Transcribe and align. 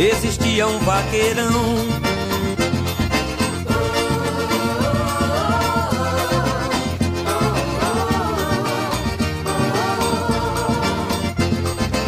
existia 0.00 0.66
um 0.66 0.78
vaqueirão. 0.78 1.50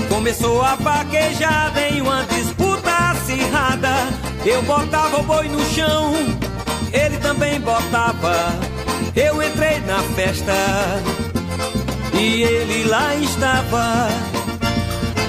Começou 0.09 0.63
a 0.63 0.75
vaquejada 0.77 1.89
em 1.89 2.01
uma 2.01 2.25
disputa 2.25 2.91
acirrada. 3.11 4.09
Eu 4.47 4.63
botava 4.63 5.21
o 5.21 5.23
boi 5.23 5.49
no 5.49 5.63
chão, 5.67 6.15
ele 6.93 7.19
também 7.19 7.61
botava. 7.61 8.55
Eu 9.15 9.43
entrei 9.43 9.81
na 9.81 10.03
festa 10.15 10.55
e 12.15 12.43
ele 12.43 12.85
lá 12.85 13.15
estava. 13.17 14.09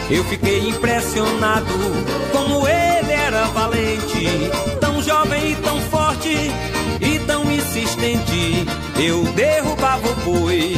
Eu 0.10 0.24
fiquei 0.26 0.70
impressionado 0.70 2.23
como 2.44 2.68
ele 2.68 3.14
era 3.14 3.46
valente, 3.48 4.52
tão 4.82 5.02
jovem 5.02 5.52
e 5.52 5.56
tão 5.56 5.80
forte 5.84 6.52
e 7.00 7.20
tão 7.20 7.50
insistente. 7.50 8.66
Eu 9.00 9.24
derrubava 9.34 10.10
o 10.10 10.16
boi 10.16 10.76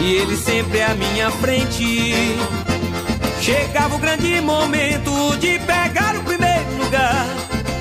e 0.00 0.14
ele 0.14 0.36
sempre 0.36 0.82
à 0.82 0.94
minha 0.94 1.30
frente. 1.30 2.14
Chegava 3.40 3.94
o 3.94 3.98
grande 3.98 4.40
momento 4.40 5.36
de 5.38 5.58
pegar 5.60 6.16
o 6.16 6.22
primeiro 6.22 6.84
lugar. 6.84 7.26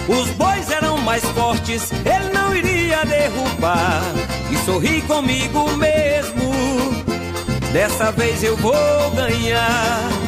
Os 0.07 0.29
bois 0.31 0.71
eram 0.71 0.97
mais 0.99 1.23
fortes, 1.31 1.91
ele 1.91 2.33
não 2.33 2.55
iria 2.55 3.03
derrubar. 3.05 4.01
E 4.49 4.57
sorri 4.65 5.01
comigo 5.01 5.69
mesmo. 5.75 6.53
Dessa 7.73 8.11
vez 8.11 8.41
eu 8.43 8.55
vou 8.55 9.11
ganhar. 9.13 10.24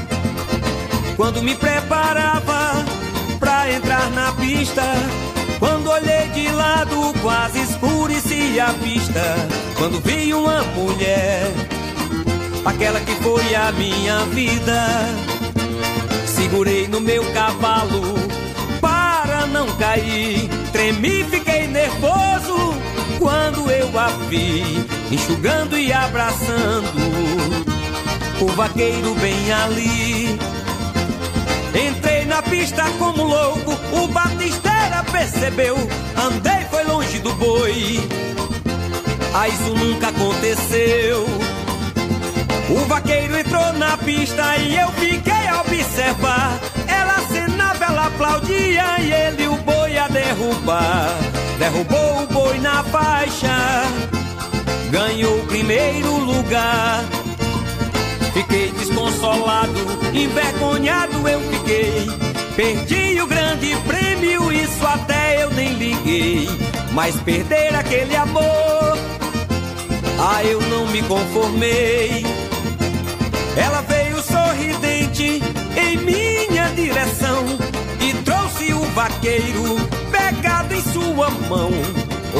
Quando 1.17 1.41
me 1.41 1.55
preparava 1.55 2.85
pra 3.39 3.73
entrar 3.73 4.07
na 4.11 4.31
pista, 4.33 4.83
quando 5.57 5.89
olhei 5.89 6.27
de 6.29 6.47
lado, 6.49 7.11
quase 7.23 7.59
escurecia 7.59 8.65
a 8.65 8.71
vista. 8.73 9.35
Quando 9.79 9.99
vi 9.99 10.31
uma 10.31 10.61
mulher, 10.75 11.51
aquela 12.63 12.99
que 12.99 13.15
foi 13.15 13.55
a 13.55 13.71
minha 13.71 14.25
vida, 14.25 14.85
segurei 16.27 16.87
no 16.87 17.01
meu 17.01 17.25
cavalo 17.33 18.13
para 18.79 19.47
não 19.47 19.65
cair. 19.77 20.47
Tremi, 20.71 21.23
fiquei 21.23 21.65
nervoso 21.65 22.75
quando 23.17 23.71
eu 23.71 23.97
a 23.97 24.09
vi, 24.29 24.85
enxugando 25.11 25.75
e 25.79 25.91
abraçando 25.91 27.57
o 28.39 28.47
vaqueiro 28.49 29.15
bem 29.15 29.51
ali. 29.51 30.36
Na 32.27 32.41
pista 32.41 32.83
como 32.99 33.23
louco, 33.23 33.71
o 33.93 34.07
batisteira 34.09 35.03
percebeu. 35.11 35.75
Andei, 36.15 36.65
foi 36.69 36.83
longe 36.83 37.19
do 37.19 37.33
boi. 37.33 37.99
Ah, 39.33 39.47
isso 39.47 39.73
nunca 39.73 40.09
aconteceu. 40.09 41.25
O 42.69 42.85
vaqueiro 42.85 43.37
entrou 43.37 43.71
na 43.73 43.97
pista 43.97 44.57
e 44.57 44.75
eu 44.75 44.91
fiquei 44.91 45.47
a 45.47 45.61
observar. 45.61 46.59
Ela 46.87 47.15
acenava, 47.15 47.85
ela 47.85 48.07
aplaudia 48.07 48.99
e 48.99 49.11
ele 49.11 49.47
o 49.47 49.55
boi 49.57 49.97
a 49.97 50.07
derrubar. 50.09 51.15
Derrubou 51.57 52.23
o 52.23 52.27
boi 52.27 52.59
na 52.59 52.83
faixa, 52.83 53.83
ganhou 54.91 55.39
o 55.39 55.47
primeiro 55.47 56.17
lugar. 56.17 57.05
Fiquei 58.37 58.71
desconsolado, 58.71 59.79
envergonhado 60.13 61.27
eu 61.27 61.41
fiquei. 61.49 62.05
Perdi 62.55 63.19
o 63.19 63.25
grande 63.25 63.75
prêmio, 63.87 64.51
isso 64.53 64.85
até 64.85 65.41
eu 65.41 65.49
nem 65.49 65.73
liguei. 65.73 66.47
Mas 66.91 67.15
perder 67.21 67.73
aquele 67.73 68.15
amor, 68.15 68.95
ah, 70.19 70.43
eu 70.43 70.61
não 70.69 70.85
me 70.85 71.01
conformei. 71.01 72.23
Ela 73.55 73.81
veio 73.81 74.21
sorridente 74.21 75.41
em 75.75 75.97
minha 75.97 76.69
direção 76.75 77.43
e 77.99 78.13
trouxe 78.23 78.71
o 78.71 78.81
vaqueiro 78.93 79.77
pegado 80.11 80.75
em 80.75 80.81
sua 80.93 81.31
mão. 81.49 81.71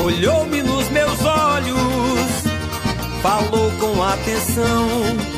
Olhou-me 0.05 0.61
nos 0.61 0.87
meus 0.89 1.25
olhos, 1.25 2.43
falou 3.23 3.71
com 3.79 4.03
atenção. 4.03 5.36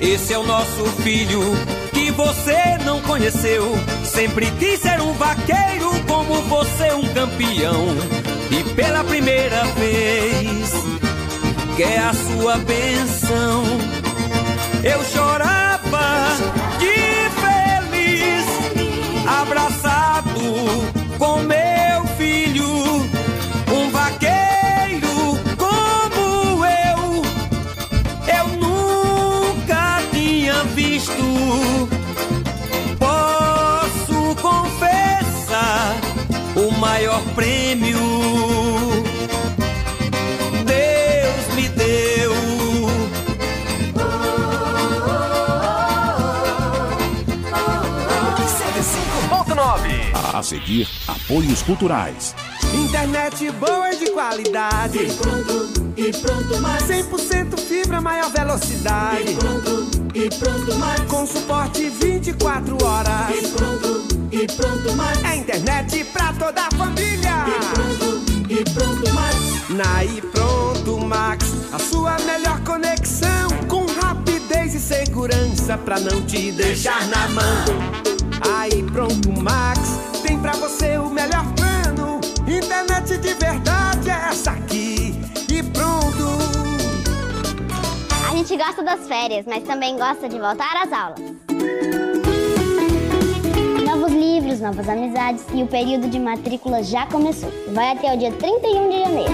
Esse 0.00 0.32
é 0.32 0.38
o 0.38 0.44
nosso 0.44 0.84
filho 1.02 1.40
que 1.92 2.10
você 2.12 2.78
não 2.84 3.00
conheceu. 3.02 3.72
Sempre 4.04 4.50
quis 4.52 4.80
ser 4.80 5.00
um 5.00 5.12
vaqueiro 5.14 5.90
como 6.06 6.40
você, 6.42 6.92
um 6.92 7.06
campeão. 7.12 7.86
E 8.50 8.62
pela 8.74 9.02
primeira 9.02 9.64
vez 9.74 10.72
quer 11.76 11.98
a 11.98 12.14
sua 12.14 12.58
benção. 12.58 13.64
Eu 14.84 15.04
chorava 15.04 16.28
de 16.78 16.94
feliz, 17.40 18.46
abraçado 19.26 20.97
prêmio. 37.38 37.98
Deus 40.64 41.54
me 41.54 41.68
deu. 41.68 42.32
A 50.34 50.42
seguir, 50.42 50.88
apoios 51.06 51.62
culturais. 51.62 52.34
Internet 52.88 53.50
boa 53.52 53.92
e 53.92 53.98
de 53.98 54.10
qualidade. 54.12 54.98
E 54.98 55.12
pronto, 55.12 55.92
e 55.94 56.10
pronto 56.10 56.58
mais. 56.62 56.82
100% 56.84 57.60
fibra, 57.60 58.00
maior 58.00 58.30
velocidade. 58.30 59.30
E 59.30 59.34
pronto, 59.36 59.90
e 60.14 60.30
pronto 60.30 60.74
mais. 60.76 61.00
Com 61.02 61.26
suporte 61.26 61.90
24 61.90 62.82
horas. 62.82 63.36
E 63.36 63.48
pronto, 63.48 64.08
e 64.32 64.46
pronto 64.46 64.96
mais. 64.96 65.22
É 65.22 65.36
internet 65.36 66.02
pra 66.14 66.32
toda 66.32 66.62
a 66.62 66.70
família. 66.78 67.44
E 67.46 67.74
pronto, 67.74 68.22
e 68.48 68.64
pronto 68.70 69.12
mais. 69.12 69.68
Na 69.68 70.04
e 70.06 70.22
pronto 70.22 70.98
Max, 71.04 71.44
a 71.70 71.78
sua 71.78 72.16
melhor 72.20 72.58
conexão 72.60 73.50
com 73.68 73.84
rapidez 74.00 74.74
e 74.74 74.80
segurança 74.80 75.76
pra 75.76 76.00
não 76.00 76.22
te 76.22 76.52
deixar 76.52 77.06
na 77.08 77.28
mão. 77.28 77.64
Aí 78.56 78.82
pronto 78.84 79.30
Max, 79.30 79.78
tem 80.22 80.38
pra 80.38 80.52
você 80.52 80.67
gosta 88.58 88.82
das 88.82 89.06
férias, 89.06 89.46
mas 89.46 89.62
também 89.62 89.96
gosta 89.96 90.28
de 90.28 90.36
voltar 90.36 90.82
às 90.82 90.92
aulas. 90.92 91.20
Novos 93.86 94.12
livros, 94.12 94.60
novas 94.60 94.88
amizades 94.88 95.44
e 95.54 95.62
o 95.62 95.66
período 95.68 96.08
de 96.08 96.18
matrícula 96.18 96.82
já 96.82 97.06
começou. 97.06 97.50
Vai 97.72 97.92
até 97.92 98.12
o 98.12 98.18
dia 98.18 98.32
31 98.32 98.90
de 98.90 98.98
janeiro. 98.98 99.32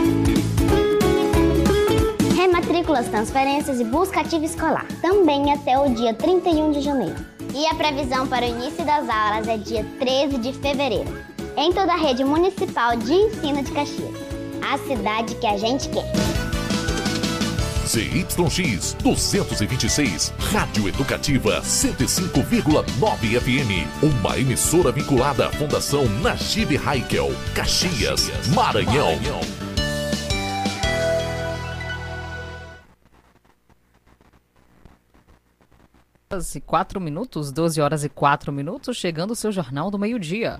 Rematrículas, 2.36 3.08
transferências 3.08 3.80
e 3.80 3.84
busca 3.84 4.20
ativa 4.20 4.44
escolar. 4.44 4.86
Também 5.00 5.50
até 5.52 5.78
o 5.78 5.88
dia 5.88 6.12
31 6.12 6.72
de 6.72 6.82
janeiro. 6.82 7.16
E 7.54 7.66
a 7.66 7.74
previsão 7.74 8.26
para 8.26 8.44
o 8.44 8.48
início 8.48 8.84
das 8.84 9.08
aulas 9.08 9.48
é 9.48 9.56
dia 9.56 9.86
13 9.98 10.36
de 10.36 10.52
fevereiro. 10.52 11.10
Em 11.56 11.72
toda 11.72 11.94
a 11.94 11.96
rede 11.96 12.24
municipal 12.24 12.94
de 12.96 13.14
ensino 13.14 13.62
de 13.62 13.72
Caxias. 13.72 14.14
A 14.70 14.76
cidade 14.78 15.34
que 15.36 15.46
a 15.46 15.56
gente 15.56 15.88
quer. 15.88 16.33
ZYX 17.94 18.96
226, 19.04 20.32
Rádio 20.50 20.88
Educativa 20.88 21.62
105,9 21.62 23.40
FM. 23.40 24.02
Uma 24.02 24.36
emissora 24.36 24.90
vinculada 24.90 25.46
à 25.46 25.52
Fundação 25.52 26.04
Najib 26.20 26.76
Haikel, 26.76 27.30
Caxias, 27.54 28.32
Maranhão. 28.48 29.14
horas 36.32 36.56
e 36.56 36.60
4 36.60 37.00
minutos, 37.00 37.52
12 37.52 37.80
horas 37.80 38.02
e 38.02 38.08
4 38.08 38.52
minutos, 38.52 38.96
chegando 38.96 39.30
o 39.30 39.36
seu 39.36 39.52
Jornal 39.52 39.88
do 39.88 40.00
Meio-Dia. 40.00 40.58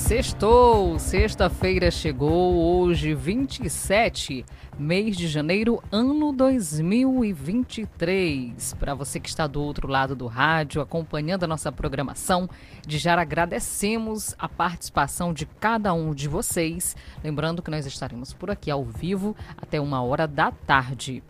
Sextou, 0.00 0.98
sexta-feira 0.98 1.90
chegou, 1.90 2.56
hoje 2.56 3.14
27, 3.14 4.44
mês 4.76 5.16
de 5.16 5.28
janeiro, 5.28 5.80
ano 5.92 6.32
2023. 6.32 8.74
Para 8.74 8.92
você 8.94 9.20
que 9.20 9.28
está 9.28 9.46
do 9.46 9.62
outro 9.62 9.86
lado 9.86 10.16
do 10.16 10.26
rádio, 10.26 10.82
acompanhando 10.82 11.44
a 11.44 11.46
nossa 11.46 11.70
programação, 11.70 12.50
de 12.84 12.98
já 12.98 13.20
agradecemos 13.20 14.34
a 14.38 14.48
participação 14.48 15.32
de 15.32 15.46
cada 15.46 15.92
um 15.92 16.12
de 16.12 16.26
vocês. 16.26 16.96
Lembrando 17.22 17.62
que 17.62 17.70
nós 17.70 17.86
estaremos 17.86 18.32
por 18.32 18.50
aqui 18.50 18.68
ao 18.70 18.84
vivo 18.84 19.36
até 19.56 19.80
uma 19.80 20.02
hora 20.02 20.26
da 20.26 20.50
tarde. 20.50 21.22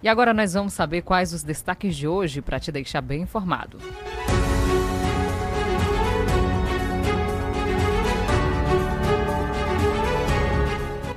E 0.00 0.08
agora 0.08 0.32
nós 0.32 0.54
vamos 0.54 0.74
saber 0.74 1.02
quais 1.02 1.32
os 1.32 1.42
destaques 1.42 1.96
de 1.96 2.06
hoje 2.06 2.40
para 2.40 2.60
te 2.60 2.70
deixar 2.70 3.00
bem 3.00 3.22
informado. 3.22 3.78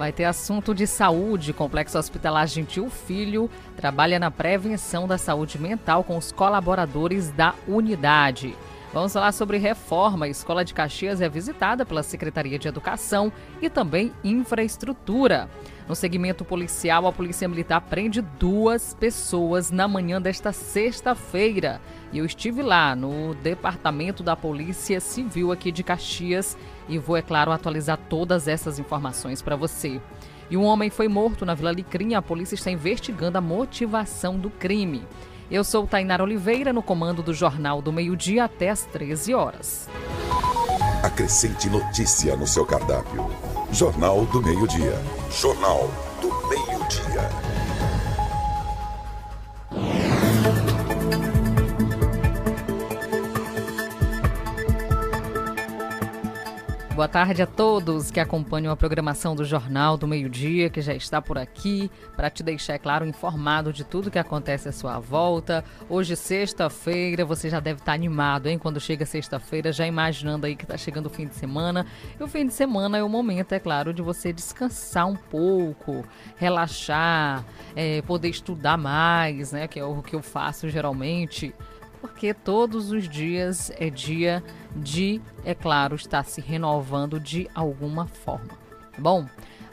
Vai 0.01 0.11
ter 0.11 0.23
assunto 0.23 0.73
de 0.73 0.87
saúde. 0.87 1.53
Complexo 1.53 1.95
Hospitalar 1.95 2.47
Gentil 2.47 2.89
Filho 2.89 3.47
trabalha 3.77 4.17
na 4.17 4.31
prevenção 4.31 5.07
da 5.07 5.15
saúde 5.15 5.59
mental 5.59 6.03
com 6.03 6.17
os 6.17 6.31
colaboradores 6.31 7.29
da 7.29 7.53
unidade. 7.67 8.57
Vamos 8.93 9.13
falar 9.13 9.31
sobre 9.31 9.57
reforma. 9.57 10.25
A 10.25 10.29
Escola 10.29 10.65
de 10.65 10.73
Caxias 10.73 11.21
é 11.21 11.29
visitada 11.29 11.85
pela 11.85 12.03
Secretaria 12.03 12.59
de 12.59 12.67
Educação 12.67 13.31
e 13.61 13.69
também 13.69 14.11
Infraestrutura. 14.21 15.49
No 15.87 15.95
segmento 15.95 16.43
policial, 16.43 17.07
a 17.07 17.11
Polícia 17.13 17.47
Militar 17.47 17.79
prende 17.79 18.21
duas 18.21 18.93
pessoas 18.93 19.71
na 19.71 19.87
manhã 19.87 20.21
desta 20.21 20.51
sexta-feira. 20.51 21.79
E 22.11 22.17
eu 22.17 22.25
estive 22.25 22.61
lá 22.61 22.93
no 22.93 23.33
Departamento 23.35 24.23
da 24.23 24.35
Polícia 24.35 24.99
Civil 24.99 25.53
aqui 25.53 25.71
de 25.71 25.83
Caxias 25.83 26.57
e 26.89 26.97
vou, 26.97 27.15
é 27.15 27.21
claro, 27.21 27.53
atualizar 27.53 27.97
todas 28.09 28.45
essas 28.45 28.77
informações 28.77 29.41
para 29.41 29.55
você. 29.55 30.01
E 30.49 30.57
um 30.57 30.65
homem 30.65 30.89
foi 30.89 31.07
morto 31.07 31.45
na 31.45 31.53
Vila 31.53 31.71
Licrim. 31.71 32.13
A 32.13 32.21
polícia 32.21 32.55
está 32.55 32.69
investigando 32.69 33.37
a 33.37 33.41
motivação 33.41 34.37
do 34.37 34.49
crime. 34.49 35.07
Eu 35.51 35.65
sou 35.65 35.85
Tainara 35.85 36.23
Oliveira, 36.23 36.71
no 36.71 36.81
comando 36.81 37.21
do 37.21 37.33
Jornal 37.33 37.81
do 37.81 37.91
Meio-Dia 37.91 38.45
até 38.45 38.69
às 38.69 38.85
13 38.85 39.33
horas. 39.33 39.89
Acrescente 41.03 41.69
notícia 41.69 42.37
no 42.37 42.47
seu 42.47 42.65
cardápio. 42.65 43.29
Jornal 43.69 44.23
do 44.27 44.41
Meio-Dia. 44.41 44.97
Jornal 45.29 45.91
do 46.21 46.29
Meio-Dia. 46.47 47.50
Boa 56.93 57.07
tarde 57.07 57.41
a 57.41 57.47
todos 57.47 58.11
que 58.11 58.19
acompanham 58.19 58.71
a 58.71 58.75
programação 58.75 59.33
do 59.33 59.45
Jornal 59.45 59.95
do 59.95 60.05
Meio-Dia, 60.05 60.69
que 60.69 60.81
já 60.81 60.93
está 60.93 61.21
por 61.21 61.37
aqui, 61.37 61.89
para 62.17 62.29
te 62.29 62.43
deixar, 62.43 62.73
é 62.73 62.77
claro, 62.77 63.05
informado 63.05 63.71
de 63.71 63.85
tudo 63.85 64.11
que 64.11 64.19
acontece 64.19 64.67
à 64.67 64.73
sua 64.73 64.99
volta. 64.99 65.63
Hoje, 65.89 66.17
sexta-feira, 66.17 67.23
você 67.23 67.49
já 67.49 67.61
deve 67.61 67.79
estar 67.79 67.93
animado, 67.93 68.47
hein? 68.47 68.59
Quando 68.59 68.77
chega 68.77 69.05
sexta-feira, 69.05 69.71
já 69.71 69.87
imaginando 69.87 70.45
aí 70.45 70.53
que 70.53 70.65
está 70.65 70.75
chegando 70.75 71.05
o 71.05 71.09
fim 71.09 71.27
de 71.27 71.33
semana. 71.33 71.85
E 72.19 72.21
o 72.21 72.27
fim 72.27 72.45
de 72.45 72.53
semana 72.53 72.97
é 72.97 73.03
o 73.03 73.07
momento, 73.07 73.53
é 73.53 73.59
claro, 73.59 73.93
de 73.93 74.01
você 74.01 74.33
descansar 74.33 75.07
um 75.07 75.15
pouco, 75.15 76.03
relaxar, 76.35 77.45
é, 77.73 78.01
poder 78.01 78.27
estudar 78.27 78.77
mais, 78.77 79.53
né? 79.53 79.65
Que 79.65 79.79
é 79.79 79.85
o 79.85 80.01
que 80.03 80.15
eu 80.15 80.21
faço 80.21 80.69
geralmente 80.69 81.55
porque 82.01 82.33
todos 82.33 82.91
os 82.91 83.07
dias 83.07 83.71
é 83.77 83.89
dia 83.89 84.43
de, 84.75 85.21
é 85.45 85.53
claro, 85.53 85.95
estar 85.95 86.25
se 86.25 86.41
renovando 86.41 87.19
de 87.19 87.47
alguma 87.53 88.07
forma. 88.07 88.57
Bom, 88.97 89.25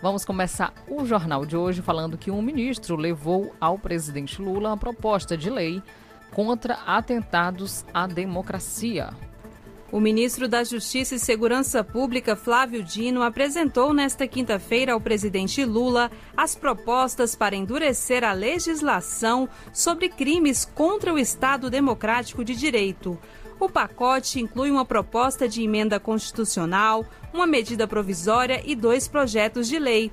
vamos 0.03 0.25
começar 0.27 0.73
o 0.87 1.07
jornal 1.07 1.47
de 1.47 1.57
hoje 1.57 1.81
falando 1.81 2.19
que 2.19 2.31
um 2.31 2.43
ministro 2.43 2.95
levou 2.95 3.55
ao 3.59 3.79
presidente 3.79 4.41
Lula 4.43 4.69
uma 4.69 4.77
proposta 4.77 5.37
de 5.37 5.49
lei 5.49 5.83
contra 6.31 6.75
atentados 6.87 7.85
à 7.93 8.07
democracia. 8.07 9.11
O 9.91 10.01
ministro 10.01 10.47
da 10.47 10.63
Justiça 10.63 11.15
e 11.15 11.19
Segurança 11.19 11.83
Pública, 11.83 12.37
Flávio 12.37 12.83
Dino, 12.83 13.23
apresentou 13.23 13.95
nesta 13.95 14.29
quinta-feira 14.29 14.93
ao 14.93 15.01
presidente 15.01 15.65
Lula 15.65 16.11
as 16.37 16.55
propostas 16.55 17.35
para 17.35 17.57
endurecer 17.57 18.23
a 18.23 18.33
legislação 18.33 19.49
sobre 19.73 20.11
crimes 20.11 20.67
contra 20.67 21.13
o 21.13 21.19
Estado 21.19 21.71
Democrático 21.71 22.45
de 22.45 22.55
Direito. 22.55 23.19
O 23.59 23.67
pacote 23.67 24.39
inclui 24.39 24.71
uma 24.71 24.85
proposta 24.85 25.49
de 25.49 25.63
emenda 25.63 25.99
constitucional, 25.99 27.07
uma 27.33 27.47
medida 27.47 27.89
provisória 27.89 28.63
e 28.67 28.77
dois 28.77 29.09
projetos 29.09 29.67
de 29.67 29.79
lei. 29.79 30.13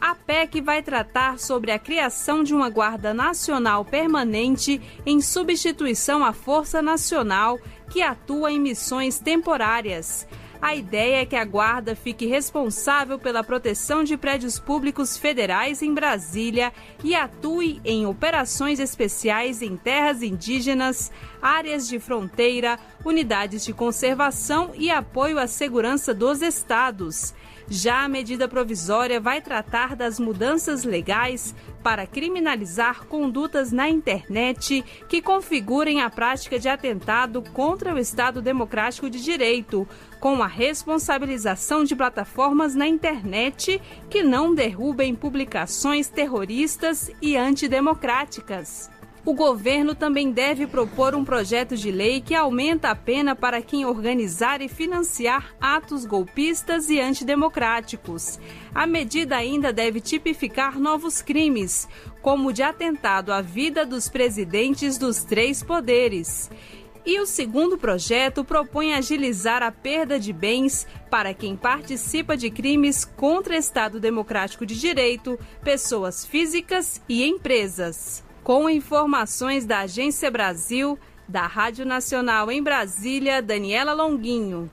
A 0.00 0.14
PEC 0.14 0.60
vai 0.60 0.80
tratar 0.80 1.40
sobre 1.40 1.72
a 1.72 1.78
criação 1.78 2.44
de 2.44 2.54
uma 2.54 2.70
Guarda 2.70 3.12
Nacional 3.12 3.84
permanente 3.84 4.80
em 5.04 5.20
substituição 5.20 6.24
à 6.24 6.32
Força 6.32 6.80
Nacional 6.80 7.58
que 7.90 8.02
atua 8.02 8.52
em 8.52 8.60
missões 8.60 9.18
temporárias. 9.18 10.26
A 10.60 10.74
ideia 10.74 11.22
é 11.22 11.26
que 11.26 11.36
a 11.36 11.44
Guarda 11.44 11.94
fique 11.94 12.26
responsável 12.26 13.16
pela 13.16 13.44
proteção 13.44 14.02
de 14.02 14.16
prédios 14.16 14.58
públicos 14.58 15.16
federais 15.16 15.82
em 15.82 15.94
Brasília 15.94 16.72
e 17.04 17.14
atue 17.14 17.80
em 17.84 18.06
operações 18.06 18.80
especiais 18.80 19.62
em 19.62 19.76
terras 19.76 20.20
indígenas, 20.20 21.12
áreas 21.40 21.86
de 21.86 22.00
fronteira, 22.00 22.76
unidades 23.04 23.64
de 23.64 23.72
conservação 23.72 24.72
e 24.74 24.90
apoio 24.90 25.38
à 25.38 25.46
segurança 25.46 26.12
dos 26.12 26.42
estados. 26.42 27.32
Já 27.70 28.04
a 28.04 28.08
medida 28.08 28.48
provisória 28.48 29.20
vai 29.20 29.42
tratar 29.42 29.94
das 29.94 30.18
mudanças 30.18 30.84
legais 30.84 31.54
para 31.82 32.06
criminalizar 32.06 33.04
condutas 33.04 33.70
na 33.70 33.90
internet 33.90 34.82
que 35.06 35.20
configurem 35.20 36.00
a 36.00 36.08
prática 36.08 36.58
de 36.58 36.66
atentado 36.66 37.42
contra 37.52 37.94
o 37.94 37.98
Estado 37.98 38.40
Democrático 38.40 39.10
de 39.10 39.22
Direito, 39.22 39.86
com 40.18 40.42
a 40.42 40.46
responsabilização 40.46 41.84
de 41.84 41.94
plataformas 41.94 42.74
na 42.74 42.86
internet 42.86 43.80
que 44.08 44.22
não 44.22 44.54
derrubem 44.54 45.14
publicações 45.14 46.08
terroristas 46.08 47.10
e 47.20 47.36
antidemocráticas. 47.36 48.90
O 49.24 49.34
governo 49.34 49.94
também 49.94 50.30
deve 50.30 50.66
propor 50.66 51.14
um 51.14 51.24
projeto 51.24 51.76
de 51.76 51.90
lei 51.90 52.20
que 52.20 52.34
aumenta 52.34 52.90
a 52.90 52.94
pena 52.94 53.34
para 53.34 53.60
quem 53.60 53.84
organizar 53.84 54.62
e 54.62 54.68
financiar 54.68 55.54
atos 55.60 56.06
golpistas 56.06 56.88
e 56.88 57.00
antidemocráticos. 57.00 58.38
A 58.74 58.86
medida 58.86 59.36
ainda 59.36 59.72
deve 59.72 60.00
tipificar 60.00 60.78
novos 60.78 61.20
crimes, 61.20 61.88
como 62.22 62.48
o 62.48 62.52
de 62.52 62.62
atentado 62.62 63.32
à 63.32 63.42
vida 63.42 63.84
dos 63.84 64.08
presidentes 64.08 64.96
dos 64.96 65.24
três 65.24 65.62
poderes. 65.62 66.50
E 67.04 67.20
o 67.20 67.26
segundo 67.26 67.78
projeto 67.78 68.44
propõe 68.44 68.92
agilizar 68.92 69.62
a 69.62 69.72
perda 69.72 70.18
de 70.18 70.32
bens 70.32 70.86
para 71.10 71.32
quem 71.32 71.56
participa 71.56 72.36
de 72.36 72.50
crimes 72.50 73.04
contra 73.04 73.56
Estado 73.56 73.98
Democrático 73.98 74.66
de 74.66 74.78
Direito, 74.78 75.38
pessoas 75.62 76.24
físicas 76.24 77.00
e 77.08 77.24
empresas. 77.24 78.27
Com 78.48 78.70
informações 78.70 79.66
da 79.66 79.80
Agência 79.80 80.30
Brasil, 80.30 80.98
da 81.28 81.46
Rádio 81.46 81.84
Nacional 81.84 82.50
em 82.50 82.62
Brasília, 82.62 83.42
Daniela 83.42 83.92
Longuinho. 83.92 84.70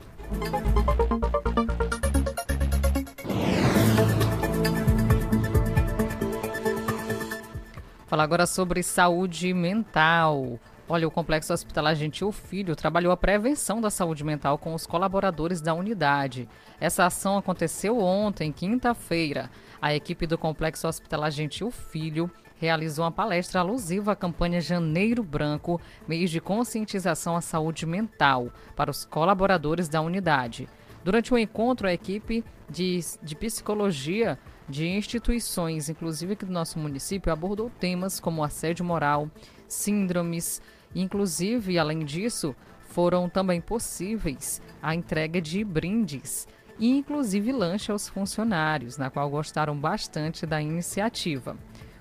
Falar 8.07 8.23
agora 8.23 8.47
sobre 8.47 8.81
saúde 8.81 9.53
mental. 9.53 10.57
Olha, 10.87 11.05
o 11.05 11.11
Complexo 11.11 11.51
Hospitalar 11.51 11.95
Gentil 11.95 12.31
Filho 12.31 12.77
trabalhou 12.77 13.11
a 13.11 13.17
prevenção 13.17 13.81
da 13.81 13.89
saúde 13.89 14.23
mental 14.23 14.57
com 14.57 14.73
os 14.73 14.87
colaboradores 14.87 15.59
da 15.59 15.73
unidade. 15.73 16.47
Essa 16.79 17.07
ação 17.07 17.37
aconteceu 17.37 17.99
ontem, 17.99 18.53
quinta-feira. 18.53 19.51
A 19.81 19.93
equipe 19.93 20.25
do 20.25 20.37
Complexo 20.37 20.87
Hospitalar 20.87 21.29
Gentil 21.29 21.69
Filho 21.71 22.31
realizou 22.57 23.05
uma 23.05 23.11
palestra 23.11 23.59
alusiva 23.59 24.13
à 24.13 24.15
campanha 24.15 24.61
Janeiro 24.61 25.23
Branco, 25.23 25.79
mês 26.07 26.29
de 26.29 26.39
conscientização 26.39 27.35
à 27.35 27.41
saúde 27.41 27.85
mental, 27.85 28.49
para 28.75 28.91
os 28.91 29.05
colaboradores 29.05 29.89
da 29.89 30.01
unidade. 30.01 30.67
Durante 31.03 31.33
o 31.33 31.37
encontro, 31.37 31.87
a 31.87 31.93
equipe 31.93 32.43
de, 32.69 32.99
de 33.21 33.35
psicologia 33.35 34.39
de 34.67 34.87
instituições, 34.87 35.89
inclusive 35.89 36.33
aqui 36.33 36.45
do 36.45 36.51
nosso 36.51 36.79
município, 36.79 37.31
abordou 37.31 37.69
temas 37.79 38.19
como 38.19 38.43
assédio 38.43 38.83
moral, 38.83 39.29
síndromes, 39.67 40.61
inclusive, 40.95 41.77
além 41.77 41.99
disso, 41.99 42.55
foram 42.87 43.29
também 43.29 43.61
possíveis 43.61 44.61
a 44.81 44.95
entrega 44.95 45.41
de 45.41 45.63
brindes 45.63 46.47
e 46.79 46.89
inclusive 46.89 47.51
lanche 47.51 47.91
aos 47.91 48.07
funcionários, 48.07 48.97
na 48.97 49.09
qual 49.09 49.29
gostaram 49.29 49.77
bastante 49.77 50.45
da 50.45 50.61
iniciativa. 50.61 51.57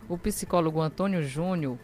O 0.08 0.18
psicólogo 0.18 0.80
Antônio 0.80 1.23
Júnior 1.23 1.78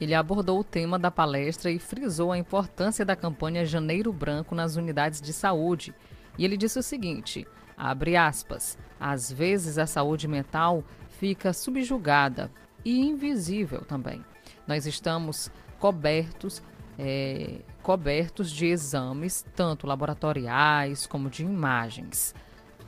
ele 0.00 0.14
abordou 0.14 0.58
o 0.58 0.64
tema 0.64 0.98
da 0.98 1.10
palestra 1.10 1.70
e 1.70 1.78
frisou 1.78 2.32
a 2.32 2.38
importância 2.38 3.04
da 3.04 3.14
campanha 3.14 3.64
Janeiro 3.64 4.12
Branco 4.12 4.54
nas 4.54 4.76
unidades 4.76 5.20
de 5.20 5.32
saúde. 5.32 5.94
E 6.36 6.44
ele 6.44 6.56
disse 6.56 6.78
o 6.78 6.82
seguinte: 6.82 7.46
abre 7.76 8.16
aspas, 8.16 8.76
às 8.98 9.30
vezes 9.30 9.78
a 9.78 9.86
saúde 9.86 10.26
mental 10.26 10.82
fica 11.08 11.52
subjugada 11.52 12.50
e 12.84 13.00
invisível 13.00 13.82
também. 13.84 14.24
Nós 14.66 14.84
estamos 14.84 15.50
cobertos 15.78 16.62
é, 16.98 17.60
cobertos 17.82 18.50
de 18.50 18.66
exames, 18.66 19.44
tanto 19.54 19.86
laboratoriais 19.86 21.06
como 21.06 21.28
de 21.28 21.42
imagens. 21.42 22.34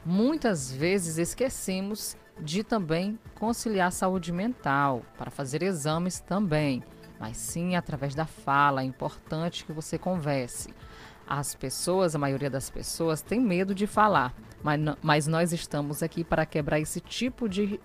Muitas 0.04 0.70
vezes 0.70 1.18
esquecemos 1.18 2.16
de 2.38 2.62
também 2.62 3.18
conciliar 3.34 3.90
saúde 3.92 4.32
mental 4.32 5.02
para 5.16 5.30
fazer 5.30 5.62
exames 5.62 6.20
também, 6.20 6.82
mas 7.18 7.36
sim 7.36 7.76
através 7.76 8.14
da 8.14 8.26
fala. 8.26 8.82
É 8.82 8.84
importante 8.84 9.64
que 9.64 9.72
você 9.72 9.98
converse. 9.98 10.74
As 11.26 11.54
pessoas, 11.54 12.14
a 12.14 12.18
maioria 12.18 12.50
das 12.50 12.70
pessoas, 12.70 13.20
tem 13.20 13.40
medo 13.40 13.74
de 13.74 13.86
falar, 13.86 14.32
mas, 14.62 14.80
mas 15.02 15.26
nós 15.26 15.52
estamos 15.52 16.02
aqui 16.02 16.22
para 16.22 16.46
quebrar 16.46 16.78
esse 16.78 17.00
tipo 17.00 17.48
de 17.48 17.80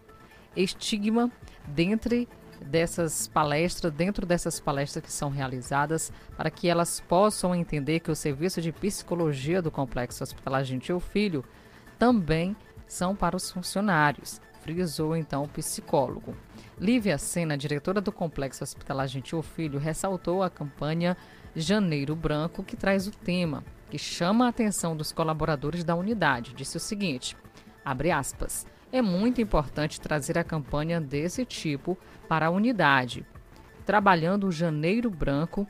estigma 0.55 1.31
dentre 1.65 2.27
dessas 2.63 3.27
palestras, 3.27 3.91
dentro 3.91 4.25
dessas 4.25 4.59
palestras 4.59 5.03
que 5.03 5.11
são 5.11 5.29
realizadas, 5.29 6.11
para 6.37 6.51
que 6.51 6.67
elas 6.67 6.99
possam 6.99 7.55
entender 7.55 7.99
que 7.99 8.11
o 8.11 8.15
serviço 8.15 8.61
de 8.61 8.71
psicologia 8.71 9.61
do 9.61 9.71
Complexo 9.71 10.23
Hospitalar 10.23 10.63
Gentil 10.63 10.99
Filho 10.99 11.43
também 11.97 12.55
são 12.91 13.15
para 13.15 13.37
os 13.37 13.49
funcionários, 13.49 14.41
frisou 14.59 15.15
então 15.15 15.43
o 15.43 15.47
psicólogo. 15.47 16.35
Lívia 16.77 17.17
Sena, 17.17 17.57
diretora 17.57 18.01
do 18.01 18.11
Complexo 18.11 18.65
Hospitalar 18.65 19.07
Gentil 19.07 19.41
Filho, 19.41 19.79
ressaltou 19.79 20.43
a 20.43 20.49
campanha 20.49 21.15
Janeiro 21.55 22.17
Branco, 22.17 22.65
que 22.65 22.75
traz 22.75 23.07
o 23.07 23.11
tema, 23.11 23.63
que 23.89 23.97
chama 23.97 24.45
a 24.45 24.49
atenção 24.49 24.95
dos 24.95 25.13
colaboradores 25.13 25.85
da 25.85 25.95
unidade. 25.95 26.53
Disse 26.53 26.75
o 26.75 26.81
seguinte: 26.81 27.37
abre 27.85 28.11
aspas. 28.11 28.67
É 28.91 29.01
muito 29.01 29.39
importante 29.39 30.01
trazer 30.01 30.37
a 30.37 30.43
campanha 30.43 30.99
desse 30.99 31.45
tipo 31.45 31.97
para 32.27 32.47
a 32.47 32.51
unidade. 32.51 33.25
Trabalhando 33.85 34.47
o 34.47 34.51
Janeiro 34.51 35.09
Branco, 35.09 35.65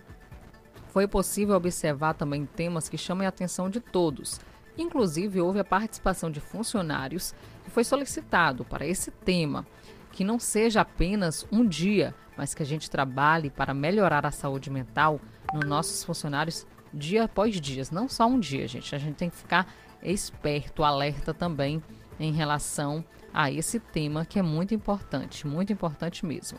foi 0.87 1.07
possível 1.07 1.55
observar 1.55 2.15
também 2.15 2.47
temas 2.47 2.89
que 2.89 2.97
chamam 2.97 3.27
a 3.27 3.29
atenção 3.29 3.69
de 3.69 3.79
todos. 3.79 4.41
Inclusive, 4.77 5.41
houve 5.41 5.59
a 5.59 5.63
participação 5.63 6.31
de 6.31 6.39
funcionários 6.39 7.33
que 7.63 7.71
foi 7.71 7.83
solicitado 7.83 8.63
para 8.65 8.85
esse 8.85 9.11
tema, 9.11 9.65
que 10.11 10.23
não 10.23 10.39
seja 10.39 10.81
apenas 10.81 11.45
um 11.51 11.67
dia, 11.67 12.13
mas 12.37 12.53
que 12.53 12.63
a 12.63 12.65
gente 12.65 12.89
trabalhe 12.89 13.49
para 13.49 13.73
melhorar 13.73 14.25
a 14.25 14.31
saúde 14.31 14.69
mental 14.69 15.19
nos 15.53 15.65
nossos 15.65 16.03
funcionários 16.03 16.65
dia 16.93 17.23
após 17.23 17.59
dia, 17.59 17.83
não 17.91 18.07
só 18.07 18.25
um 18.25 18.39
dia, 18.39 18.67
gente. 18.67 18.93
A 18.93 18.97
gente 18.97 19.15
tem 19.15 19.29
que 19.29 19.37
ficar 19.37 19.73
esperto, 20.03 20.83
alerta 20.83 21.33
também 21.33 21.81
em 22.19 22.31
relação 22.31 23.03
a 23.33 23.51
esse 23.51 23.79
tema 23.79 24.25
que 24.25 24.39
é 24.39 24.41
muito 24.41 24.73
importante, 24.73 25.47
muito 25.47 25.71
importante 25.71 26.25
mesmo. 26.25 26.57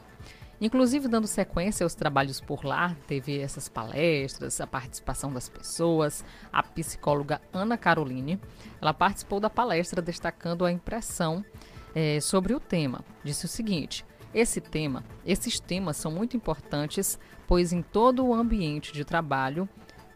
Inclusive, 0.62 1.08
dando 1.08 1.26
sequência 1.26 1.82
aos 1.82 1.92
trabalhos 1.92 2.40
por 2.40 2.64
lá, 2.64 2.96
teve 3.08 3.36
essas 3.40 3.68
palestras, 3.68 4.60
a 4.60 4.66
participação 4.66 5.32
das 5.32 5.48
pessoas. 5.48 6.24
A 6.52 6.62
psicóloga 6.62 7.42
Ana 7.52 7.76
Caroline, 7.76 8.38
ela 8.80 8.94
participou 8.94 9.40
da 9.40 9.50
palestra 9.50 10.00
destacando 10.00 10.64
a 10.64 10.70
impressão 10.70 11.44
é, 11.92 12.20
sobre 12.20 12.54
o 12.54 12.60
tema. 12.60 13.04
Disse 13.24 13.44
o 13.44 13.48
seguinte: 13.48 14.06
esse 14.32 14.60
tema, 14.60 15.02
esses 15.26 15.58
temas 15.58 15.96
são 15.96 16.12
muito 16.12 16.36
importantes, 16.36 17.18
pois 17.48 17.72
em 17.72 17.82
todo 17.82 18.24
o 18.24 18.32
ambiente 18.32 18.92
de 18.92 19.04
trabalho 19.04 19.68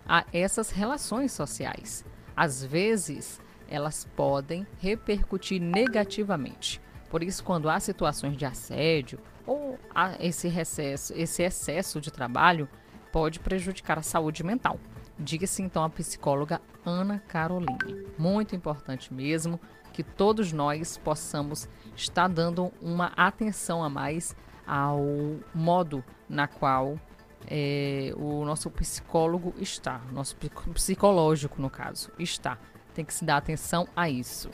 há 0.06 0.24
essas 0.32 0.70
relações 0.70 1.32
sociais. 1.32 2.04
Às 2.36 2.64
vezes, 2.64 3.40
elas 3.68 4.06
podem 4.14 4.64
repercutir 4.78 5.60
negativamente. 5.60 6.80
Por 7.10 7.24
isso, 7.24 7.42
quando 7.42 7.68
há 7.68 7.80
situações 7.80 8.36
de 8.36 8.44
assédio 8.44 9.18
ou 9.46 9.78
esse 10.20 10.48
recesso, 10.48 11.12
esse 11.14 11.42
excesso 11.42 12.00
de 12.00 12.10
trabalho, 12.10 12.68
pode 13.12 13.40
prejudicar 13.40 13.98
a 13.98 14.02
saúde 14.02 14.42
mental. 14.42 14.78
Diga-se 15.18 15.62
então 15.62 15.82
a 15.82 15.88
psicóloga 15.88 16.60
Ana 16.84 17.22
Caroline. 17.26 18.06
Muito 18.18 18.54
importante 18.54 19.14
mesmo 19.14 19.58
que 19.92 20.02
todos 20.02 20.52
nós 20.52 20.98
possamos 20.98 21.68
estar 21.96 22.28
dando 22.28 22.70
uma 22.82 23.12
atenção 23.16 23.82
a 23.82 23.88
mais 23.88 24.36
ao 24.66 25.00
modo 25.54 26.04
na 26.28 26.46
qual 26.46 26.98
é, 27.46 28.12
o 28.16 28.44
nosso 28.44 28.68
psicólogo 28.70 29.54
está, 29.58 30.00
nosso 30.12 30.36
psicológico 30.74 31.62
no 31.62 31.70
caso, 31.70 32.10
está 32.18 32.58
tem 32.96 33.04
que 33.04 33.12
se 33.12 33.24
dar 33.24 33.36
atenção 33.36 33.86
a 33.94 34.08
isso. 34.08 34.50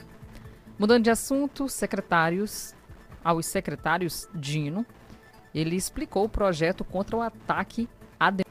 Mudando 0.77 1.03
de 1.03 1.09
assunto, 1.09 1.69
secretários, 1.69 2.75
aos 3.23 3.45
secretários 3.45 4.27
Dino, 4.33 4.85
ele 5.53 5.75
explicou 5.75 6.25
o 6.25 6.29
projeto 6.29 6.83
contra 6.83 7.15
o 7.15 7.21
ataque 7.21 7.87
à, 8.19 8.29
de 8.29 8.43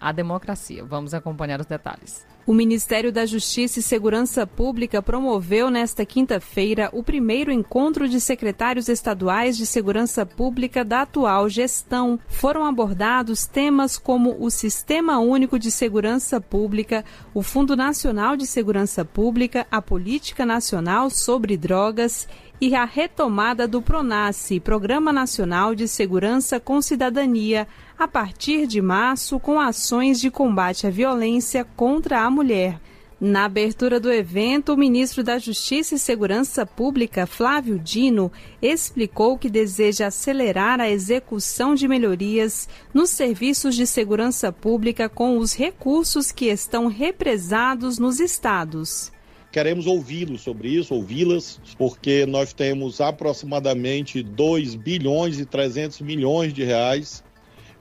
à 0.00 0.10
democracia. 0.12 0.84
Vamos 0.84 1.14
acompanhar 1.14 1.60
os 1.60 1.66
detalhes. 1.66 2.26
O 2.44 2.52
Ministério 2.52 3.12
da 3.12 3.24
Justiça 3.24 3.78
e 3.78 3.82
Segurança 3.82 4.44
Pública 4.44 5.00
promoveu 5.00 5.70
nesta 5.70 6.04
quinta-feira 6.04 6.90
o 6.92 7.00
primeiro 7.00 7.52
encontro 7.52 8.08
de 8.08 8.20
secretários 8.20 8.88
estaduais 8.88 9.56
de 9.56 9.64
segurança 9.64 10.26
pública 10.26 10.84
da 10.84 11.02
atual 11.02 11.48
gestão. 11.48 12.18
Foram 12.26 12.66
abordados 12.66 13.46
temas 13.46 13.96
como 13.96 14.36
o 14.44 14.50
Sistema 14.50 15.20
Único 15.20 15.56
de 15.56 15.70
Segurança 15.70 16.40
Pública, 16.40 17.04
o 17.32 17.42
Fundo 17.44 17.76
Nacional 17.76 18.36
de 18.36 18.44
Segurança 18.44 19.04
Pública, 19.04 19.64
a 19.70 19.80
Política 19.80 20.44
Nacional 20.44 21.10
sobre 21.10 21.56
Drogas 21.56 22.26
e 22.62 22.76
a 22.76 22.84
retomada 22.84 23.66
do 23.66 23.82
PRONASSE, 23.82 24.60
Programa 24.60 25.12
Nacional 25.12 25.74
de 25.74 25.88
Segurança 25.88 26.60
com 26.60 26.80
Cidadania, 26.80 27.66
a 27.98 28.06
partir 28.06 28.68
de 28.68 28.80
março, 28.80 29.40
com 29.40 29.58
ações 29.58 30.20
de 30.20 30.30
combate 30.30 30.86
à 30.86 30.90
violência 30.90 31.64
contra 31.76 32.20
a 32.20 32.30
mulher. 32.30 32.80
Na 33.20 33.46
abertura 33.46 33.98
do 33.98 34.12
evento, 34.12 34.72
o 34.74 34.76
ministro 34.76 35.24
da 35.24 35.40
Justiça 35.40 35.96
e 35.96 35.98
Segurança 35.98 36.64
Pública, 36.64 37.26
Flávio 37.26 37.80
Dino, 37.80 38.30
explicou 38.62 39.36
que 39.36 39.50
deseja 39.50 40.06
acelerar 40.06 40.80
a 40.80 40.88
execução 40.88 41.74
de 41.74 41.88
melhorias 41.88 42.68
nos 42.94 43.10
serviços 43.10 43.74
de 43.74 43.88
segurança 43.88 44.52
pública 44.52 45.08
com 45.08 45.36
os 45.36 45.52
recursos 45.52 46.30
que 46.30 46.46
estão 46.46 46.86
represados 46.86 47.98
nos 47.98 48.20
estados. 48.20 49.10
Queremos 49.52 49.86
ouvi-los 49.86 50.40
sobre 50.40 50.70
isso, 50.70 50.94
ouvi-las, 50.94 51.60
porque 51.76 52.24
nós 52.24 52.54
temos 52.54 53.02
aproximadamente 53.02 54.22
2 54.22 54.74
bilhões 54.76 55.38
e 55.38 55.44
300 55.44 56.00
milhões 56.00 56.54
de 56.54 56.64
reais 56.64 57.22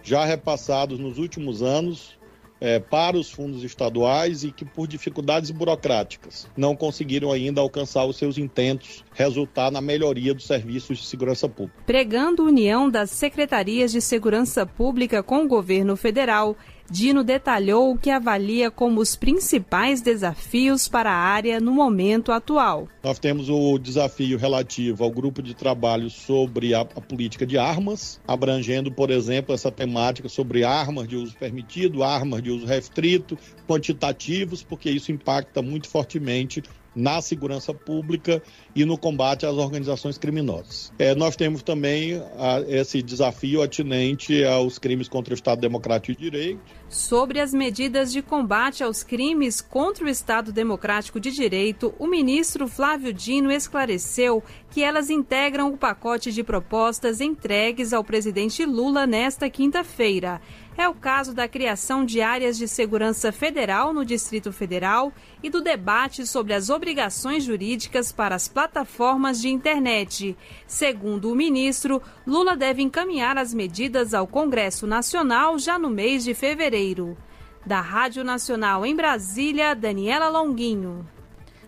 já 0.04 0.26
repassados 0.26 1.00
nos 1.00 1.18
últimos 1.18 1.64
anos 1.64 2.20
é, 2.62 2.80
para 2.80 3.18
os 3.18 3.32
fundos 3.32 3.64
estaduais 3.64 4.44
e 4.44 4.52
que, 4.52 4.64
por 4.64 4.88
dificuldades 4.88 5.50
burocráticas, 5.50 6.48
não 6.56 6.76
conseguiram 6.76 7.32
ainda 7.32 7.60
alcançar 7.60 8.06
os 8.06 8.18
seus 8.18 8.38
intentos, 8.38 9.04
resultar 9.14 9.72
na 9.72 9.82
melhoria 9.82 10.34
dos 10.34 10.46
serviços 10.46 11.00
de 11.00 11.06
segurança 11.06 11.50
pública. 11.50 11.82
Pregando 11.88 12.46
união 12.46 12.88
das 12.88 13.10
secretarias 13.10 13.92
de 13.92 14.00
segurança 14.00 14.64
pública 14.64 15.24
com 15.24 15.44
o 15.44 15.48
governo 15.48 15.96
federal, 15.96 16.56
Dino 16.92 17.24
detalhou 17.24 17.94
o 17.94 17.98
que 17.98 18.10
avalia 18.10 18.70
como 18.70 19.00
os 19.00 19.16
principais 19.16 20.02
desafios 20.02 20.90
para 20.90 21.10
a 21.10 21.16
área 21.16 21.58
no 21.58 21.72
momento 21.72 22.34
atual. 22.34 22.90
Nós 23.02 23.18
temos 23.18 23.50
o 23.50 23.80
desafio 23.80 24.38
relativo 24.38 25.02
ao 25.02 25.10
grupo 25.10 25.42
de 25.42 25.54
trabalho 25.54 26.10
sobre 26.10 26.74
a, 26.74 26.82
a, 26.82 26.86
política 26.86 27.46
de 27.46 27.58
armas, 27.58 28.20
abrangendo, 28.28 28.92
por 28.92 29.10
exemplo, 29.10 29.56
essa 29.56 29.72
temática 29.72 30.28
sobre 30.28 30.66
armas 30.66 31.08
de 31.08 31.16
uso 31.16 31.34
permitido, 31.38 32.04
armas 32.04 32.44
de 32.44 32.52
uso 32.52 32.66
restrito, 32.66 33.38
quantitativos, 33.66 34.62
porque 34.62 34.92
isso 34.92 35.14
impacta 35.14 35.62
muito 35.62 35.88
fortemente 35.88 36.62
na 36.96 37.22
segurança 37.22 37.74
pública 37.74 38.42
e 38.76 38.86
no 38.86 38.98
combate 38.98 39.46
às 39.46 39.56
organizações 39.56 40.18
criminosas. 40.18 40.92
É, 41.00 41.16
nós 41.16 41.36
temos 41.36 41.64
também 41.64 42.22
a, 42.38 42.62
esse 42.68 43.02
desafio 43.02 43.62
atinente 43.62 44.44
aos 44.46 44.78
crimes 44.78 45.08
contra 45.08 45.34
o 45.34 45.36
Estado 45.36 45.62
Democrático 45.62 46.18
de 46.18 46.30
Direito. 46.30 46.62
Sobre 46.90 47.40
as 47.40 47.54
medidas 47.54 48.12
de 48.12 48.22
combate 48.22 48.84
aos 48.84 49.04
crimes 49.04 49.62
contra 49.62 50.06
o 50.06 50.10
Estado 50.10 50.52
Democrático 50.52 51.20
de 51.20 51.32
Direito, 51.32 51.94
o 51.98 52.08
ministro 52.08 52.68
Flávio 52.68 53.14
Dino 53.14 53.52
esclareceu 53.52 54.44
que 54.70 54.84
elas 54.84 55.10
integram 55.10 55.74
o 55.74 55.78
pacote 55.78 56.32
de 56.32 56.44
propostas 56.44 57.22
entregues 57.22 57.94
ao 57.94 58.04
presidente 58.04 58.66
Lula 58.66 59.08
nesta 59.08 59.50
quinta-feira. 59.50 60.42
É 60.78 60.88
o 60.88 60.94
caso 60.94 61.34
da 61.34 61.48
criação 61.48 62.06
de 62.06 62.22
áreas 62.22 62.58
de 62.58 62.68
segurança 62.68 63.32
federal 63.32 63.94
no 63.94 64.06
Distrito 64.06 64.52
Federal 64.52 65.12
e 65.44 65.50
do 65.50 65.62
debate 65.62 66.26
sobre 66.26 66.54
as 66.54 66.70
obrigações 66.70 67.44
jurídicas 67.44 68.12
para 68.12 68.36
as 68.36 68.48
plataformas 68.48 69.42
de 69.42 69.50
internet. 69.50 70.36
Segundo 70.66 71.32
o 71.32 71.36
ministro, 71.36 72.02
Lula 72.26 72.56
deve 72.56 72.82
encaminhar 72.82 73.38
as 73.38 73.54
medidas 73.54 74.14
ao 74.14 74.26
Congresso 74.26 74.88
Nacional 74.88 75.60
já 75.60 75.78
no 75.78 75.90
mês 75.90 76.24
de 76.24 76.34
fevereiro. 76.34 77.18
Da 77.66 77.82
Rádio 77.82 78.24
Nacional 78.24 78.86
em 78.86 78.96
Brasília, 78.96 79.76
Daniela 79.76 80.30
Longuinho. 80.30 81.06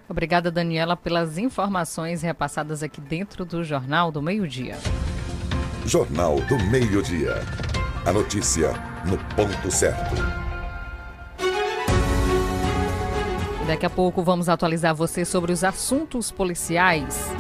Obrigada, 0.10 0.50
Daniela, 0.50 0.96
pelas 0.96 1.38
informações 1.38 2.22
repassadas 2.22 2.82
aqui 2.82 3.00
dentro 3.00 3.46
do 3.46 3.64
Jornal 3.64 4.12
do 4.12 4.22
Meio-Dia. 4.22 4.78
Jornal 5.86 6.40
do 6.42 6.58
Meio-Dia. 6.66 7.73
A 8.06 8.12
notícia 8.12 8.74
no 9.06 9.18
ponto 9.34 9.72
certo. 9.72 10.14
Daqui 13.66 13.86
a 13.86 13.90
pouco 13.90 14.22
vamos 14.22 14.50
atualizar 14.50 14.94
você 14.94 15.24
sobre 15.24 15.54
os 15.54 15.64
assuntos 15.64 16.30
policiais. 16.30 17.32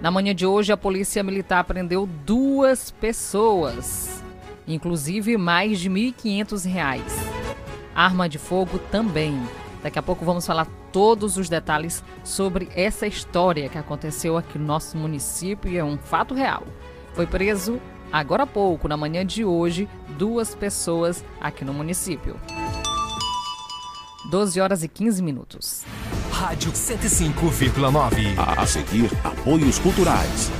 Na 0.00 0.08
manhã 0.08 0.32
de 0.32 0.46
hoje, 0.46 0.70
a 0.70 0.76
Polícia 0.76 1.24
Militar 1.24 1.64
prendeu 1.64 2.08
duas 2.24 2.92
pessoas, 2.92 4.22
inclusive 4.68 5.36
mais 5.36 5.80
de 5.80 5.88
R$ 5.88 6.14
1.500. 6.16 7.02
Arma 7.92 8.28
de 8.28 8.38
fogo 8.38 8.78
também. 8.88 9.36
Daqui 9.82 9.98
a 9.98 10.02
pouco 10.02 10.24
vamos 10.24 10.46
falar 10.46 10.68
todos 10.92 11.36
os 11.36 11.48
detalhes 11.48 12.04
sobre 12.22 12.68
essa 12.76 13.04
história 13.04 13.68
que 13.68 13.78
aconteceu 13.78 14.36
aqui 14.36 14.60
no 14.60 14.64
nosso 14.64 14.96
município 14.96 15.68
e 15.68 15.76
é 15.76 15.82
um 15.82 15.98
fato 15.98 16.34
real. 16.34 16.62
Foi 17.14 17.26
preso 17.26 17.80
agora 18.12 18.42
há 18.42 18.46
pouco, 18.46 18.86
na 18.86 18.96
manhã 18.96 19.24
de 19.24 19.44
hoje, 19.44 19.88
duas 20.18 20.54
pessoas 20.54 21.24
aqui 21.40 21.64
no 21.64 21.72
município. 21.72 22.36
12 24.30 24.60
horas 24.60 24.82
e 24.82 24.88
15 24.88 25.22
minutos. 25.22 25.84
Rádio 26.30 26.72
105,9. 26.72 28.36
A 28.38 28.66
seguir, 28.66 29.10
apoios 29.24 29.78
culturais. 29.78 30.50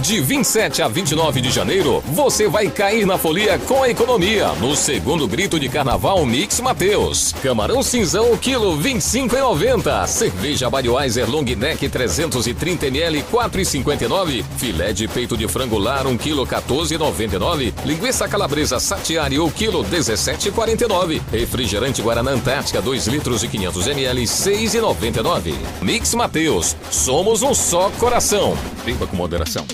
De 0.00 0.20
27 0.20 0.82
a 0.82 0.88
29 0.88 1.40
de 1.40 1.50
janeiro, 1.50 2.02
você 2.06 2.46
vai 2.48 2.68
cair 2.68 3.06
na 3.06 3.16
folia 3.16 3.58
com 3.60 3.82
a 3.82 3.88
economia 3.88 4.48
no 4.60 4.76
segundo 4.76 5.26
grito 5.26 5.58
de 5.58 5.70
carnaval 5.70 6.24
Mix 6.26 6.60
Mateus. 6.60 7.32
Camarão 7.42 7.82
cinzão, 7.82 8.36
quilo 8.36 8.76
25,90. 8.78 10.06
Cerveja 10.06 10.68
Budweiser 10.68 11.28
Long 11.28 11.44
Neck 11.44 11.88
330 11.88 12.86
ml 12.86 13.24
4,59. 13.32 14.44
Filé 14.58 14.92
de 14.92 15.08
peito 15.08 15.34
de 15.36 15.48
frango 15.48 15.78
lar 15.78 16.06
1 16.06 16.16
quilo 16.18 16.46
14,99. 16.46 17.72
Linguiça 17.84 18.28
calabresa 18.28 18.78
satiari 18.78 19.38
o 19.38 19.50
quilo 19.50 19.82
17,49. 19.82 21.22
Refrigerante 21.32 22.02
Guaraná 22.02 22.32
Antártica 22.32 22.82
2 22.82 23.06
litros 23.06 23.42
e 23.42 23.48
500 23.48 23.86
ml 23.88 24.22
6,99. 24.24 25.54
Mix 25.80 26.14
Mateus, 26.14 26.76
somos 26.90 27.42
um 27.42 27.54
só 27.54 27.88
coração. 27.98 28.56
Beba 28.84 29.06
com 29.06 29.16
moderação. 29.16 29.66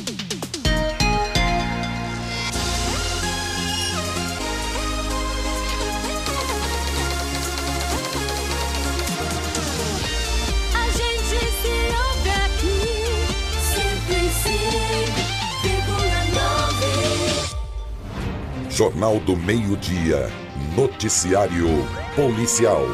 Jornal 19.02 19.18
do 19.18 19.36
Meio-Dia. 19.36 20.30
Noticiário 20.76 21.66
Policial. 22.14 22.86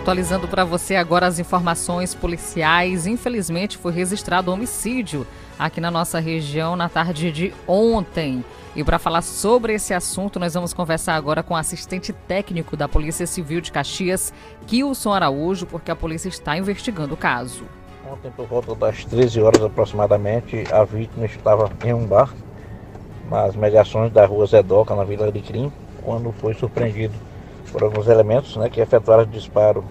Atualizando 0.00 0.48
para 0.48 0.64
você 0.64 0.96
agora 0.96 1.26
as 1.26 1.38
informações 1.38 2.14
policiais. 2.14 3.06
Infelizmente 3.06 3.76
foi 3.76 3.92
registrado 3.92 4.50
homicídio 4.50 5.26
aqui 5.58 5.78
na 5.78 5.90
nossa 5.90 6.18
região 6.18 6.74
na 6.74 6.88
tarde 6.88 7.30
de 7.30 7.52
ontem. 7.68 8.42
E 8.74 8.82
para 8.82 8.98
falar 8.98 9.20
sobre 9.20 9.74
esse 9.74 9.92
assunto, 9.92 10.40
nós 10.40 10.54
vamos 10.54 10.72
conversar 10.72 11.16
agora 11.16 11.42
com 11.42 11.52
o 11.52 11.56
assistente 11.56 12.14
técnico 12.14 12.78
da 12.78 12.88
Polícia 12.88 13.26
Civil 13.26 13.60
de 13.60 13.70
Caxias, 13.70 14.32
Kilson 14.66 15.12
Araújo, 15.12 15.66
porque 15.66 15.90
a 15.90 15.96
polícia 15.96 16.30
está 16.30 16.56
investigando 16.56 17.12
o 17.12 17.16
caso. 17.16 17.64
Ontem, 18.10 18.30
por 18.30 18.46
volta 18.46 18.74
das 18.74 19.04
13 19.04 19.42
horas 19.42 19.62
aproximadamente, 19.62 20.64
a 20.72 20.82
vítima 20.82 21.26
estava 21.26 21.70
em 21.84 21.92
um 21.92 22.06
bar, 22.06 22.32
nas 23.28 23.54
mediações 23.54 24.10
da 24.10 24.24
rua 24.24 24.46
Zedoca, 24.46 24.94
na 24.94 25.04
Vila 25.04 25.30
de 25.30 25.42
Crim, 25.42 25.70
quando 26.02 26.32
foi 26.32 26.54
surpreendido 26.54 27.14
por 27.72 27.82
alguns 27.84 28.08
elementos 28.08 28.56
né, 28.56 28.68
que 28.70 28.80
efetuaram 28.80 29.26
disparo 29.26 29.84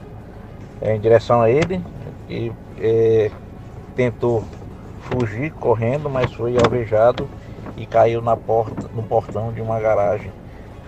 eh, 0.81 0.95
em 0.95 0.99
direção 0.99 1.41
a 1.41 1.49
ele 1.49 1.83
e 2.27 2.51
eh, 2.77 3.31
tentou 3.95 4.45
fugir 4.99 5.51
correndo, 5.53 6.09
mas 6.09 6.33
foi 6.33 6.57
alvejado 6.57 7.29
e 7.77 7.85
caiu 7.87 8.21
na 8.21 8.35
porta, 8.37 8.89
no 8.93 9.03
portão 9.03 9.51
de 9.53 9.61
uma 9.61 9.79
garagem 9.79 10.33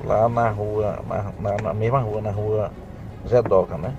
lá 0.04 0.28
na 0.30 0.50
rua, 0.50 1.00
na, 1.08 1.34
na- 1.40 1.60
na 1.60 1.74
mesma 1.74 2.00
rua, 2.00 2.22
na 2.22 2.32
rua 2.32 2.72
Zedoca, 3.28 3.78
né? 3.78 3.96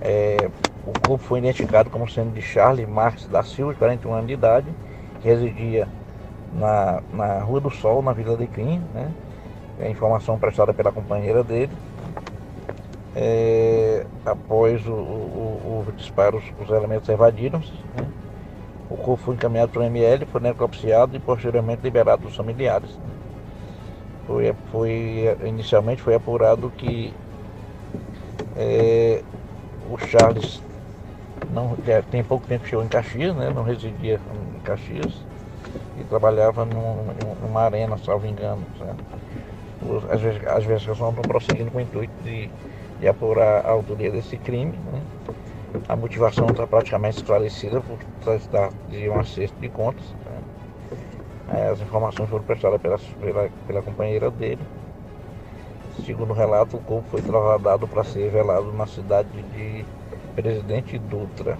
Eh, 0.00 0.50
o 0.84 0.92
corpo 0.94 1.18
foi 1.24 1.38
identificado 1.40 1.90
como 1.90 2.08
sendo 2.08 2.32
de 2.32 2.42
Charles 2.42 2.88
Marques 2.88 3.26
da 3.28 3.42
Silva, 3.42 3.72
de 3.72 3.78
41 3.78 4.14
anos 4.14 4.26
de 4.28 4.34
idade, 4.34 4.74
que 5.20 5.28
residia 5.28 5.88
na, 6.52 7.02
na 7.12 7.40
Rua 7.42 7.60
do 7.60 7.70
Sol, 7.70 8.02
na 8.02 8.12
Vila 8.12 8.36
de 8.36 8.48
Crim, 8.48 8.82
né? 8.92 9.14
É 9.78 9.86
a 9.86 9.90
informação 9.90 10.38
prestada 10.38 10.74
pela 10.74 10.92
companheira 10.92 11.44
dele. 11.44 11.72
É, 13.14 14.06
após 14.24 14.86
o, 14.86 14.92
o, 14.94 15.80
o 15.88 15.92
disparo, 15.92 16.38
os 16.58 16.70
elementos 16.70 17.08
evadiram-se. 17.08 17.72
né? 17.94 18.12
O 18.88 18.96
corpo 18.98 19.24
foi 19.24 19.34
encaminhado 19.36 19.72
para 19.72 19.82
o 19.82 19.84
ML, 19.84 20.26
foi 20.26 20.40
necropsiado 20.42 21.16
e 21.16 21.20
posteriormente 21.20 21.82
liberado 21.82 22.22
dos 22.24 22.36
familiares. 22.36 22.98
né? 23.00 23.14
Foi, 24.26 24.52
foi, 24.70 24.92
inicialmente 25.52 26.02
foi 26.02 26.14
apurado 26.14 26.70
que 26.70 27.18
é, 28.54 29.24
o 29.80 29.98
Charles 29.98 30.64
não, 31.48 31.78
tem 32.10 32.24
pouco 32.24 32.46
tempo 32.48 32.66
chegou 32.66 32.84
em 32.84 32.88
Caxias, 32.88 33.36
né? 33.36 33.50
não 33.50 33.62
residia 33.64 34.22
em 34.56 34.60
Caxias 34.62 35.26
e 35.96 36.04
trabalhava 36.04 36.64
num- 36.64 37.36
numa 37.36 37.62
arena, 37.62 37.98
salvo 37.98 38.26
engano. 38.26 38.68
certo? 38.78 39.02
As 40.10 40.64
investigações 40.64 41.10
estão 41.10 41.24
prosseguindo 41.24 41.70
com 41.70 41.78
o 41.78 41.80
intuito 41.80 42.14
de, 42.22 42.52
de 43.00 43.08
apurar 43.08 43.64
a 43.64 43.70
autoria 43.70 44.10
desse 44.10 44.36
crime. 44.36 44.72
né? 44.92 45.00
A 45.88 45.96
motivação 45.96 46.46
está 46.46 46.66
praticamente 46.66 47.18
esclarecida 47.18 47.80
por 47.80 47.98
tratar 48.22 48.70
de 48.88 49.08
um 49.08 49.18
acerto 49.18 49.58
de 49.60 49.68
contas. 49.68 50.04
né? 50.24 51.70
As 51.70 51.80
informações 51.80 52.28
foram 52.28 52.44
prestadas 52.44 52.80
pela, 52.80 52.98
pela, 52.98 53.50
pela 53.66 53.82
companheira 53.82 54.30
dele. 54.30 54.60
Segundo 56.04 56.30
o 56.30 56.34
relato, 56.34 56.76
o 56.76 56.80
corpo 56.80 57.08
foi 57.10 57.22
trasladado 57.22 57.88
para 57.88 58.04
ser 58.04 58.30
velado 58.30 58.72
na 58.72 58.86
cidade 58.86 59.28
de 59.54 59.84
Presidente 60.34 60.98
Dutra. 60.98 61.58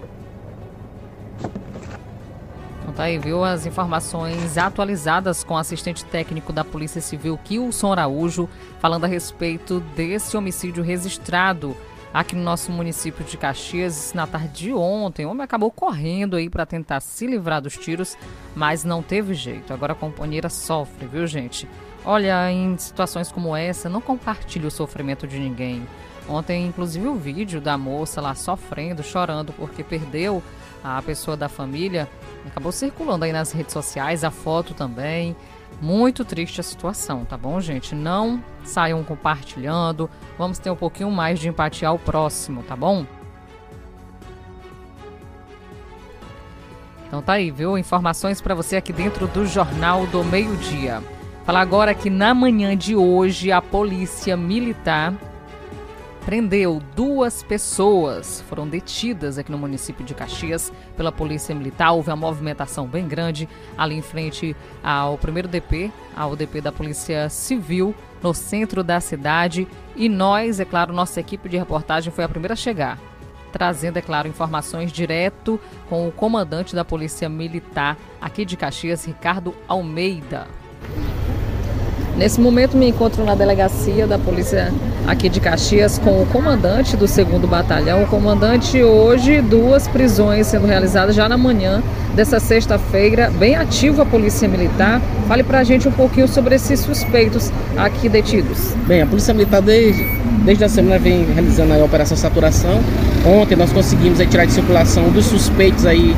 Então 2.88 2.96
tá 2.96 3.02
aí, 3.02 3.18
viu? 3.18 3.44
As 3.44 3.66
informações 3.66 4.56
atualizadas 4.56 5.44
com 5.44 5.52
o 5.52 5.58
assistente 5.58 6.06
técnico 6.06 6.54
da 6.54 6.64
Polícia 6.64 7.02
Civil, 7.02 7.38
Kilson 7.44 7.92
Araújo, 7.92 8.48
falando 8.80 9.04
a 9.04 9.06
respeito 9.06 9.80
desse 9.94 10.38
homicídio 10.38 10.82
registrado 10.82 11.76
aqui 12.14 12.34
no 12.34 12.42
nosso 12.42 12.72
município 12.72 13.22
de 13.26 13.36
Caxias 13.36 14.14
na 14.14 14.26
tarde 14.26 14.48
de 14.48 14.72
ontem. 14.72 15.26
O 15.26 15.30
homem 15.30 15.44
acabou 15.44 15.70
correndo 15.70 16.36
aí 16.36 16.48
para 16.48 16.64
tentar 16.64 17.00
se 17.00 17.26
livrar 17.26 17.60
dos 17.60 17.76
tiros, 17.76 18.16
mas 18.56 18.84
não 18.84 19.02
teve 19.02 19.34
jeito. 19.34 19.70
Agora 19.74 19.92
a 19.92 19.96
companheira 19.96 20.48
sofre, 20.48 21.06
viu, 21.06 21.26
gente? 21.26 21.68
Olha, 22.06 22.50
em 22.50 22.74
situações 22.78 23.30
como 23.30 23.54
essa, 23.54 23.90
não 23.90 24.00
compartilhe 24.00 24.66
o 24.66 24.70
sofrimento 24.70 25.26
de 25.26 25.38
ninguém. 25.38 25.86
Ontem, 26.28 26.66
inclusive, 26.66 27.06
o 27.06 27.14
vídeo 27.14 27.60
da 27.60 27.78
moça 27.78 28.20
lá 28.20 28.34
sofrendo, 28.34 29.02
chorando 29.02 29.52
porque 29.52 29.82
perdeu 29.82 30.42
a 30.84 31.02
pessoa 31.02 31.36
da 31.36 31.48
família 31.48 32.08
acabou 32.48 32.72
circulando 32.72 33.24
aí 33.24 33.32
nas 33.32 33.52
redes 33.52 33.72
sociais, 33.72 34.24
a 34.24 34.30
foto 34.30 34.74
também. 34.74 35.36
Muito 35.80 36.24
triste 36.24 36.60
a 36.60 36.64
situação, 36.64 37.24
tá 37.24 37.36
bom, 37.36 37.60
gente? 37.60 37.94
Não 37.94 38.42
saiam 38.64 39.04
compartilhando. 39.04 40.10
Vamos 40.36 40.58
ter 40.58 40.70
um 40.70 40.76
pouquinho 40.76 41.10
mais 41.10 41.38
de 41.38 41.48
empatia 41.48 41.88
ao 41.88 41.98
próximo, 41.98 42.62
tá 42.62 42.74
bom? 42.74 43.06
Então 47.06 47.22
tá 47.22 47.34
aí, 47.34 47.50
viu? 47.50 47.78
Informações 47.78 48.40
para 48.40 48.54
você 48.54 48.76
aqui 48.76 48.92
dentro 48.92 49.26
do 49.28 49.46
Jornal 49.46 50.06
do 50.06 50.24
Meio-Dia. 50.24 51.02
Falar 51.44 51.60
agora 51.60 51.94
que 51.94 52.10
na 52.10 52.34
manhã 52.34 52.76
de 52.76 52.94
hoje 52.96 53.52
a 53.52 53.62
Polícia 53.62 54.36
Militar 54.36 55.14
prendeu 56.28 56.82
duas 56.94 57.42
pessoas, 57.42 58.44
foram 58.50 58.68
detidas 58.68 59.38
aqui 59.38 59.50
no 59.50 59.56
município 59.56 60.04
de 60.04 60.12
Caxias 60.12 60.70
pela 60.94 61.10
Polícia 61.10 61.54
Militar. 61.54 61.92
Houve 61.92 62.10
uma 62.10 62.16
movimentação 62.16 62.86
bem 62.86 63.08
grande 63.08 63.48
ali 63.78 63.94
em 63.94 64.02
frente 64.02 64.54
ao 64.84 65.16
primeiro 65.16 65.48
DP, 65.48 65.90
ao 66.14 66.36
DP 66.36 66.60
da 66.60 66.70
Polícia 66.70 67.30
Civil, 67.30 67.94
no 68.22 68.34
centro 68.34 68.84
da 68.84 69.00
cidade. 69.00 69.66
E 69.96 70.06
nós, 70.06 70.60
é 70.60 70.66
claro, 70.66 70.92
nossa 70.92 71.18
equipe 71.18 71.48
de 71.48 71.56
reportagem 71.56 72.12
foi 72.12 72.24
a 72.24 72.28
primeira 72.28 72.52
a 72.52 72.56
chegar. 72.56 72.98
trazendo, 73.50 73.96
é 73.96 74.02
claro, 74.02 74.28
informações 74.28 74.92
direto 74.92 75.58
com 75.88 76.06
o 76.06 76.12
comandante 76.12 76.74
da 76.74 76.84
Polícia 76.84 77.26
Militar 77.26 77.96
aqui 78.20 78.44
de 78.44 78.54
Caxias, 78.54 79.06
Ricardo 79.06 79.54
Almeida. 79.66 80.46
Nesse 82.18 82.40
momento 82.40 82.76
me 82.76 82.88
encontro 82.88 83.24
na 83.24 83.36
delegacia 83.36 84.04
da 84.04 84.18
polícia 84.18 84.74
aqui 85.06 85.28
de 85.28 85.38
Caxias 85.38 85.98
com 85.98 86.20
o 86.20 86.26
comandante 86.26 86.96
do 86.96 87.06
segundo 87.06 87.46
batalhão. 87.46 88.02
O 88.02 88.06
comandante 88.08 88.82
hoje 88.82 89.40
duas 89.40 89.86
prisões 89.86 90.48
sendo 90.48 90.66
realizadas 90.66 91.14
já 91.14 91.28
na 91.28 91.38
manhã 91.38 91.80
dessa 92.16 92.40
sexta-feira, 92.40 93.30
bem 93.38 93.54
ativo 93.54 94.02
a 94.02 94.04
polícia 94.04 94.48
militar. 94.48 95.00
Fale 95.28 95.44
para 95.44 95.60
a 95.60 95.64
gente 95.64 95.86
um 95.86 95.92
pouquinho 95.92 96.26
sobre 96.26 96.56
esses 96.56 96.80
suspeitos 96.80 97.52
aqui 97.76 98.08
detidos. 98.08 98.74
Bem, 98.88 99.02
a 99.02 99.06
polícia 99.06 99.32
militar 99.32 99.62
desde, 99.62 100.02
desde 100.44 100.64
a 100.64 100.68
semana 100.68 100.98
vem 100.98 101.24
realizando 101.24 101.72
a 101.72 101.84
operação 101.84 102.16
saturação. 102.16 102.80
Ontem 103.24 103.54
nós 103.54 103.72
conseguimos 103.72 104.18
aí, 104.18 104.26
tirar 104.26 104.44
de 104.44 104.52
circulação 104.54 105.04
um 105.04 105.12
dos 105.12 105.26
suspeitos 105.26 105.86
aí 105.86 106.16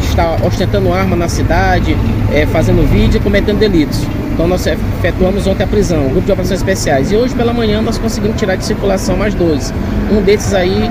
que 0.00 0.08
está 0.08 0.34
ostentando 0.46 0.90
arma 0.94 1.14
na 1.14 1.28
cidade, 1.28 1.94
é, 2.32 2.46
fazendo 2.46 2.90
vídeo 2.90 3.18
e 3.18 3.20
cometendo 3.20 3.58
delitos. 3.58 4.00
Então 4.32 4.48
nós 4.48 4.66
efetuamos 4.66 5.46
ontem 5.46 5.62
a 5.62 5.66
prisão, 5.66 6.06
o 6.06 6.10
grupo 6.10 6.26
de 6.26 6.32
operações 6.32 6.60
especiais. 6.60 7.12
E 7.12 7.16
hoje 7.16 7.34
pela 7.34 7.52
manhã 7.52 7.82
nós 7.82 7.98
conseguimos 7.98 8.38
tirar 8.38 8.56
de 8.56 8.64
circulação 8.64 9.16
mais 9.16 9.34
dois. 9.34 9.72
Um 10.10 10.22
desses 10.22 10.54
aí, 10.54 10.90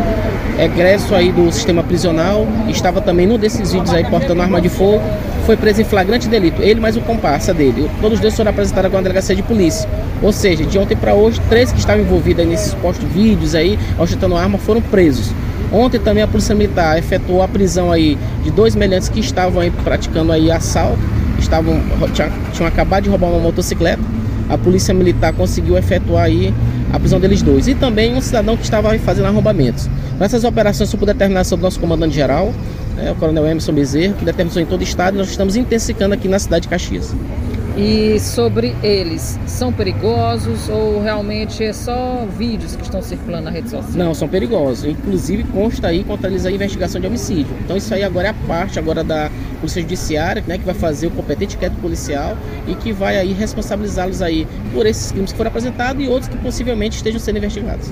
egresso 0.59 1.15
aí 1.15 1.31
do 1.31 1.51
sistema 1.51 1.81
prisional, 1.81 2.47
estava 2.69 3.01
também 3.01 3.25
num 3.25 3.37
desses 3.37 3.71
vídeos 3.71 3.93
aí 3.93 4.05
portando 4.05 4.41
arma 4.41 4.61
de 4.61 4.69
fogo, 4.69 5.01
foi 5.45 5.57
preso 5.57 5.81
em 5.81 5.83
flagrante 5.83 6.27
delito. 6.29 6.61
Ele 6.61 6.79
mais 6.79 6.95
o 6.95 7.01
comparsa 7.01 7.51
dele. 7.51 7.89
Todos 7.99 8.17
os 8.17 8.21
dois 8.21 8.35
foram 8.35 8.51
apresentados 8.51 8.85
agora 8.85 9.01
na 9.01 9.07
delegacia 9.07 9.35
de 9.35 9.41
polícia. 9.41 9.89
Ou 10.21 10.31
seja, 10.31 10.63
de 10.63 10.77
ontem 10.77 10.95
para 10.95 11.15
hoje, 11.15 11.41
três 11.49 11.71
que 11.71 11.79
estavam 11.79 12.03
envolvidos 12.03 12.45
nesses 12.45 12.71
supostos 12.71 13.09
vídeos 13.09 13.55
aí, 13.55 13.77
ostentando 13.97 14.35
arma, 14.35 14.59
foram 14.59 14.81
presos. 14.81 15.31
Ontem 15.71 15.99
também 15.99 16.21
a 16.21 16.27
Polícia 16.27 16.53
Militar 16.53 16.99
efetuou 16.99 17.41
a 17.41 17.47
prisão 17.47 17.91
aí 17.91 18.17
de 18.43 18.51
dois 18.51 18.75
meliantes 18.75 19.09
que 19.09 19.19
estavam 19.19 19.61
aí 19.61 19.71
praticando 19.71 20.31
aí 20.31 20.51
assalto 20.51 20.99
estavam 21.41 21.81
tinham, 22.13 22.31
tinham 22.51 22.67
acabado 22.67 23.03
de 23.03 23.09
roubar 23.09 23.27
uma 23.27 23.39
motocicleta. 23.39 24.01
A 24.49 24.57
polícia 24.57 24.93
militar 24.93 25.33
conseguiu 25.33 25.77
efetuar 25.77 26.25
aí 26.25 26.53
a 26.91 26.99
prisão 26.99 27.19
deles 27.19 27.41
dois. 27.41 27.67
E 27.67 27.75
também 27.75 28.15
um 28.15 28.21
cidadão 28.21 28.57
que 28.57 28.63
estava 28.63 28.97
fazendo 28.99 29.25
arrombamentos. 29.25 29.89
Nessas 30.19 30.43
operações, 30.43 30.93
por 30.93 31.05
determinação 31.05 31.57
do 31.57 31.61
nosso 31.61 31.79
comandante 31.79 32.13
geral, 32.13 32.53
né, 32.95 33.11
o 33.11 33.15
coronel 33.15 33.45
Emerson 33.47 33.73
Bezerra, 33.73 34.13
que 34.13 34.25
determinou 34.25 34.61
em 34.61 34.65
todo 34.65 34.81
o 34.81 34.83
estado, 34.83 35.17
nós 35.17 35.29
estamos 35.29 35.55
intensificando 35.55 36.13
aqui 36.13 36.27
na 36.27 36.37
cidade 36.37 36.63
de 36.63 36.67
Caxias. 36.67 37.13
E 37.77 38.19
sobre 38.19 38.75
eles, 38.83 39.39
são 39.47 39.71
perigosos 39.71 40.67
ou 40.67 41.01
realmente 41.01 41.63
é 41.63 41.71
só 41.71 42.25
vídeos 42.37 42.75
que 42.75 42.83
estão 42.83 43.01
circulando 43.01 43.45
na 43.45 43.51
rede 43.51 43.69
social? 43.69 43.93
Não, 43.93 44.13
são 44.13 44.27
perigosos. 44.27 44.83
Inclusive 44.85 45.45
consta 45.45 45.87
aí 45.87 46.03
contra 46.03 46.29
eles 46.29 46.45
a 46.45 46.51
investigação 46.51 46.99
de 46.99 47.07
homicídio. 47.07 47.55
Então 47.63 47.77
isso 47.77 47.93
aí 47.93 48.03
agora 48.03 48.27
é 48.27 48.31
a 48.31 48.33
parte 48.45 48.77
agora 48.77 49.03
da 49.03 49.31
Polícia 49.59 49.81
Judiciária, 49.81 50.43
né, 50.45 50.57
que 50.57 50.65
vai 50.65 50.73
fazer 50.73 51.07
o 51.07 51.11
competente 51.11 51.55
inquérito 51.55 51.79
policial 51.79 52.37
e 52.67 52.75
que 52.75 52.91
vai 52.91 53.17
aí 53.17 53.31
responsabilizá-los 53.31 54.21
aí 54.21 54.45
por 54.73 54.85
esses 54.85 55.11
crimes 55.11 55.31
que 55.31 55.37
foram 55.37 55.49
apresentados 55.49 56.03
e 56.03 56.09
outros 56.09 56.27
que 56.27 56.37
possivelmente 56.39 56.97
estejam 56.97 57.19
sendo 57.19 57.37
investigados. 57.37 57.89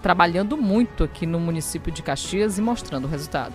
trabalhando 0.00 0.56
muito 0.56 1.04
aqui 1.04 1.26
no 1.26 1.38
município 1.38 1.92
de 1.92 2.02
Caxias 2.02 2.56
e 2.56 2.62
mostrando 2.62 3.04
o 3.04 3.08
resultado. 3.08 3.52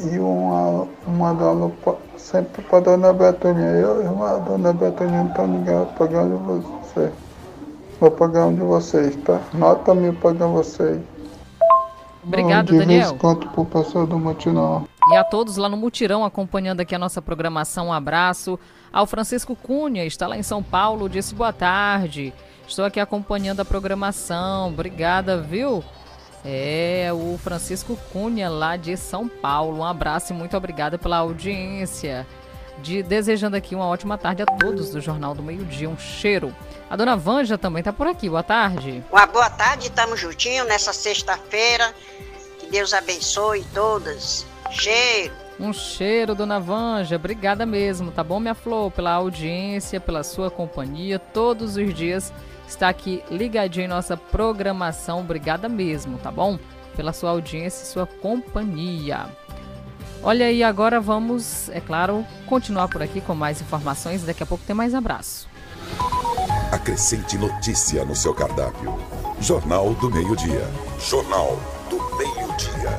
E 0.00 0.18
uma, 0.18 0.86
uma 1.06 1.32
dona 1.32 1.72
sempre 2.18 2.62
pra 2.64 2.80
dona 2.80 3.14
Betoninha, 3.14 3.70
eu 3.70 4.02
e 4.02 4.06
uma 4.06 4.38
dona 4.40 4.74
Betoninha 4.74 5.24
não 5.24 5.32
tá 5.32 5.44
ligado, 5.44 5.88
de 6.28 6.34
vocês. 6.34 7.12
Vou 7.98 8.10
pagar 8.10 8.44
um 8.44 8.54
de 8.54 8.60
vocês, 8.60 9.16
tá? 9.24 9.40
Nota 9.54 9.94
mil 9.94 10.12
pagando 10.16 10.52
vocês. 10.52 11.00
Obrigado, 12.26 12.76
Daniel. 12.76 13.12
Desconto 13.12 13.48
pro 13.50 13.64
pessoal 13.64 14.06
do 14.06 14.18
Mutirão. 14.18 14.88
E 15.12 15.16
a 15.16 15.22
todos 15.22 15.56
lá 15.56 15.68
no 15.68 15.76
Mutirão 15.76 16.24
acompanhando 16.24 16.80
aqui 16.80 16.94
a 16.94 16.98
nossa 16.98 17.22
programação. 17.22 17.88
Um 17.88 17.92
abraço. 17.92 18.58
Ao 18.92 19.06
Francisco 19.06 19.54
Cunha, 19.54 20.04
está 20.04 20.26
lá 20.26 20.36
em 20.36 20.42
São 20.42 20.62
Paulo, 20.62 21.08
disse 21.08 21.34
boa 21.34 21.52
tarde. 21.52 22.34
Estou 22.66 22.84
aqui 22.84 22.98
acompanhando 22.98 23.60
a 23.60 23.64
programação. 23.64 24.68
Obrigada, 24.68 25.40
viu? 25.40 25.84
É, 26.44 27.10
o 27.12 27.38
Francisco 27.38 27.96
Cunha, 28.12 28.48
lá 28.48 28.76
de 28.76 28.96
São 28.96 29.28
Paulo. 29.28 29.78
Um 29.78 29.84
abraço 29.84 30.32
e 30.32 30.36
muito 30.36 30.56
obrigada 30.56 30.98
pela 30.98 31.18
audiência. 31.18 32.26
De, 32.82 33.02
desejando 33.02 33.56
aqui 33.56 33.74
uma 33.74 33.86
ótima 33.86 34.18
tarde 34.18 34.42
a 34.42 34.46
todos 34.46 34.90
do 34.90 35.00
Jornal 35.00 35.34
do 35.34 35.42
Meio 35.42 35.64
Dia. 35.64 35.88
Um 35.88 35.96
cheiro. 35.96 36.52
A 36.88 36.96
dona 36.96 37.16
Vanja 37.16 37.58
também 37.58 37.80
está 37.80 37.92
por 37.92 38.06
aqui. 38.06 38.28
Boa 38.28 38.42
tarde. 38.42 39.04
Uma 39.10 39.26
boa 39.26 39.50
tarde, 39.50 39.88
estamos 39.88 40.20
juntinhos 40.20 40.66
nessa 40.66 40.92
sexta-feira. 40.92 41.94
Que 42.58 42.66
Deus 42.66 42.94
abençoe 42.94 43.64
todas. 43.74 44.46
Cheiro. 44.70 45.34
Um 45.58 45.72
cheiro, 45.72 46.34
dona 46.34 46.60
Vanja. 46.60 47.16
Obrigada 47.16 47.64
mesmo, 47.64 48.10
tá 48.10 48.22
bom, 48.22 48.38
minha 48.38 48.54
flor, 48.54 48.90
pela 48.90 49.12
audiência, 49.12 49.98
pela 49.98 50.22
sua 50.22 50.50
companhia 50.50 51.18
todos 51.18 51.76
os 51.76 51.94
dias 51.94 52.32
está 52.68 52.88
aqui 52.88 53.22
ligadinho 53.30 53.84
em 53.84 53.88
nossa 53.88 54.16
programação. 54.16 55.20
Obrigada 55.20 55.68
mesmo, 55.68 56.18
tá 56.18 56.30
bom? 56.30 56.58
Pela 56.94 57.12
sua 57.12 57.30
audiência 57.30 57.84
e 57.84 57.86
sua 57.86 58.06
companhia. 58.06 59.26
Olha 60.22 60.46
aí, 60.46 60.62
agora 60.62 61.00
vamos, 61.00 61.68
é 61.68 61.80
claro, 61.80 62.26
continuar 62.46 62.88
por 62.88 63.02
aqui 63.02 63.20
com 63.20 63.34
mais 63.34 63.60
informações. 63.60 64.24
Daqui 64.24 64.42
a 64.42 64.46
pouco 64.46 64.64
tem 64.64 64.74
mais 64.74 64.94
abraço. 64.94 65.48
Acrescente 66.70 67.38
notícia 67.38 68.04
no 68.04 68.14
seu 68.16 68.34
cardápio. 68.34 68.98
Jornal 69.40 69.94
do 69.94 70.10
Meio-Dia. 70.10 70.68
Jornal 70.98 71.56
do 71.88 71.96
Meio-Dia. 72.16 72.90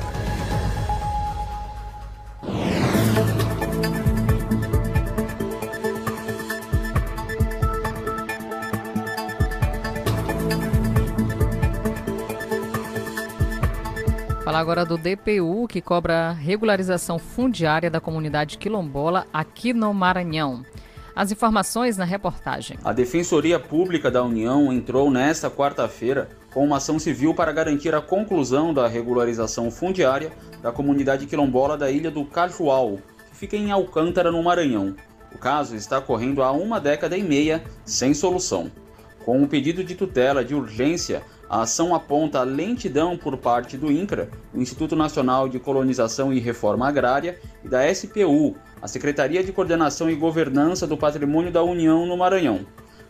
Falar 14.42 14.60
agora 14.60 14.86
do 14.86 14.96
DPU, 14.96 15.68
que 15.68 15.82
cobra 15.82 16.32
regularização 16.32 17.18
fundiária 17.18 17.90
da 17.90 18.00
comunidade 18.00 18.56
quilombola 18.56 19.26
aqui 19.30 19.74
no 19.74 19.92
Maranhão. 19.92 20.64
As 21.18 21.32
informações 21.32 21.96
na 21.96 22.04
reportagem. 22.04 22.78
A 22.84 22.92
Defensoria 22.92 23.58
Pública 23.58 24.08
da 24.08 24.22
União 24.22 24.72
entrou 24.72 25.10
nesta 25.10 25.50
quarta-feira 25.50 26.28
com 26.54 26.64
uma 26.64 26.76
ação 26.76 26.96
civil 26.96 27.34
para 27.34 27.50
garantir 27.50 27.92
a 27.92 28.00
conclusão 28.00 28.72
da 28.72 28.86
regularização 28.86 29.68
fundiária 29.68 30.30
da 30.62 30.70
comunidade 30.70 31.26
quilombola 31.26 31.76
da 31.76 31.90
ilha 31.90 32.08
do 32.08 32.24
Cajual, 32.24 32.98
que 33.30 33.36
fica 33.36 33.56
em 33.56 33.72
Alcântara, 33.72 34.30
no 34.30 34.40
Maranhão. 34.44 34.94
O 35.34 35.38
caso 35.38 35.74
está 35.74 36.00
correndo 36.00 36.40
há 36.40 36.52
uma 36.52 36.78
década 36.78 37.16
e 37.16 37.22
meia 37.24 37.64
sem 37.84 38.14
solução. 38.14 38.70
Com 39.24 39.42
um 39.42 39.46
pedido 39.48 39.82
de 39.82 39.96
tutela 39.96 40.44
de 40.44 40.54
urgência, 40.54 41.24
a 41.48 41.62
ação 41.62 41.94
aponta 41.94 42.40
a 42.40 42.44
lentidão 42.44 43.16
por 43.16 43.36
parte 43.38 43.76
do 43.76 43.90
INCRA, 43.90 44.28
o 44.52 44.60
Instituto 44.60 44.94
Nacional 44.94 45.48
de 45.48 45.58
Colonização 45.58 46.32
e 46.32 46.38
Reforma 46.38 46.86
Agrária, 46.86 47.40
e 47.64 47.68
da 47.68 47.92
SPU, 47.92 48.54
a 48.82 48.86
Secretaria 48.86 49.42
de 49.42 49.52
Coordenação 49.52 50.10
e 50.10 50.14
Governança 50.14 50.86
do 50.86 50.96
Patrimônio 50.96 51.50
da 51.50 51.62
União 51.62 52.04
no 52.04 52.16
Maranhão. 52.16 52.66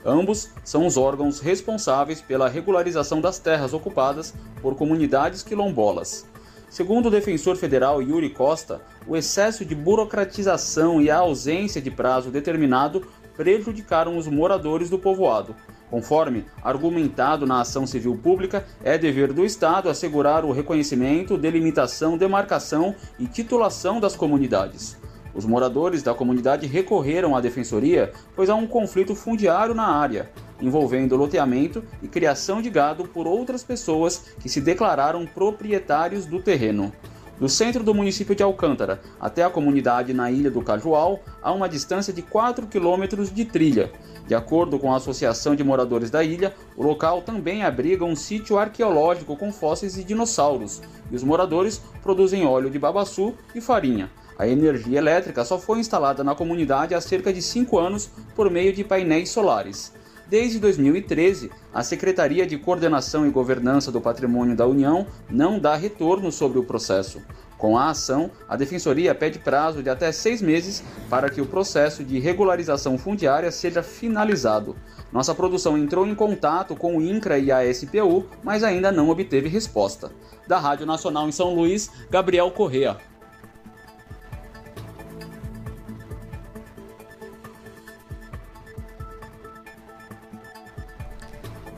Ambos 0.07 0.51
são 0.62 0.87
os 0.87 0.96
órgãos 0.96 1.40
responsáveis 1.40 2.20
pela 2.20 2.48
regularização 2.48 3.20
das 3.20 3.40
terras 3.40 3.74
ocupadas 3.74 4.33
por 4.62 4.77
comunidades 4.77 5.42
quilombolas. 5.42 6.24
Segundo 6.70 7.07
o 7.07 7.11
defensor 7.11 7.57
federal 7.57 8.01
Yuri 8.01 8.31
Costa, 8.31 8.81
o 9.07 9.16
excesso 9.16 9.64
de 9.64 9.74
burocratização 9.74 11.01
e 11.01 11.11
a 11.11 11.16
ausência 11.16 11.81
de 11.81 11.90
prazo 11.90 12.31
determinado 12.31 13.05
prejudicaram 13.37 14.16
os 14.16 14.29
moradores 14.29 14.90
do 14.90 14.98
povoado. 14.98 15.57
Conforme 15.90 16.44
argumentado 16.62 17.46
na 17.46 17.61
ação 17.61 17.87
civil 17.87 18.16
pública, 18.16 18.66
é 18.85 18.98
dever 18.98 19.33
do 19.33 19.44
Estado 19.44 19.88
assegurar 19.88 20.44
o 20.44 20.53
reconhecimento, 20.53 21.38
delimitação, 21.38 22.18
demarcação 22.18 22.94
e 23.18 23.27
titulação 23.27 23.98
das 23.98 24.14
comunidades. 24.14 24.98
Os 25.35 25.46
moradores 25.46 26.03
da 26.03 26.14
comunidade 26.14 26.66
recorreram 26.66 27.37
à 27.37 27.40
defensoria, 27.40 28.12
pois 28.35 28.51
há 28.51 28.55
um 28.55 28.66
conflito 28.66 29.14
fundiário 29.14 29.74
na 29.74 29.87
área, 29.87 30.31
envolvendo 30.61 31.16
loteamento 31.16 31.83
e 32.03 32.09
criação 32.09 32.61
de 32.61 32.68
gado 32.68 33.05
por 33.05 33.27
outras 33.27 33.62
pessoas 33.62 34.24
que 34.40 34.48
se 34.48 34.61
declararam 34.61 35.27
proprietários 35.27 36.27
do 36.27 36.42
terreno. 36.42 36.92
Do 37.38 37.48
centro 37.48 37.85
do 37.85 37.94
município 37.94 38.35
de 38.35 38.42
Alcântara 38.42 39.01
até 39.20 39.44
a 39.44 39.51
comunidade 39.51 40.12
na 40.12 40.29
ilha 40.29 40.51
do 40.51 40.61
Cajual, 40.61 41.20
há 41.40 41.53
uma 41.53 41.68
distância 41.68 42.12
de 42.12 42.20
4 42.20 42.66
quilômetros 42.66 43.33
de 43.33 43.44
trilha. 43.44 43.92
De 44.28 44.34
acordo 44.34 44.78
com 44.78 44.92
a 44.92 44.96
Associação 44.98 45.56
de 45.56 45.64
Moradores 45.64 46.10
da 46.10 46.22
Ilha, 46.22 46.54
o 46.76 46.82
local 46.82 47.22
também 47.22 47.64
abriga 47.64 48.04
um 48.04 48.14
sítio 48.14 48.58
arqueológico 48.58 49.34
com 49.34 49.50
fósseis 49.50 49.94
de 49.94 50.04
dinossauros, 50.04 50.82
e 51.10 51.16
os 51.16 51.24
moradores 51.24 51.80
produzem 52.02 52.44
óleo 52.44 52.68
de 52.68 52.78
babaçu 52.78 53.32
e 53.54 53.60
farinha. 53.62 54.10
A 54.38 54.46
energia 54.46 54.98
elétrica 54.98 55.46
só 55.46 55.58
foi 55.58 55.78
instalada 55.78 56.22
na 56.22 56.34
comunidade 56.34 56.94
há 56.94 57.00
cerca 57.00 57.32
de 57.32 57.40
5 57.40 57.78
anos 57.78 58.10
por 58.36 58.50
meio 58.50 58.70
de 58.70 58.84
painéis 58.84 59.30
solares. 59.30 59.94
Desde 60.28 60.58
2013, 60.58 61.50
a 61.72 61.82
Secretaria 61.82 62.46
de 62.46 62.58
Coordenação 62.58 63.26
e 63.26 63.30
Governança 63.30 63.90
do 63.90 63.98
Patrimônio 63.98 64.54
da 64.54 64.66
União 64.66 65.06
não 65.30 65.58
dá 65.58 65.74
retorno 65.74 66.30
sobre 66.30 66.58
o 66.58 66.64
processo. 66.64 67.22
Com 67.58 67.76
a 67.76 67.90
ação, 67.90 68.30
a 68.48 68.56
Defensoria 68.56 69.12
pede 69.16 69.40
prazo 69.40 69.82
de 69.82 69.90
até 69.90 70.12
seis 70.12 70.40
meses 70.40 70.82
para 71.10 71.28
que 71.28 71.40
o 71.40 71.46
processo 71.46 72.04
de 72.04 72.20
regularização 72.20 72.96
fundiária 72.96 73.50
seja 73.50 73.82
finalizado. 73.82 74.76
Nossa 75.12 75.34
produção 75.34 75.76
entrou 75.76 76.06
em 76.06 76.14
contato 76.14 76.76
com 76.76 76.96
o 76.96 77.02
INCRA 77.02 77.38
e 77.38 77.50
a 77.50 77.74
SPU, 77.74 78.26
mas 78.44 78.62
ainda 78.62 78.92
não 78.92 79.08
obteve 79.08 79.48
resposta. 79.48 80.12
Da 80.46 80.58
Rádio 80.58 80.86
Nacional 80.86 81.28
em 81.28 81.32
São 81.32 81.52
Luís, 81.52 81.90
Gabriel 82.08 82.50
Correa. 82.52 82.96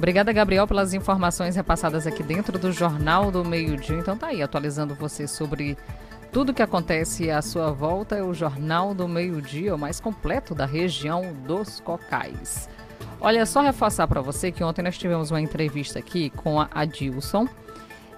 Obrigada, 0.00 0.32
Gabriel, 0.32 0.66
pelas 0.66 0.94
informações 0.94 1.56
repassadas 1.56 2.06
aqui 2.06 2.22
dentro 2.22 2.58
do 2.58 2.72
Jornal 2.72 3.30
do 3.30 3.44
Meio-Dia. 3.44 3.98
Então 3.98 4.16
tá 4.16 4.28
aí, 4.28 4.40
atualizando 4.40 4.94
você 4.94 5.28
sobre 5.28 5.76
tudo 6.32 6.54
que 6.54 6.62
acontece 6.62 7.30
à 7.30 7.42
sua 7.42 7.70
volta. 7.70 8.16
É 8.16 8.22
o 8.22 8.32
Jornal 8.32 8.94
do 8.94 9.06
Meio-Dia, 9.06 9.74
o 9.74 9.78
mais 9.78 10.00
completo 10.00 10.54
da 10.54 10.64
região 10.64 11.34
dos 11.46 11.80
Cocais. 11.80 12.66
Olha, 13.20 13.44
só 13.44 13.60
reforçar 13.60 14.08
para 14.08 14.22
você 14.22 14.50
que 14.50 14.64
ontem 14.64 14.80
nós 14.80 14.96
tivemos 14.96 15.30
uma 15.30 15.40
entrevista 15.40 15.98
aqui 15.98 16.30
com 16.30 16.58
a 16.58 16.66
Adilson, 16.70 17.46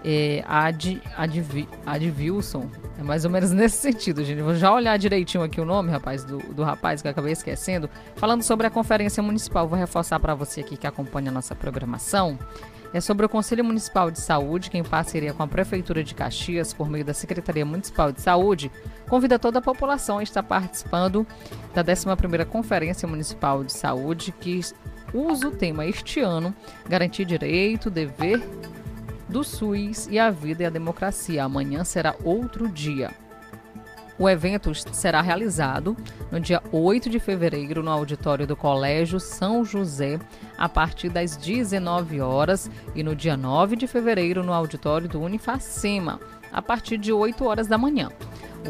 é, 0.05 0.43
Ad, 0.47 1.01
Ad, 1.17 1.69
Advilson, 1.87 2.69
é 2.99 3.03
mais 3.03 3.25
ou 3.25 3.31
menos 3.31 3.51
nesse 3.53 3.79
sentido, 3.79 4.25
gente. 4.25 4.43
Vou 4.43 4.55
já 4.55 4.73
olhar 4.73 4.97
direitinho 4.97 5.43
aqui 5.43 5.61
o 5.61 5.65
nome, 5.65 5.91
rapaz, 5.91 6.25
do, 6.25 6.39
do 6.39 6.63
rapaz 6.63 7.03
que 7.03 7.09
eu 7.09 7.13
acabei 7.13 7.33
esquecendo, 7.33 7.89
falando 8.17 8.43
sobre 8.43 8.67
a 8.67 8.71
Conferência 8.71 9.23
Municipal. 9.23 9.67
Vou 9.69 9.79
reforçar 9.79 10.19
para 10.21 10.35
você 10.35 10.61
aqui 10.61 10.77
que 10.77 10.87
acompanha 10.87 11.31
a 11.31 11.33
nossa 11.33 11.55
programação. 11.55 12.39
É 12.95 13.01
sobre 13.01 13.25
o 13.25 13.29
Conselho 13.29 13.65
Municipal 13.65 14.11
de 14.11 14.21
Saúde, 14.21 14.69
que 14.69 14.77
em 14.77 14.83
parceria 14.83 15.33
com 15.33 15.43
a 15.43 15.49
Prefeitura 15.49 16.05
de 16.05 16.15
Caxias, 16.15 16.75
por 16.75 16.91
meio 16.91 17.05
da 17.05 17.15
Secretaria 17.15 17.65
Municipal 17.65 18.13
de 18.13 18.21
Saúde, 18.21 18.71
convida 19.09 19.39
toda 19.39 19.61
a 19.61 19.63
população 19.63 20.19
a 20.19 20.23
estar 20.23 20.43
participando 20.43 21.27
da 21.73 21.83
11ª 21.83 22.45
Conferência 22.45 23.09
Municipal 23.09 23.65
de 23.65 23.73
Saúde, 23.73 24.31
que 24.39 24.61
usa 25.15 25.49
o 25.49 25.51
tema 25.51 25.87
este 25.87 26.21
ano, 26.21 26.55
garantir 26.87 27.25
direito, 27.25 27.89
dever 27.89 28.43
do 29.33 29.43
SUS 29.43 30.07
e 30.11 30.19
a 30.19 30.31
vida 30.31 30.63
e 30.63 30.67
a 30.67 30.71
democracia. 30.71 31.43
Amanhã 31.43 31.83
será 31.83 32.15
outro 32.23 32.69
dia. 32.69 33.11
O 34.23 34.31
evento 34.31 34.73
será 34.73 35.21
realizado 35.21 35.97
no 36.31 36.39
dia 36.39 36.63
8 36.71 37.11
de 37.11 37.19
fevereiro 37.19 37.83
no 37.83 37.91
auditório 37.91 38.47
do 38.47 38.55
Colégio 38.55 39.19
São 39.19 39.65
José, 39.65 40.17
a 40.57 40.69
partir 40.69 41.09
das 41.09 41.37
19 41.37 42.21
horas, 42.21 42.71
e 42.95 43.03
no 43.03 43.17
dia 43.17 43.37
9 43.37 43.75
de 43.75 43.89
fevereiro 43.89 44.45
no 44.45 44.53
auditório 44.53 45.09
do 45.09 45.21
Unifacema, 45.21 46.21
a 46.53 46.63
partir 46.63 46.99
de 46.99 47.13
8 47.13 47.45
horas 47.45 47.67
da 47.67 47.77
manhã. 47.77 48.11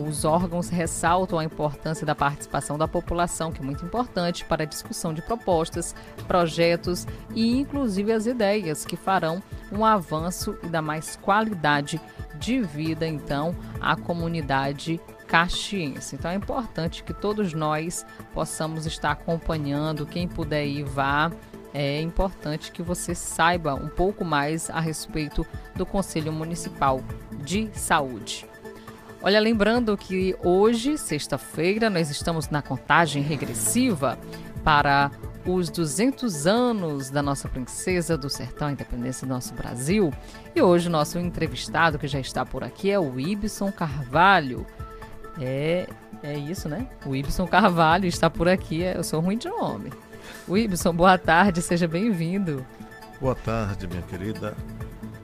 Os 0.08 0.24
órgãos 0.24 0.70
ressaltam 0.70 1.38
a 1.38 1.44
importância 1.44 2.06
da 2.06 2.14
participação 2.14 2.78
da 2.78 2.88
população, 2.88 3.52
que 3.52 3.60
é 3.60 3.64
muito 3.64 3.84
importante 3.84 4.46
para 4.46 4.62
a 4.62 4.66
discussão 4.66 5.12
de 5.12 5.20
propostas, 5.20 5.94
projetos 6.26 7.06
e, 7.34 7.58
inclusive, 7.58 8.10
as 8.10 8.24
ideias 8.24 8.86
que 8.86 8.96
farão 8.96 9.42
um 9.70 9.84
avanço 9.84 10.56
e 10.62 10.68
dar 10.68 10.80
mais 10.80 11.16
qualidade 11.16 12.00
de 12.38 12.62
vida, 12.62 13.06
então, 13.06 13.54
à 13.82 13.94
comunidade 13.94 14.98
caxiense. 15.32 16.14
Então 16.14 16.30
é 16.30 16.34
importante 16.34 17.02
que 17.02 17.14
todos 17.14 17.54
nós 17.54 18.04
possamos 18.34 18.84
estar 18.84 19.12
acompanhando, 19.12 20.04
quem 20.04 20.28
puder 20.28 20.66
ir, 20.66 20.84
vá. 20.84 21.32
É 21.72 22.02
importante 22.02 22.70
que 22.70 22.82
você 22.82 23.14
saiba 23.14 23.74
um 23.74 23.88
pouco 23.88 24.26
mais 24.26 24.68
a 24.68 24.78
respeito 24.78 25.46
do 25.74 25.86
Conselho 25.86 26.30
Municipal 26.30 27.02
de 27.42 27.70
Saúde. 27.72 28.44
Olha, 29.22 29.40
lembrando 29.40 29.96
que 29.96 30.36
hoje, 30.44 30.98
sexta-feira, 30.98 31.88
nós 31.88 32.10
estamos 32.10 32.50
na 32.50 32.60
contagem 32.60 33.22
regressiva 33.22 34.18
para 34.62 35.10
os 35.46 35.70
200 35.70 36.46
anos 36.46 37.08
da 37.08 37.22
nossa 37.22 37.48
princesa 37.48 38.18
do 38.18 38.28
sertão, 38.28 38.68
a 38.68 38.72
independência 38.72 39.26
do 39.26 39.32
nosso 39.32 39.54
Brasil. 39.54 40.12
E 40.54 40.60
hoje 40.60 40.90
nosso 40.90 41.18
entrevistado 41.18 41.98
que 41.98 42.06
já 42.06 42.20
está 42.20 42.44
por 42.44 42.62
aqui 42.62 42.90
é 42.90 43.00
o 43.00 43.18
Ibson 43.18 43.72
Carvalho. 43.72 44.66
É, 45.40 45.88
é 46.22 46.38
isso, 46.38 46.68
né? 46.68 46.86
O 47.06 47.14
Ibson 47.14 47.46
Carvalho 47.46 48.06
está 48.06 48.28
por 48.28 48.48
aqui. 48.48 48.82
Eu 48.82 49.02
sou 49.02 49.20
ruim 49.20 49.38
de 49.38 49.48
nome. 49.48 49.92
O 50.46 50.56
Ibson, 50.56 50.94
boa 50.94 51.16
tarde, 51.18 51.62
seja 51.62 51.88
bem-vindo. 51.88 52.64
Boa 53.20 53.34
tarde, 53.34 53.86
minha 53.86 54.02
querida. 54.02 54.54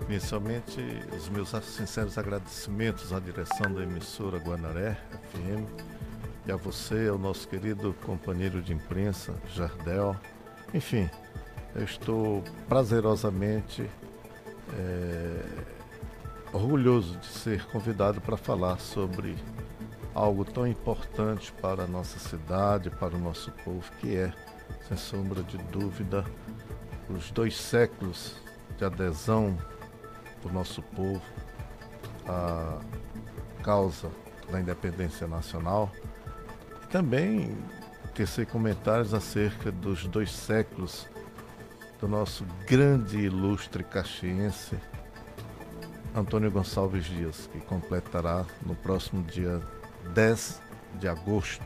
Inicialmente, 0.09 0.81
os 1.17 1.29
meus 1.29 1.51
sinceros 1.65 2.17
agradecimentos 2.17 3.13
à 3.13 3.21
direção 3.21 3.73
da 3.73 3.83
emissora 3.83 4.39
Guanaré 4.39 4.97
FM 5.33 5.89
e 6.47 6.53
a 6.53 6.57
você, 6.57 7.09
ao 7.09 7.19
nosso 7.19 7.47
querido 7.47 7.95
companheiro 8.07 8.63
de 8.63 8.73
imprensa, 8.73 9.35
Jardel. 9.55 10.17
Enfim, 10.73 11.11
eu 11.75 11.85
estou 11.85 12.43
prazerosamente 12.67 13.89
é, 14.73 15.43
orgulhoso 16.53 17.17
de 17.19 17.27
ser 17.27 17.65
convidado 17.67 18.21
para 18.21 18.37
falar 18.37 18.79
sobre 18.79 19.37
algo 20.15 20.45
tão 20.45 20.67
importante 20.67 21.53
para 21.53 21.85
a 21.85 21.87
nossa 21.87 22.19
cidade, 22.19 22.91
para 22.91 23.17
o 23.17 23.19
nosso 23.19 23.51
povo, 23.65 23.91
que 24.01 24.17
é, 24.17 24.33
sem 24.87 24.97
sombra 24.97 25.43
de 25.43 25.59
dúvida, 25.59 26.25
os 27.09 27.31
dois 27.31 27.57
séculos 27.57 28.37
de 28.77 28.85
adesão 28.85 29.57
do 30.43 30.53
nosso 30.53 30.83
povo 30.83 31.23
à 32.27 32.79
causa 33.63 34.11
da 34.51 34.61
independência 34.61 35.27
nacional. 35.27 35.91
E 36.85 36.87
também 36.89 37.57
tecer 38.15 38.47
comentários 38.47 39.15
acerca 39.15 39.71
dos 39.71 40.07
dois 40.07 40.31
séculos 40.31 41.07
do 42.01 42.09
nosso 42.09 42.45
grande 42.67 43.19
e 43.19 43.25
ilustre 43.25 43.83
caxiense, 43.83 44.77
Antônio 46.15 46.51
Gonçalves 46.51 47.05
Dias, 47.05 47.49
que 47.53 47.61
completará 47.61 48.45
no 48.65 48.75
próximo 48.75 49.23
dia 49.23 49.61
10 50.15 50.61
de 50.99 51.09
agosto. 51.09 51.63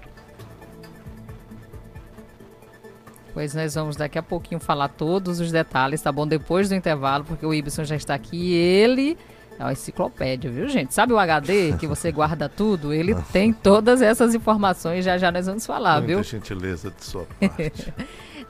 Pois 3.35 3.55
nós 3.55 3.75
vamos 3.75 3.97
daqui 3.97 4.18
a 4.18 4.23
pouquinho 4.23 4.61
falar 4.61 4.88
todos 4.88 5.40
os 5.40 5.51
detalhes, 5.51 6.03
tá 6.03 6.12
bom? 6.12 6.27
Depois 6.27 6.68
do 6.68 6.75
intervalo, 6.75 7.25
porque 7.25 7.47
o 7.47 7.55
Ibson 7.55 7.85
já 7.85 7.97
está 7.97 8.14
aqui 8.14 8.37
e 8.37 8.55
ele 8.55 9.16
é 9.59 9.64
uma 9.64 9.73
enciclopédia, 9.73 10.51
viu, 10.51 10.68
gente? 10.68 10.92
Sabe 10.92 11.14
o 11.14 11.18
HD 11.18 11.73
que 11.79 11.87
você 11.87 12.12
guarda 12.12 12.49
tudo? 12.49 12.92
Ele 12.92 13.14
tem 13.33 13.53
todas 13.53 14.03
essas 14.03 14.35
informações, 14.35 15.05
já 15.05 15.16
já 15.16 15.33
nós 15.33 15.47
vamos 15.47 15.64
falar, 15.64 15.95
Muita 16.03 16.07
viu? 16.09 16.23
gentileza 16.23 16.90
de 16.90 17.05
sua 17.05 17.27
parte. 17.40 17.92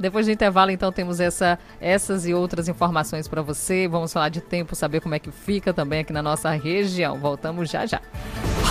Depois 0.00 0.26
do 0.26 0.32
intervalo, 0.32 0.70
então, 0.72 0.90
temos 0.90 1.20
essa, 1.20 1.58
essas 1.80 2.26
e 2.26 2.34
outras 2.34 2.66
informações 2.66 3.28
para 3.28 3.42
você. 3.42 3.86
Vamos 3.86 4.12
falar 4.12 4.30
de 4.30 4.40
tempo, 4.40 4.74
saber 4.74 5.00
como 5.00 5.14
é 5.14 5.18
que 5.20 5.30
fica 5.30 5.72
também 5.72 6.00
aqui 6.00 6.12
na 6.12 6.22
nossa 6.22 6.50
região. 6.50 7.18
Voltamos 7.18 7.70
já 7.70 7.86
já. 7.86 8.00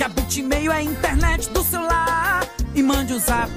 Que 0.00 0.04
a 0.04 0.08
Bitmail 0.08 0.72
é 0.72 0.76
a 0.76 0.82
internet 0.82 1.50
do 1.50 1.62
celular. 1.62 2.48
E 2.74 2.82
mande 2.82 3.12
o 3.12 3.18
zap, 3.18 3.50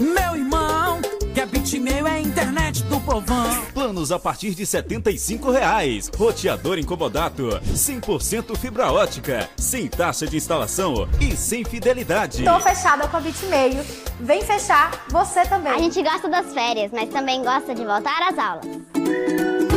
meu 0.00 0.34
irmão. 0.34 1.00
Que 1.32 1.40
a 1.40 1.46
Bitmail 1.46 2.04
é 2.08 2.10
a 2.10 2.20
internet 2.20 2.82
do 2.82 3.00
povão. 3.02 3.64
Planos 3.72 4.10
a 4.10 4.18
partir 4.18 4.52
de 4.56 4.66
75 4.66 5.48
reais. 5.52 6.10
Roteador 6.16 6.80
incomodato, 6.80 7.60
100% 7.72 8.58
fibra 8.58 8.90
ótica, 8.90 9.48
sem 9.56 9.86
taxa 9.86 10.26
de 10.26 10.36
instalação 10.36 11.08
e 11.20 11.36
sem 11.36 11.64
fidelidade. 11.64 12.42
Tô 12.42 12.58
fechada 12.58 13.06
com 13.06 13.18
a 13.18 13.20
Bitmail. 13.20 13.84
Vem 14.18 14.42
fechar 14.42 15.06
você 15.08 15.46
também. 15.46 15.72
A 15.72 15.78
gente 15.78 16.02
gosta 16.02 16.28
das 16.28 16.52
férias, 16.52 16.90
mas 16.90 17.08
também 17.10 17.44
gosta 17.44 17.72
de 17.72 17.84
voltar 17.84 18.28
às 18.28 18.36
aulas. 18.36 19.75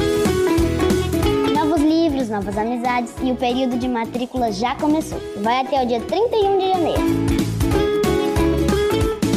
Livros, 2.19 2.29
novas 2.29 2.57
amizades 2.57 3.13
e 3.21 3.31
o 3.31 3.35
período 3.35 3.77
de 3.77 3.87
matrícula 3.87 4.51
já 4.51 4.75
começou. 4.75 5.19
Vai 5.41 5.61
até 5.61 5.81
o 5.81 5.87
dia 5.87 6.01
31 6.01 6.59
de 6.59 6.67
janeiro. 6.67 7.01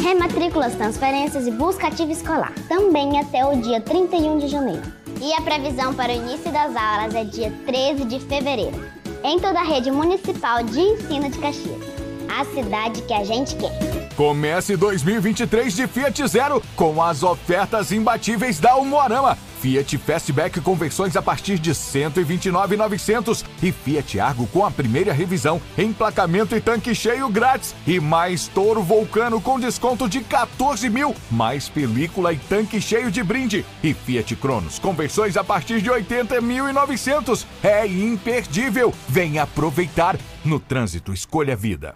Rematrículas, 0.03 0.75
transferências 0.75 1.47
e 1.47 1.51
busca 1.51 1.87
ativa 1.87 2.11
escolar. 2.11 2.51
Também 2.67 3.17
até 3.17 3.45
o 3.45 3.55
dia 3.61 3.79
31 3.79 4.37
de 4.39 4.47
janeiro. 4.49 4.81
E 5.21 5.33
a 5.33 5.41
previsão 5.41 5.93
para 5.93 6.11
o 6.11 6.15
início 6.15 6.51
das 6.51 6.75
aulas 6.75 7.15
é 7.15 7.23
dia 7.23 7.53
13 7.65 8.03
de 8.03 8.19
fevereiro. 8.19 8.77
Em 9.23 9.39
toda 9.39 9.61
a 9.61 9.63
rede 9.63 9.89
municipal 9.89 10.61
de 10.61 10.81
ensino 10.81 11.29
de 11.29 11.39
Caxias. 11.39 11.81
A 12.27 12.43
cidade 12.53 13.01
que 13.03 13.13
a 13.13 13.23
gente 13.23 13.55
quer. 13.55 13.71
Comece 14.17 14.75
2023 14.75 15.73
de 15.73 15.87
Fiat 15.87 16.27
Zero 16.27 16.61
com 16.75 17.01
as 17.01 17.23
ofertas 17.23 17.93
imbatíveis 17.93 18.59
da 18.59 18.75
Umuarama. 18.75 19.37
Fiat 19.63 19.97
Fastback 19.97 20.59
com 20.59 20.75
versões 20.75 21.15
a 21.15 21.21
partir 21.21 21.57
de 21.57 21.69
R$ 21.69 21.75
129.900 21.75 23.45
e 23.63 23.71
Fiat 23.71 24.19
Argo 24.19 24.45
com 24.47 24.65
a 24.65 24.69
primeira 24.69 25.13
revisão, 25.13 25.61
emplacamento 25.77 26.53
e 26.53 26.59
tanque 26.59 26.93
cheio 26.93 27.29
grátis 27.29 27.73
e 27.87 27.97
mais 27.97 28.49
Toro 28.49 28.83
Vulcano 28.83 29.39
com 29.39 29.57
desconto 29.57 30.09
de 30.09 30.19
14 30.19 30.89
mil, 30.89 31.15
mais 31.31 31.69
película 31.69 32.33
e 32.33 32.37
tanque 32.37 32.81
cheio 32.81 33.09
de 33.09 33.23
brinde 33.23 33.65
e 33.81 33.93
Fiat 33.93 34.35
Cronos 34.35 34.79
com 34.79 34.93
versões 34.93 35.37
a 35.37 35.45
partir 35.45 35.81
de 35.81 35.89
80.900. 35.89 37.45
É 37.63 37.87
imperdível. 37.87 38.93
Vem 39.07 39.39
aproveitar. 39.39 40.17
No 40.43 40.59
trânsito, 40.59 41.13
escolha 41.13 41.53
a 41.53 41.55
vida. 41.55 41.95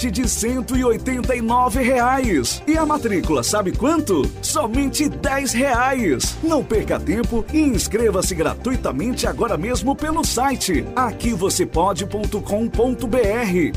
de 0.09 0.27
189 0.27 1.81
reais. 1.83 2.63
E 2.65 2.77
a 2.77 2.85
matrícula, 2.85 3.43
sabe 3.43 3.71
quanto? 3.71 4.23
Somente 4.41 5.09
10 5.09 5.53
reais. 5.53 6.37
Não 6.41 6.63
perca 6.63 6.99
tempo 6.99 7.45
e 7.53 7.59
inscreva-se 7.59 8.33
gratuitamente 8.33 9.27
agora 9.27 9.57
mesmo 9.57 9.95
pelo 9.95 10.23
site 10.23 10.85
aqui 10.95 11.33
você 11.33 11.65
pode.com.br 11.65 12.41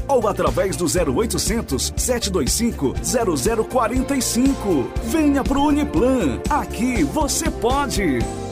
ou 0.06 0.28
através 0.28 0.76
do 0.76 0.84
0800 0.84 1.92
725 1.96 2.94
0045. 3.68 4.90
Venha 5.04 5.42
pro 5.42 5.64
Uniplan. 5.64 6.40
Aqui 6.48 7.02
você 7.02 7.50
pode. 7.50 8.43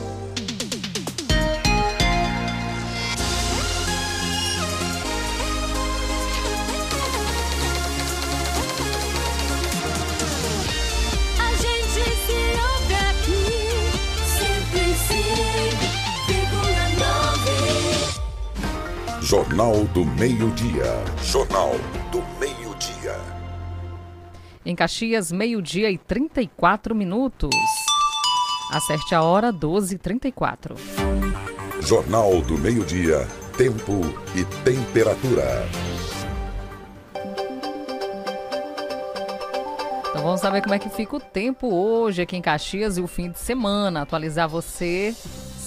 Jornal 19.23 19.85
do 19.93 20.03
Meio-Dia. 20.03 21.01
Jornal 21.23 21.71
do 22.11 22.21
Meio-Dia. 22.41 23.15
Em 24.65 24.75
Caxias, 24.75 25.31
meio-dia 25.31 25.89
e 25.89 25.97
34 25.97 26.93
minutos. 26.93 27.55
Acerte 28.69 29.15
a 29.15 29.23
hora 29.23 29.53
12h34. 29.53 30.75
Jornal 31.79 32.41
do 32.41 32.57
Meio-Dia. 32.57 33.25
Tempo 33.57 34.01
e 34.35 34.43
temperatura. 34.65 35.69
Então 40.09 40.21
vamos 40.21 40.41
saber 40.41 40.61
como 40.61 40.75
é 40.75 40.79
que 40.79 40.89
fica 40.89 41.15
o 41.15 41.21
tempo 41.21 41.73
hoje 41.73 42.23
aqui 42.23 42.35
em 42.35 42.41
Caxias 42.41 42.97
e 42.97 43.01
o 43.01 43.07
fim 43.07 43.31
de 43.31 43.39
semana. 43.39 44.01
Atualizar 44.01 44.49
você 44.49 45.15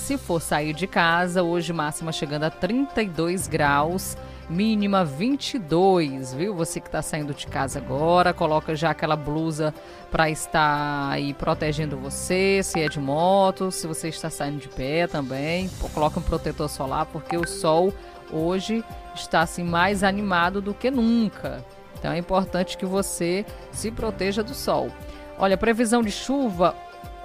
se 0.06 0.16
for 0.16 0.40
sair 0.40 0.72
de 0.72 0.86
casa, 0.86 1.42
hoje 1.42 1.72
máxima 1.72 2.12
chegando 2.12 2.44
a 2.44 2.50
32 2.50 3.48
graus, 3.48 4.16
mínima 4.48 5.04
22, 5.04 6.32
viu? 6.32 6.54
Você 6.54 6.78
que 6.78 6.86
está 6.86 7.02
saindo 7.02 7.34
de 7.34 7.48
casa 7.48 7.80
agora, 7.80 8.32
coloca 8.32 8.76
já 8.76 8.90
aquela 8.90 9.16
blusa 9.16 9.74
para 10.08 10.30
estar 10.30 11.10
aí 11.10 11.34
protegendo 11.34 11.96
você, 11.96 12.60
se 12.62 12.80
é 12.80 12.88
de 12.88 13.00
moto, 13.00 13.72
se 13.72 13.88
você 13.88 14.06
está 14.06 14.30
saindo 14.30 14.60
de 14.60 14.68
pé 14.68 15.08
também, 15.08 15.68
coloca 15.92 16.20
um 16.20 16.22
protetor 16.22 16.68
solar 16.68 17.06
porque 17.06 17.36
o 17.36 17.44
sol 17.44 17.92
hoje 18.30 18.84
está 19.12 19.40
assim 19.40 19.64
mais 19.64 20.04
animado 20.04 20.60
do 20.60 20.72
que 20.72 20.88
nunca. 20.88 21.64
Então 21.98 22.12
é 22.12 22.18
importante 22.18 22.78
que 22.78 22.86
você 22.86 23.44
se 23.72 23.90
proteja 23.90 24.40
do 24.44 24.54
sol. 24.54 24.88
Olha, 25.36 25.56
previsão 25.56 26.00
de 26.00 26.12
chuva 26.12 26.76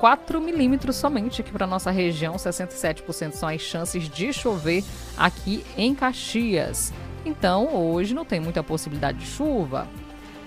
4 0.02 0.41
milímetros 0.41 0.95
somente 0.95 1.41
aqui 1.41 1.52
para 1.52 1.68
nossa 1.68 1.91
região, 1.91 2.34
67% 2.34 3.34
são 3.34 3.47
as 3.47 3.62
chances 3.62 4.10
de 4.10 4.34
chover 4.34 4.84
aqui 5.16 5.64
em 5.78 5.93
Caxias. 5.93 6.91
Então, 7.24 7.76
hoje 7.76 8.16
não 8.16 8.26
tem 8.26 8.39
muita 8.39 8.64
possibilidade 8.64 9.20
de 9.20 9.28
chuva. 9.28 9.88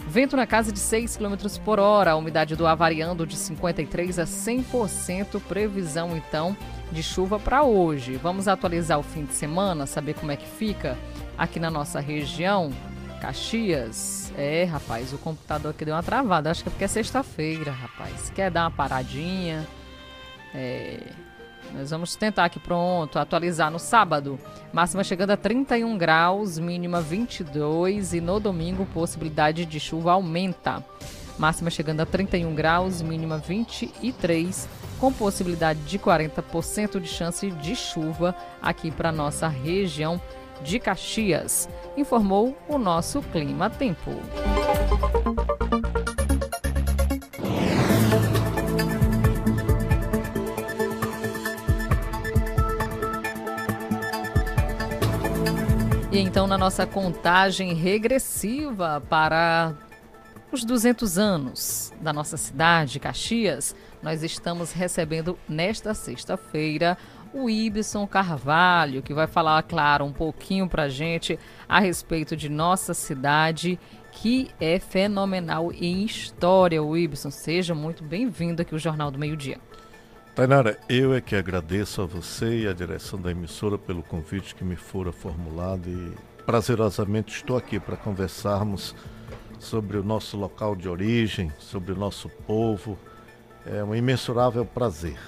Vento 0.09 0.37
na 0.37 0.45
casa 0.45 0.73
de 0.73 0.81
6 0.81 1.17
km 1.17 1.37
por 1.65 1.79
hora, 1.79 2.11
a 2.11 2.17
umidade 2.17 2.57
do 2.57 2.67
ar 2.67 2.75
variando 2.75 3.25
de 3.25 3.37
53% 3.37 4.19
a 4.19 4.25
100%. 4.25 5.41
Previsão, 5.41 6.17
então, 6.17 6.57
de 6.91 7.01
chuva 7.01 7.39
para 7.39 7.63
hoje. 7.63 8.17
Vamos 8.17 8.49
atualizar 8.49 8.99
o 8.99 9.05
fim 9.05 9.25
de 9.25 9.35
semana, 9.35 9.87
saber 9.87 10.15
como 10.15 10.33
é 10.33 10.37
que 10.37 10.49
fica 10.49 10.99
aqui 11.39 11.61
na 11.61 11.71
nossa 11.71 12.01
região. 12.01 12.73
Caxias. 13.25 14.31
É, 14.37 14.65
rapaz, 14.65 15.15
o 15.15 15.19
computador 15.19 15.71
aqui 15.71 15.83
deu 15.83 15.95
uma 15.95 16.03
travada. 16.03 16.51
Acho 16.51 16.63
que 16.63 16.69
é 16.69 16.71
porque 16.71 16.85
é 16.85 16.89
sexta-feira, 16.89 17.73
rapaz. 17.73 18.31
Quer 18.35 18.51
dar 18.51 18.65
uma 18.65 18.71
paradinha? 18.71 19.67
É. 20.55 21.01
Nós 21.73 21.91
vamos 21.91 22.15
tentar 22.15 22.45
aqui, 22.45 22.61
pronto, 22.61 23.19
atualizar 23.19 23.71
no 23.71 23.79
sábado. 23.79 24.39
Máxima 24.75 25.03
chegando 25.03 25.31
a 25.31 25.39
31 25.39 25.97
graus, 25.97 26.59
mínima 26.59 27.01
22 27.01 28.13
e 28.13 28.21
no 28.21 28.39
domingo 28.39 28.85
possibilidade 28.93 29.65
de 29.65 29.81
chuva 29.81 30.13
aumenta. 30.13 30.85
Máxima 31.39 31.71
chegando 31.71 32.01
a 32.01 32.07
31 32.07 32.55
graus, 32.55 33.01
mínima 33.01 33.39
23, 33.39 34.69
com 35.01 35.11
possibilidade 35.11 35.81
de 35.81 35.99
40% 35.99 37.01
de 37.01 37.09
chance 37.09 37.51
de 37.51 37.75
chuva 37.75 38.37
aqui 38.61 38.91
para 38.91 39.11
nossa 39.11 39.49
região 39.49 40.21
de 40.65 40.79
Caxias, 40.79 41.69
informou 41.95 42.57
o 42.67 42.79
nosso 42.79 43.21
Clima 43.21 43.69
Tempo. 43.69 44.11
E 56.11 56.19
então, 56.19 56.47
na 56.47 56.57
nossa 56.57 56.87
contagem 56.87 57.75
regressiva 57.75 59.03
para 59.09 59.75
os 60.51 60.65
200 60.65 61.19
anos 61.19 61.93
da 62.01 62.13
nossa 62.13 62.39
cidade, 62.39 62.99
Caxias, 62.99 63.75
nós 64.03 64.23
estamos 64.23 64.73
recebendo 64.73 65.39
nesta 65.47 65.93
sexta-feira 65.93 66.97
o 67.35 67.51
Ibson 67.51 68.07
Carvalho, 68.07 69.03
que 69.03 69.13
vai 69.13 69.27
falar, 69.27 69.61
claro, 69.65 70.05
um 70.05 70.13
pouquinho 70.13 70.69
para 70.69 70.89
gente 70.89 71.37
a 71.69 71.81
respeito 71.81 72.37
de 72.37 72.49
nossa 72.49 72.95
cidade, 72.95 73.79
que 74.13 74.51
é 74.61 74.79
fenomenal 74.79 75.73
em 75.73 76.05
história. 76.05 76.81
O 76.81 76.97
Ibson, 76.97 77.33
seja 77.33 77.75
muito 77.75 78.05
bem-vindo 78.05 78.63
aqui 78.63 78.73
ao 78.73 78.79
Jornal 78.79 79.11
do 79.11 79.19
Meio 79.19 79.37
Dia. 79.37 79.59
Tainara, 80.37 80.79
eu 80.89 81.13
é 81.13 81.21
que 81.21 81.35
agradeço 81.35 82.03
a 82.03 82.07
você 82.07 82.63
e 82.63 82.69
a 82.69 82.73
direção 82.73 83.21
da 83.21 83.33
emissora 83.33 83.77
pelo 83.77 84.03
convite 84.03 84.55
que 84.55 84.65
me 84.65 84.77
fora 84.77 85.11
formulado 85.11 85.89
e 85.89 86.13
prazerosamente 86.45 87.35
estou 87.35 87.57
aqui 87.57 87.81
para 87.81 87.97
conversarmos 87.97 88.95
sobre 89.59 89.97
o 89.97 90.05
nosso 90.05 90.37
local 90.37 90.77
de 90.77 90.89
origem, 90.89 91.53
sobre 91.59 91.93
o 91.93 91.97
nosso 91.97 92.29
povo. 92.29 92.97
É 93.67 93.83
um 93.83 93.95
imensurável 93.95 94.65
prazer. 94.65 95.19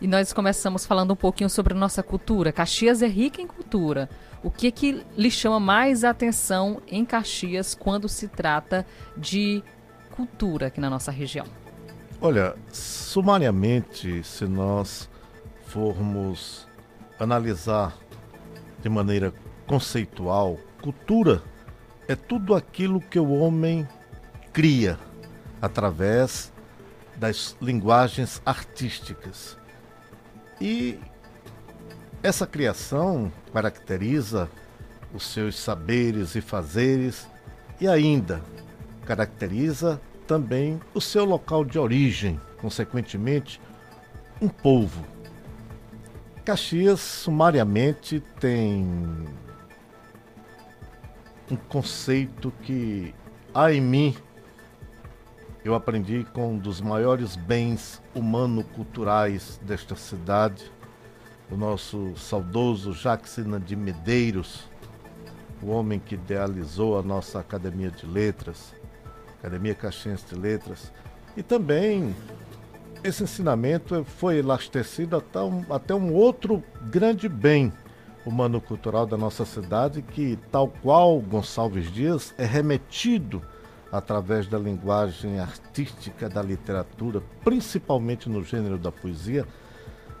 E 0.00 0.06
nós 0.06 0.32
começamos 0.32 0.86
falando 0.86 1.12
um 1.12 1.16
pouquinho 1.16 1.50
sobre 1.50 1.74
nossa 1.74 2.04
cultura. 2.04 2.52
Caxias 2.52 3.02
é 3.02 3.08
rica 3.08 3.42
em 3.42 3.46
cultura. 3.48 4.08
O 4.44 4.50
que 4.50 4.70
que 4.70 5.04
lhe 5.16 5.30
chama 5.30 5.58
mais 5.58 6.04
atenção 6.04 6.80
em 6.86 7.04
Caxias 7.04 7.74
quando 7.74 8.08
se 8.08 8.28
trata 8.28 8.86
de 9.16 9.62
cultura 10.14 10.68
aqui 10.68 10.80
na 10.80 10.88
nossa 10.88 11.10
região? 11.10 11.46
Olha, 12.20 12.54
sumariamente, 12.72 14.22
se 14.22 14.44
nós 14.44 15.10
formos 15.66 16.68
analisar 17.18 17.96
de 18.80 18.88
maneira 18.88 19.34
conceitual, 19.66 20.56
cultura 20.80 21.42
é 22.06 22.14
tudo 22.14 22.54
aquilo 22.54 23.00
que 23.00 23.18
o 23.18 23.32
homem 23.32 23.86
cria 24.52 24.96
através 25.60 26.52
das 27.16 27.56
linguagens 27.60 28.40
artísticas. 28.46 29.57
E 30.60 30.98
essa 32.22 32.46
criação 32.46 33.32
caracteriza 33.52 34.50
os 35.14 35.26
seus 35.26 35.56
saberes 35.56 36.34
e 36.34 36.40
fazeres 36.40 37.28
e 37.80 37.86
ainda 37.86 38.42
caracteriza 39.06 40.00
também 40.26 40.80
o 40.92 41.00
seu 41.00 41.24
local 41.24 41.64
de 41.64 41.78
origem, 41.78 42.40
consequentemente, 42.60 43.60
um 44.40 44.48
povo. 44.48 45.04
Caxias, 46.44 47.00
sumariamente, 47.00 48.22
tem 48.38 48.84
um 51.50 51.56
conceito 51.68 52.52
que 52.62 53.14
há 53.54 53.72
em 53.72 53.80
mim 53.80 54.16
eu 55.68 55.74
aprendi 55.74 56.26
com 56.32 56.54
um 56.54 56.58
dos 56.58 56.80
maiores 56.80 57.36
bens 57.36 58.00
humano-culturais 58.14 59.60
desta 59.62 59.94
cidade, 59.94 60.72
o 61.50 61.56
nosso 61.58 62.14
saudoso 62.16 62.94
Jacksina 62.94 63.60
de 63.60 63.76
Medeiros, 63.76 64.66
o 65.62 65.66
homem 65.66 65.98
que 65.98 66.14
idealizou 66.14 66.98
a 66.98 67.02
nossa 67.02 67.38
Academia 67.38 67.90
de 67.90 68.06
Letras, 68.06 68.74
Academia 69.38 69.74
Caxiense 69.74 70.24
de 70.34 70.40
Letras, 70.40 70.90
e 71.36 71.42
também 71.42 72.16
esse 73.04 73.22
ensinamento 73.22 74.02
foi 74.04 74.38
elastecido 74.38 75.18
até 75.18 75.40
um, 75.40 75.66
até 75.68 75.94
um 75.94 76.14
outro 76.14 76.64
grande 76.90 77.28
bem 77.28 77.70
humano-cultural 78.24 79.04
da 79.04 79.18
nossa 79.18 79.44
cidade, 79.44 80.00
que, 80.00 80.38
tal 80.50 80.68
qual 80.68 81.20
Gonçalves 81.20 81.92
Dias, 81.92 82.34
é 82.38 82.46
remetido 82.46 83.42
através 83.90 84.46
da 84.46 84.58
linguagem 84.58 85.40
artística 85.40 86.28
da 86.28 86.42
literatura, 86.42 87.22
principalmente 87.42 88.28
no 88.28 88.44
gênero 88.44 88.78
da 88.78 88.92
poesia, 88.92 89.46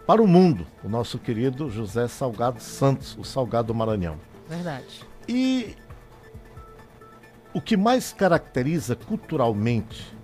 para 0.06 0.22
o 0.22 0.26
mundo, 0.26 0.66
o 0.82 0.88
nosso 0.88 1.18
querido 1.18 1.68
José 1.68 2.08
Salgado 2.08 2.60
Santos, 2.60 3.16
o 3.18 3.24
Salgado 3.24 3.74
Maranhão. 3.74 4.18
Verdade. 4.48 5.04
E 5.28 5.76
o 7.52 7.60
que 7.60 7.76
mais 7.76 8.12
caracteriza 8.12 8.96
culturalmente 8.96 10.16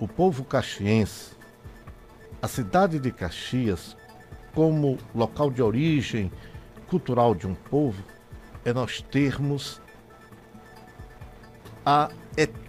o 0.00 0.08
povo 0.08 0.44
caxiense, 0.44 1.36
a 2.42 2.48
cidade 2.48 2.98
de 2.98 3.12
Caxias, 3.12 3.96
como 4.54 4.98
local 5.14 5.50
de 5.50 5.62
origem 5.62 6.32
cultural 6.88 7.34
de 7.34 7.46
um 7.46 7.54
povo, 7.54 8.02
é 8.64 8.72
nós 8.72 9.00
termos 9.02 9.80
a 11.84 12.10
eterna 12.36 12.67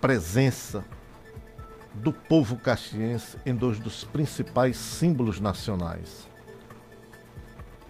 presença 0.00 0.82
do 1.92 2.12
povo 2.12 2.56
caxiense 2.56 3.36
em 3.44 3.54
dois 3.54 3.78
dos 3.78 4.04
principais 4.04 4.76
símbolos 4.76 5.38
nacionais. 5.38 6.26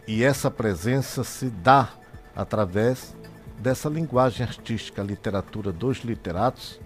E 0.06 0.24
essa 0.24 0.50
presença 0.50 1.22
se 1.22 1.48
dá 1.48 1.90
através 2.34 3.14
dessa 3.59 3.88
linguagem 3.88 4.44
artística, 4.44 5.02
literatura 5.02 5.70
dos 5.70 5.98
literatos, 5.98 6.80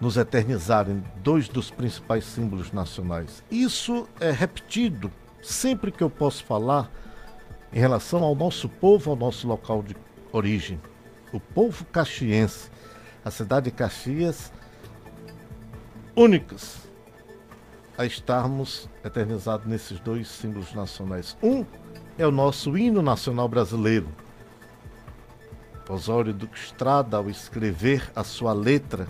nos 0.00 0.16
eternizarem 0.16 1.02
dois 1.22 1.48
dos 1.48 1.70
principais 1.70 2.24
símbolos 2.24 2.72
nacionais. 2.72 3.42
Isso 3.50 4.08
é 4.18 4.30
repetido 4.30 5.10
sempre 5.42 5.90
que 5.90 6.02
eu 6.02 6.10
posso 6.10 6.44
falar 6.44 6.90
em 7.72 7.78
relação 7.78 8.22
ao 8.22 8.34
nosso 8.34 8.68
povo, 8.68 9.10
ao 9.10 9.16
nosso 9.16 9.46
local 9.46 9.82
de 9.82 9.96
origem 10.32 10.80
o 11.32 11.40
povo 11.40 11.84
caxiense, 11.86 12.70
a 13.24 13.30
cidade 13.30 13.70
de 13.70 13.76
Caxias, 13.76 14.52
únicas 16.16 16.78
a 17.96 18.06
estarmos 18.06 18.88
eternizados 19.04 19.66
nesses 19.66 20.00
dois 20.00 20.26
símbolos 20.28 20.72
nacionais. 20.72 21.36
Um 21.42 21.66
é 22.16 22.26
o 22.26 22.30
nosso 22.30 22.76
hino 22.76 23.02
nacional 23.02 23.48
brasileiro. 23.48 24.08
Osório 25.88 26.32
Duque 26.32 26.58
Estrada, 26.58 27.16
ao 27.16 27.28
escrever 27.28 28.10
a 28.14 28.22
sua 28.22 28.52
letra, 28.52 29.08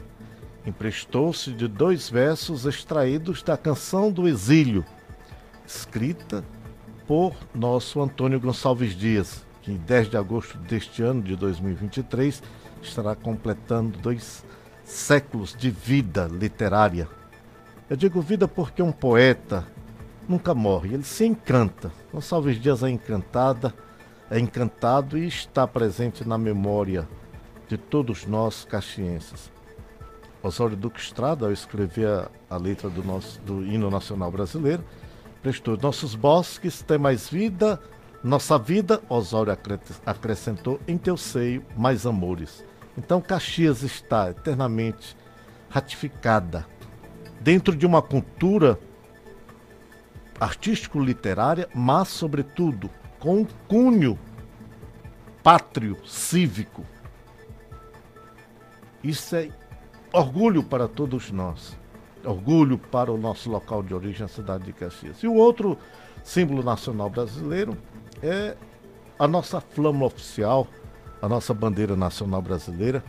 emprestou-se 0.66 1.52
de 1.52 1.68
dois 1.68 2.08
versos 2.08 2.64
extraídos 2.64 3.42
da 3.42 3.56
canção 3.56 4.10
do 4.10 4.26
exílio, 4.26 4.84
escrita 5.66 6.44
por 7.06 7.34
nosso 7.54 8.00
Antônio 8.00 8.40
Gonçalves 8.40 8.94
Dias, 8.96 9.44
em 9.70 9.76
10 9.76 10.10
de 10.10 10.16
agosto 10.16 10.58
deste 10.58 11.02
ano 11.02 11.22
de 11.22 11.36
2023 11.36 12.42
estará 12.82 13.14
completando 13.14 13.98
dois 13.98 14.44
séculos 14.84 15.54
de 15.56 15.70
vida 15.70 16.28
literária. 16.30 17.08
Eu 17.88 17.96
digo 17.96 18.20
vida 18.20 18.48
porque 18.48 18.82
um 18.82 18.92
poeta 18.92 19.66
nunca 20.28 20.54
morre, 20.54 20.94
ele 20.94 21.04
se 21.04 21.24
encanta. 21.24 21.90
Gonçalves 22.12 22.60
Dias 22.60 22.82
é 22.82 22.90
encantada, 22.90 23.74
é 24.30 24.38
encantado 24.38 25.16
e 25.16 25.26
está 25.26 25.66
presente 25.66 26.26
na 26.26 26.38
memória 26.38 27.08
de 27.68 27.76
todos 27.76 28.26
nós 28.26 28.64
caxienses. 28.64 29.50
Osório 30.42 30.76
Duque 30.76 31.00
Estrada, 31.00 31.46
ao 31.46 31.52
escrever 31.52 32.08
a, 32.08 32.30
a 32.48 32.56
letra 32.56 32.88
do, 32.88 33.04
nosso, 33.04 33.40
do 33.42 33.64
hino 33.64 33.90
nacional 33.90 34.30
brasileiro, 34.30 34.82
prestou 35.42 35.76
nossos 35.76 36.14
bosques 36.14 36.82
têm 36.82 36.98
mais 36.98 37.28
vida, 37.28 37.80
nossa 38.22 38.58
vida, 38.58 39.00
Osório 39.08 39.56
acrescentou, 40.04 40.78
em 40.86 40.98
teu 40.98 41.16
seio 41.16 41.64
mais 41.76 42.04
amores. 42.04 42.62
Então 42.96 43.20
Caxias 43.20 43.82
está 43.82 44.30
eternamente 44.30 45.16
ratificada 45.70 46.66
dentro 47.40 47.74
de 47.74 47.86
uma 47.86 48.02
cultura 48.02 48.78
artístico-literária, 50.38 51.68
mas, 51.74 52.08
sobretudo, 52.08 52.90
com 53.18 53.38
um 53.38 53.46
cunho 53.66 54.18
pátrio, 55.42 55.96
cívico. 56.06 56.84
Isso 59.02 59.34
é 59.36 59.48
orgulho 60.12 60.62
para 60.62 60.86
todos 60.86 61.30
nós. 61.30 61.74
Orgulho 62.22 62.76
para 62.76 63.10
o 63.10 63.16
nosso 63.16 63.50
local 63.50 63.82
de 63.82 63.94
origem, 63.94 64.26
a 64.26 64.28
cidade 64.28 64.64
de 64.64 64.74
Caxias. 64.74 65.22
E 65.22 65.26
o 65.26 65.34
outro 65.34 65.78
símbolo 66.22 66.62
nacional 66.62 67.08
brasileiro 67.08 67.76
é 68.22 68.56
a 69.18 69.28
nossa 69.28 69.60
flama 69.60 70.06
oficial, 70.06 70.66
a 71.20 71.28
nossa 71.28 71.52
bandeira 71.52 71.94
nacional 71.96 72.40
brasileira, 72.40 73.04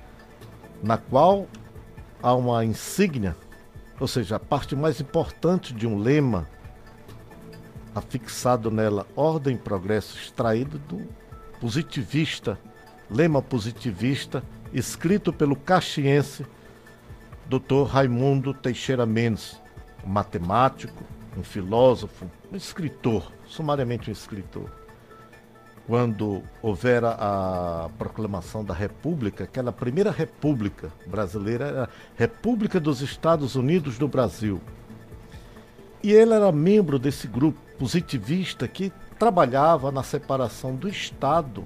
na 0.84 0.97
qual 0.97 1.47
há 2.22 2.34
uma 2.34 2.66
insígnia, 2.66 3.36
ou 3.99 4.07
seja, 4.07 4.36
a 4.36 4.39
parte 4.39 4.76
mais 4.76 4.99
importante 4.99 5.74
de 5.74 5.88
um 5.88 5.97
lema 5.97 6.47
afixado 7.93 8.72
nela, 8.72 9.05
ordem 9.16 9.55
e 9.55 9.59
progresso, 9.59 10.18
extraído 10.18 10.80
do 10.80 11.07
positivista, 11.59 12.57
lema 13.09 13.41
positivista, 13.41 14.43
escrito 14.74 15.32
pelo 15.32 15.55
caxiense 15.55 16.45
Dr. 17.47 17.84
Raimundo 17.88 18.53
Teixeira 18.53 19.05
Mendes, 19.05 19.59
um 20.05 20.09
matemático, 20.09 21.03
um 21.38 21.43
filósofo, 21.43 22.30
um 22.51 22.55
escritor, 22.55 23.32
sumariamente 23.45 24.09
um 24.09 24.14
escritor. 24.14 24.80
Quando 25.88 26.43
houvera 26.61 27.17
a 27.19 27.89
proclamação 27.97 28.63
da 28.63 28.73
República, 28.73 29.43
aquela 29.43 29.71
primeira 29.71 30.11
República 30.11 30.91
brasileira, 31.05 31.65
era 31.65 31.84
a 31.84 31.89
República 32.15 32.79
dos 32.79 33.01
Estados 33.01 33.55
Unidos 33.55 33.97
do 33.97 34.07
Brasil. 34.07 34.61
E 36.03 36.11
ele 36.11 36.34
era 36.34 36.51
membro 36.51 36.97
desse 36.97 37.27
grupo 37.27 37.59
positivista 37.77 38.67
que 38.67 38.91
trabalhava 39.19 39.91
na 39.91 40.03
separação 40.03 40.75
do 40.75 40.88
Estado 40.88 41.65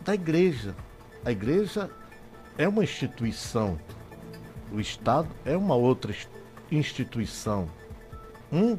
da 0.00 0.14
Igreja. 0.14 0.74
A 1.24 1.32
Igreja 1.32 1.90
é 2.56 2.68
uma 2.68 2.84
instituição 2.84 3.78
o 4.72 4.80
Estado 4.80 5.28
é 5.44 5.56
uma 5.56 5.74
outra 5.74 6.14
instituição. 6.70 7.68
Um 8.52 8.76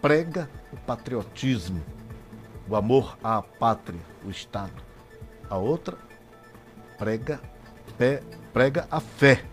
prega 0.00 0.48
o 0.72 0.76
patriotismo, 0.76 1.82
o 2.68 2.76
amor 2.76 3.18
à 3.22 3.42
pátria, 3.42 4.00
o 4.24 4.30
Estado. 4.30 4.82
A 5.48 5.56
outra 5.56 5.96
prega, 6.98 7.40
prega 8.52 8.86
a 8.90 9.00
fé, 9.00 9.44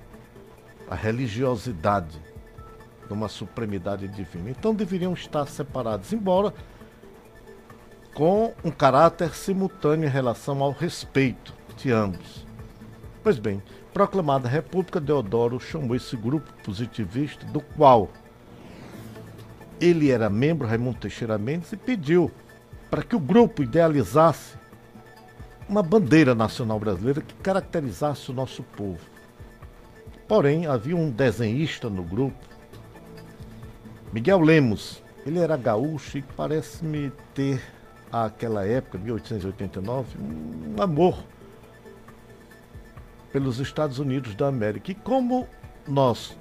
a 0.89 0.95
religiosidade 0.95 2.21
de 3.07 3.13
uma 3.13 3.27
supremidade 3.27 4.07
divina. 4.07 4.49
Então 4.49 4.73
deveriam 4.73 5.13
estar 5.13 5.45
separados, 5.47 6.13
embora 6.13 6.53
com 8.13 8.53
um 8.63 8.71
caráter 8.71 9.33
simultâneo 9.35 10.07
em 10.07 10.11
relação 10.11 10.61
ao 10.61 10.71
respeito 10.71 11.53
de 11.75 11.91
ambos. 11.91 12.45
Pois 13.23 13.39
bem, 13.39 13.61
proclamada 13.93 14.47
República, 14.47 14.99
Deodoro 14.99 15.59
chamou 15.59 15.95
esse 15.95 16.15
grupo 16.15 16.51
positivista, 16.63 17.45
do 17.47 17.61
qual 17.61 18.09
ele 19.79 20.11
era 20.11 20.29
membro, 20.29 20.67
Raimundo 20.67 20.99
Teixeira 20.99 21.37
Mendes, 21.37 21.71
e 21.71 21.77
pediu 21.77 22.31
para 22.89 23.03
que 23.03 23.15
o 23.15 23.19
grupo 23.19 23.63
idealizasse 23.63 24.57
uma 25.67 25.83
bandeira 25.83 26.33
nacional 26.33 26.79
brasileira 26.79 27.21
que 27.21 27.35
caracterizasse 27.35 28.31
o 28.31 28.33
nosso 28.33 28.63
povo. 28.63 28.99
Porém, 30.27 30.65
havia 30.65 30.95
um 30.95 31.11
desenhista 31.11 31.89
no 31.89 32.03
grupo, 32.03 32.37
Miguel 34.11 34.39
Lemos. 34.39 35.03
Ele 35.25 35.39
era 35.39 35.55
gaúcho 35.55 36.17
e 36.17 36.21
parece-me 36.21 37.11
ter, 37.33 37.61
àquela 38.11 38.65
época, 38.65 38.97
1889, 38.97 40.17
um 40.17 40.81
amor 40.81 41.23
pelos 43.31 43.59
Estados 43.59 43.99
Unidos 43.99 44.33
da 44.33 44.47
América. 44.47 44.91
E 44.91 44.95
como 44.95 45.47
nós 45.87 46.35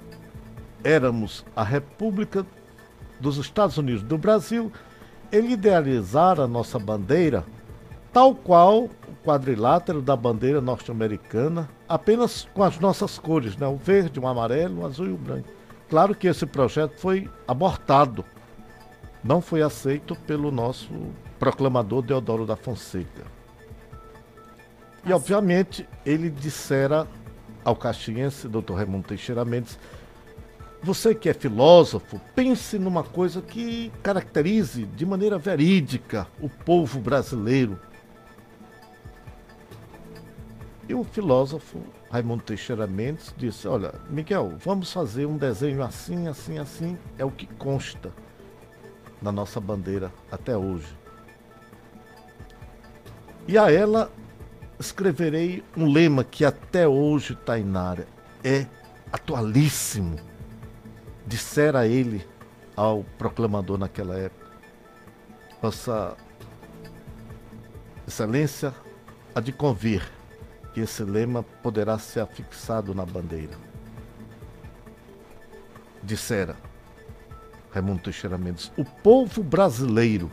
éramos 0.83 1.45
a 1.55 1.63
República 1.63 2.45
dos 3.19 3.37
Estados 3.37 3.77
Unidos 3.77 4.01
do 4.01 4.17
Brasil, 4.17 4.71
ele 5.31 5.53
idealizara 5.53 6.43
a 6.43 6.47
nossa 6.47 6.79
bandeira 6.79 7.45
tal 8.11 8.33
qual 8.33 8.85
o 8.85 8.89
quadrilátero 9.23 10.01
da 10.01 10.15
bandeira 10.15 10.59
norte-americana, 10.59 11.69
apenas 11.87 12.47
com 12.53 12.63
as 12.63 12.79
nossas 12.79 13.19
cores, 13.19 13.55
né? 13.55 13.67
o 13.67 13.77
verde, 13.77 14.19
o 14.19 14.27
amarelo, 14.27 14.81
o 14.81 14.85
azul 14.85 15.07
e 15.07 15.11
o 15.11 15.17
branco. 15.17 15.47
Claro 15.89 16.15
que 16.15 16.27
esse 16.27 16.45
projeto 16.45 16.97
foi 16.97 17.29
abortado, 17.47 18.23
não 19.23 19.41
foi 19.41 19.61
aceito 19.61 20.15
pelo 20.15 20.51
nosso 20.51 20.89
proclamador 21.37 22.01
Deodoro 22.01 22.45
da 22.45 22.55
Fonseca. 22.55 23.23
E, 25.05 25.13
obviamente, 25.13 25.87
ele 26.05 26.29
dissera 26.29 27.07
ao 27.63 27.75
caxiense, 27.75 28.47
doutor 28.47 28.75
Raimundo 28.75 29.07
Teixeira 29.07 29.45
Mendes, 29.45 29.79
você 30.81 31.13
que 31.13 31.29
é 31.29 31.33
filósofo, 31.33 32.19
pense 32.33 32.79
numa 32.79 33.03
coisa 33.03 33.41
que 33.41 33.91
caracterize 34.01 34.85
de 34.85 35.05
maneira 35.05 35.37
verídica 35.37 36.27
o 36.39 36.47
povo 36.49 36.99
brasileiro. 36.99 37.79
E 40.87 40.93
o 40.93 41.03
filósofo 41.03 41.83
Raimundo 42.09 42.43
Teixeira 42.43 42.87
Mendes 42.87 43.33
disse: 43.37 43.67
Olha, 43.67 43.93
Miguel, 44.09 44.53
vamos 44.57 44.91
fazer 44.91 45.25
um 45.25 45.37
desenho 45.37 45.83
assim, 45.83 46.27
assim, 46.27 46.57
assim. 46.57 46.97
É 47.17 47.25
o 47.25 47.29
que 47.29 47.45
consta 47.45 48.11
na 49.21 49.31
nossa 49.31 49.59
bandeira 49.59 50.11
até 50.31 50.57
hoje. 50.57 50.97
E 53.47 53.57
a 53.57 53.71
ela 53.71 54.11
escreverei 54.79 55.63
um 55.75 55.91
lema 55.91 56.23
que 56.23 56.45
até 56.45 56.87
hoje, 56.87 57.35
Tainara, 57.35 58.07
é 58.43 58.65
atualíssimo. 59.11 60.28
Dissera 61.29 61.85
ele 61.85 62.27
ao 62.75 63.03
proclamador 63.19 63.77
naquela 63.77 64.17
época. 64.17 64.49
Vossa 65.61 66.17
Excelência 68.07 68.73
há 69.35 69.39
de 69.39 69.51
convir 69.51 70.01
que 70.73 70.79
esse 70.79 71.03
lema 71.03 71.43
poderá 71.61 71.99
ser 71.99 72.21
afixado 72.21 72.95
na 72.95 73.05
bandeira. 73.05 73.55
Dissera 76.01 76.55
Raimundo 77.69 78.01
Teixeira 78.01 78.35
Mendes: 78.35 78.71
o 78.75 78.83
povo 78.83 79.43
brasileiro, 79.43 80.31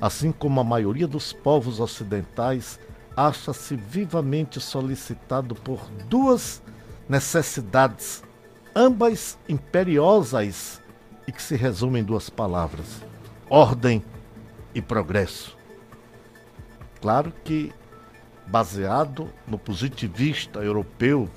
assim 0.00 0.32
como 0.32 0.60
a 0.60 0.64
maioria 0.64 1.06
dos 1.06 1.32
povos 1.32 1.78
ocidentais, 1.78 2.80
acha-se 3.16 3.76
vivamente 3.76 4.58
solicitado 4.58 5.54
por 5.54 5.88
duas 6.08 6.60
necessidades, 7.08 8.24
ambas 8.74 9.38
imperiosas 9.48 10.80
e 11.26 11.32
que 11.32 11.42
se 11.42 11.56
resumem 11.56 12.02
em 12.02 12.04
duas 12.04 12.28
palavras: 12.30 13.02
ordem 13.48 14.02
e 14.74 14.80
progresso. 14.80 15.56
Claro 17.00 17.32
que 17.44 17.72
baseado 18.46 19.30
no 19.46 19.58
positivista 19.58 20.60
europeu, 20.60 21.28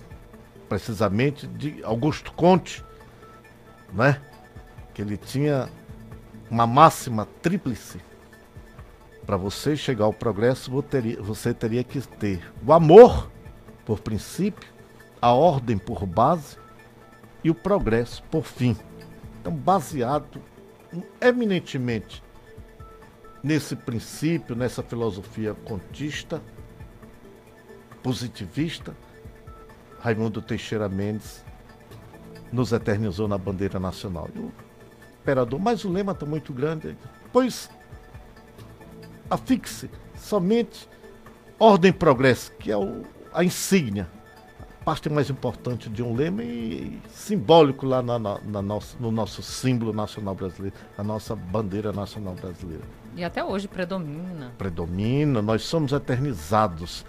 precisamente 0.68 1.48
de 1.48 1.84
Augusto 1.84 2.32
Conte, 2.34 2.84
né? 3.94 4.22
Que 4.94 5.02
ele 5.02 5.18
tinha 5.18 5.70
uma 6.50 6.68
máxima 6.68 7.28
tríplice 7.42 8.00
para 9.26 9.38
você 9.38 9.76
chegar 9.76 10.06
ao 10.06 10.14
progresso, 10.14 10.72
você 11.20 11.54
teria 11.54 11.84
que 11.84 12.00
ter 12.00 12.40
o 12.66 12.72
amor 12.72 13.32
por 13.84 14.00
princípio, 14.00 14.70
a 15.20 15.32
ordem 15.32 15.78
por 15.78 16.06
base 16.06 16.58
e 17.46 17.50
o 17.52 17.54
progresso 17.54 18.24
por 18.24 18.44
fim. 18.44 18.76
Então, 19.40 19.54
baseado 19.54 20.42
eminentemente 21.22 22.24
nesse 23.44 23.76
princípio, 23.76 24.56
nessa 24.56 24.82
filosofia 24.82 25.54
contista, 25.54 26.42
positivista, 28.02 28.98
Raimundo 30.00 30.42
Teixeira 30.42 30.90
Mendes 30.90 31.46
nos 32.52 32.72
eternizou 32.72 33.28
na 33.28 33.38
bandeira 33.38 33.80
nacional. 33.80 34.28
E 34.34 34.40
o 34.40 34.52
imperador, 35.22 35.60
mas 35.60 35.86
o 35.86 35.92
lema 35.92 36.14
está 36.14 36.26
muito 36.26 36.52
grande, 36.52 36.98
pois 37.32 37.70
afixe 39.30 39.88
somente 40.18 40.90
ordem 41.60 41.94
progresso, 41.94 42.52
que 42.54 42.72
é 42.72 42.78
o, 42.78 43.04
a 43.32 43.44
insígnia, 43.44 44.10
parte 44.86 45.10
mais 45.10 45.32
importante 45.32 45.90
de 45.90 46.04
um 46.04 46.16
lema 46.16 46.44
e 46.44 47.02
simbólico 47.10 47.88
lá 47.88 48.04
na, 48.04 48.20
na, 48.20 48.40
na 48.40 48.62
nosso, 48.62 48.96
no 49.00 49.12
nosso 49.12 49.42
símbolo 49.42 49.92
nacional 49.92 50.36
brasileiro, 50.36 50.76
a 50.96 51.04
nossa 51.04 51.36
bandeira 51.36 51.92
nacional 51.92 52.36
brasileira. 52.36 52.84
E 53.16 53.24
até 53.24 53.44
hoje 53.44 53.68
predomina. 53.68 54.54
Predomina, 54.60 55.42
nós 55.42 55.64
somos 55.64 55.92
eternizados. 55.92 57.04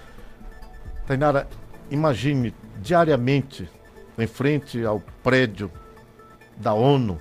Tainara, 1.07 1.47
imagine 1.91 2.55
diariamente 2.81 3.69
em 4.17 4.27
frente 4.27 4.83
ao 4.83 5.01
prédio 5.23 5.71
da 6.57 6.73
ONU, 6.73 7.19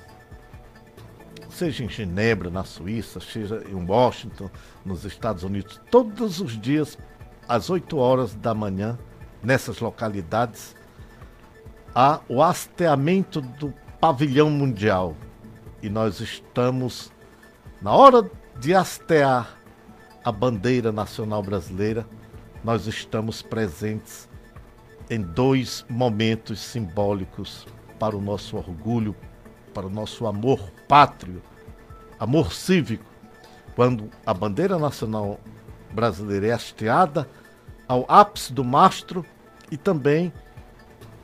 seja 1.49 1.83
em 1.83 1.89
Genebra, 1.89 2.49
na 2.49 2.63
Suíça, 2.63 3.19
seja 3.19 3.61
em 3.69 3.75
Washington, 3.75 4.49
nos 4.85 5.03
Estados 5.03 5.43
Unidos, 5.43 5.81
todos 5.91 6.39
os 6.39 6.57
dias, 6.59 6.97
às 7.45 7.69
8 7.69 7.97
horas 7.97 8.33
da 8.35 8.53
manhã, 8.53 8.97
nessas 9.45 9.79
localidades, 9.79 10.75
há 11.93 12.19
o 12.27 12.41
hasteamento 12.41 13.39
do 13.39 13.73
pavilhão 14.01 14.49
mundial. 14.49 15.15
E 15.81 15.89
nós 15.89 16.19
estamos, 16.19 17.11
na 17.81 17.91
hora 17.91 18.29
de 18.59 18.73
hastear 18.73 19.55
a 20.23 20.31
bandeira 20.31 20.91
nacional 20.91 21.43
brasileira, 21.43 22.05
nós 22.63 22.87
estamos 22.87 23.43
presentes 23.43 24.27
em 25.09 25.21
dois 25.21 25.85
momentos 25.87 26.59
simbólicos 26.59 27.67
para 27.99 28.17
o 28.17 28.21
nosso 28.21 28.57
orgulho, 28.57 29.15
para 29.73 29.85
o 29.85 29.89
nosso 29.89 30.25
amor 30.25 30.59
pátrio, 30.87 31.43
amor 32.19 32.51
cívico, 32.51 33.05
quando 33.75 34.09
a 34.25 34.33
bandeira 34.33 34.79
nacional 34.79 35.39
brasileira 35.91 36.47
é 36.47 36.51
hasteada 36.51 37.29
ao 37.87 38.05
ápice 38.07 38.51
do 38.51 38.63
mastro 38.63 39.23
e 39.71 39.77
também 39.77 40.31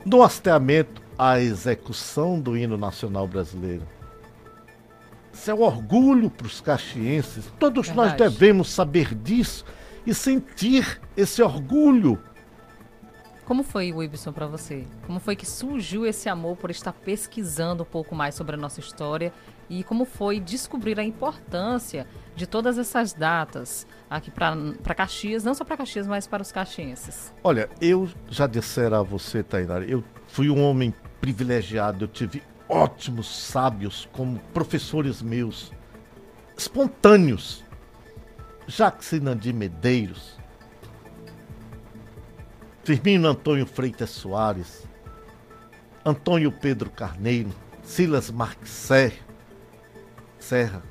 no 0.04 0.22
hasteamento 0.22 1.02
à 1.18 1.40
execução 1.40 2.40
do 2.40 2.56
hino 2.56 2.76
nacional 2.76 3.26
brasileiro. 3.26 3.86
Isso 5.32 5.50
é 5.50 5.54
um 5.54 5.62
orgulho 5.62 6.28
para 6.28 6.46
os 6.46 6.60
caxienses. 6.60 7.50
Todos 7.58 7.86
Verdade. 7.86 8.08
nós 8.08 8.18
devemos 8.18 8.68
saber 8.68 9.14
disso 9.14 9.64
e 10.06 10.12
sentir 10.12 11.00
esse 11.16 11.42
orgulho 11.42 12.18
como 13.44 13.64
foi, 13.64 13.92
Wibson, 13.92 14.32
para 14.32 14.46
você? 14.46 14.86
Como 15.04 15.18
foi 15.18 15.34
que 15.34 15.44
surgiu 15.44 16.06
esse 16.06 16.28
amor 16.28 16.56
por 16.56 16.70
estar 16.70 16.92
pesquisando 16.92 17.82
um 17.82 17.86
pouco 17.86 18.14
mais 18.14 18.34
sobre 18.36 18.54
a 18.54 18.58
nossa 18.58 18.78
história 18.78 19.32
e 19.72 19.82
como 19.82 20.04
foi 20.04 20.38
descobrir 20.38 21.00
a 21.00 21.02
importância 21.02 22.06
de 22.36 22.46
todas 22.46 22.76
essas 22.76 23.14
datas 23.14 23.86
aqui 24.10 24.30
para 24.30 24.94
Caxias, 24.94 25.44
não 25.44 25.54
só 25.54 25.64
para 25.64 25.78
Caxias, 25.78 26.06
mas 26.06 26.26
para 26.26 26.42
os 26.42 26.52
caxienses? 26.52 27.32
Olha, 27.42 27.70
eu 27.80 28.06
já 28.28 28.46
dissera 28.46 28.98
a 28.98 29.02
você, 29.02 29.42
Tainara, 29.42 29.86
eu 29.86 30.04
fui 30.28 30.50
um 30.50 30.62
homem 30.62 30.92
privilegiado, 31.22 32.04
eu 32.04 32.08
tive 32.08 32.42
ótimos 32.68 33.26
sábios 33.26 34.06
como 34.12 34.38
professores 34.52 35.22
meus, 35.22 35.72
espontâneos. 36.56 37.64
Jacques 38.66 39.08
Sinandi 39.08 39.52
Medeiros, 39.52 40.38
Firmino 42.84 43.26
Antônio 43.26 43.66
Freitas 43.66 44.10
Soares, 44.10 44.86
Antônio 46.06 46.52
Pedro 46.52 46.88
Carneiro, 46.88 47.50
Silas 47.82 48.30
Marques 48.30 48.70
Serra, 50.42 50.82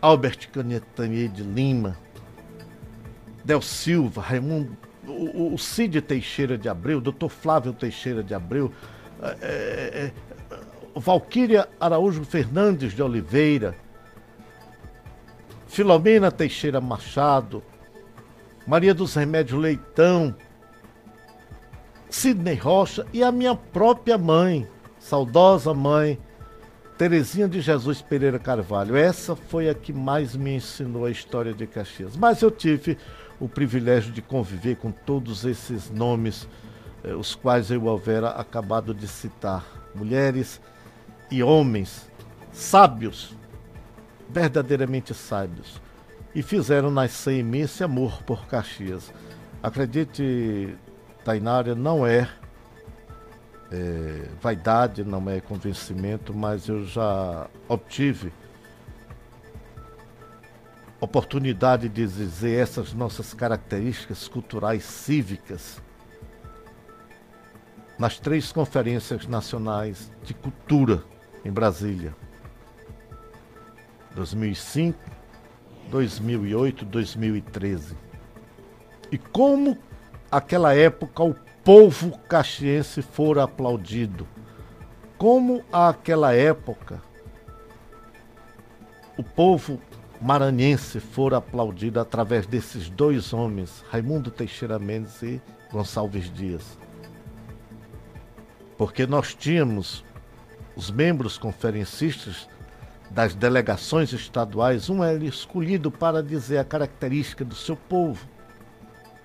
Albert 0.00 0.48
Canetanier 0.50 1.28
de 1.28 1.42
Lima, 1.42 1.96
Del 3.44 3.60
Silva, 3.60 4.22
Raimundo, 4.22 4.76
o, 5.06 5.54
o 5.54 5.58
Cid 5.58 6.00
Teixeira 6.00 6.56
de 6.56 6.68
Abreu, 6.68 7.00
Dr. 7.00 7.28
Flávio 7.28 7.72
Teixeira 7.72 8.22
de 8.22 8.34
Abreu, 8.34 8.72
é, 9.22 9.36
é, 9.42 10.04
é, 10.04 10.60
Valquíria 10.94 11.68
Araújo 11.78 12.24
Fernandes 12.24 12.94
de 12.94 13.02
Oliveira, 13.02 13.76
Filomena 15.66 16.32
Teixeira 16.32 16.80
Machado, 16.80 17.62
Maria 18.66 18.94
dos 18.94 19.14
Remédios 19.14 19.60
Leitão, 19.60 20.34
Sidney 22.08 22.56
Rocha 22.56 23.06
e 23.12 23.22
a 23.22 23.30
minha 23.30 23.54
própria 23.54 24.18
mãe, 24.18 24.66
saudosa 24.98 25.72
mãe, 25.72 26.18
Terezinha 27.00 27.48
de 27.48 27.62
Jesus 27.62 28.02
Pereira 28.02 28.38
Carvalho. 28.38 28.94
Essa 28.94 29.34
foi 29.34 29.70
a 29.70 29.74
que 29.74 29.90
mais 29.90 30.36
me 30.36 30.56
ensinou 30.56 31.06
a 31.06 31.10
história 31.10 31.54
de 31.54 31.66
Caxias. 31.66 32.14
Mas 32.14 32.42
eu 32.42 32.50
tive 32.50 32.98
o 33.40 33.48
privilégio 33.48 34.12
de 34.12 34.20
conviver 34.20 34.76
com 34.76 34.92
todos 34.92 35.46
esses 35.46 35.88
nomes, 35.88 36.46
eh, 37.02 37.14
os 37.14 37.34
quais 37.34 37.70
eu 37.70 37.84
houvera 37.84 38.28
acabado 38.28 38.92
de 38.92 39.08
citar. 39.08 39.64
Mulheres 39.94 40.60
e 41.30 41.42
homens 41.42 42.06
sábios, 42.52 43.34
verdadeiramente 44.28 45.14
sábios, 45.14 45.80
e 46.34 46.42
fizeram 46.42 46.90
nascer 46.90 47.42
esse 47.54 47.82
amor 47.82 48.22
por 48.24 48.46
Caxias. 48.46 49.10
Acredite, 49.62 50.76
Tainara 51.24 51.74
não 51.74 52.06
é, 52.06 52.28
é, 53.70 54.28
vaidade, 54.40 55.04
não 55.04 55.28
é 55.30 55.40
convencimento, 55.40 56.34
mas 56.34 56.68
eu 56.68 56.84
já 56.84 57.46
obtive 57.68 58.32
oportunidade 61.00 61.88
de 61.88 62.06
dizer 62.06 62.60
essas 62.60 62.92
nossas 62.92 63.32
características 63.32 64.28
culturais 64.28 64.84
cívicas 64.84 65.80
nas 67.98 68.18
três 68.18 68.52
conferências 68.52 69.26
nacionais 69.26 70.10
de 70.22 70.34
cultura 70.34 71.02
em 71.44 71.50
Brasília. 71.50 72.14
2005, 74.14 74.98
2008, 75.90 76.84
2013. 76.84 77.96
E 79.10 79.18
como 79.18 79.78
aquela 80.30 80.74
época 80.74 81.22
o 81.22 81.34
povo 81.64 82.18
caxiense 82.28 83.02
fora 83.02 83.44
aplaudido. 83.44 84.26
Como 85.18 85.62
aquela 85.72 86.34
época 86.34 87.02
o 89.16 89.22
povo 89.22 89.80
maranhense 90.20 90.98
fora 90.98 91.36
aplaudido 91.36 92.00
através 92.00 92.46
desses 92.46 92.88
dois 92.88 93.32
homens, 93.32 93.84
Raimundo 93.90 94.30
Teixeira 94.30 94.78
Mendes 94.78 95.22
e 95.22 95.40
Gonçalves 95.70 96.32
Dias. 96.32 96.78
Porque 98.78 99.06
nós 99.06 99.34
tínhamos 99.34 100.04
os 100.74 100.90
membros 100.90 101.36
conferencistas 101.36 102.48
das 103.10 103.34
delegações 103.34 104.12
estaduais, 104.12 104.88
um 104.88 105.04
era 105.04 105.22
escolhido 105.24 105.90
para 105.90 106.22
dizer 106.22 106.58
a 106.58 106.64
característica 106.64 107.44
do 107.44 107.54
seu 107.54 107.76
povo 107.76 108.26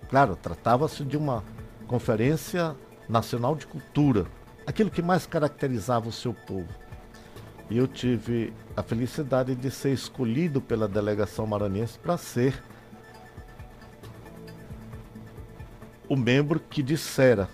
Claro, 0.10 0.36
tratava-se 0.36 1.04
de 1.04 1.18
uma 1.18 1.44
conferência 1.86 2.76
nacional 3.08 3.56
de 3.56 3.66
cultura, 3.68 4.26
aquilo 4.66 4.90
que 4.90 5.02
mais 5.02 5.26
caracterizava 5.26 6.10
o 6.10 6.12
seu 6.12 6.34
povo. 6.34 6.68
E 7.70 7.78
eu 7.78 7.88
tive 7.88 8.54
a 8.76 8.84
felicidade 8.84 9.56
de 9.56 9.72
ser 9.72 9.94
escolhido 9.94 10.62
pela 10.62 10.88
delegação 10.88 11.48
maranhense 11.48 11.98
para 11.98 12.18
ser 12.18 12.62
o 16.08 16.16
membro 16.16 16.60
que 16.60 16.84
dissera 16.84 17.50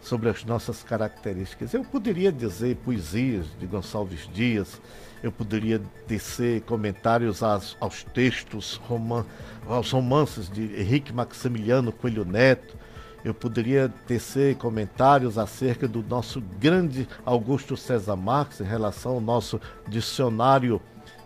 sobre 0.00 0.28
as 0.28 0.44
nossas 0.44 0.82
características. 0.82 1.72
Eu 1.72 1.84
poderia 1.84 2.32
dizer 2.32 2.76
poesias 2.76 3.46
de 3.58 3.66
Gonçalves 3.66 4.28
Dias, 4.32 4.80
eu 5.22 5.30
poderia 5.30 5.80
tecer 6.06 6.62
comentários 6.62 7.42
aos, 7.42 7.76
aos 7.80 8.02
textos, 8.02 8.76
roman, 8.86 9.26
aos 9.66 9.90
romances 9.90 10.48
de 10.48 10.62
Henrique 10.80 11.12
Maximiliano 11.12 11.92
Coelho 11.92 12.24
Neto, 12.24 12.76
eu 13.24 13.34
poderia 13.34 13.92
tecer 14.06 14.56
comentários 14.56 15.36
acerca 15.36 15.86
do 15.86 16.02
nosso 16.02 16.40
grande 16.58 17.08
Augusto 17.24 17.76
César 17.76 18.16
Marques 18.16 18.60
em 18.60 18.64
relação 18.64 19.12
ao 19.12 19.20
nosso 19.20 19.60
dicionário 19.88 20.80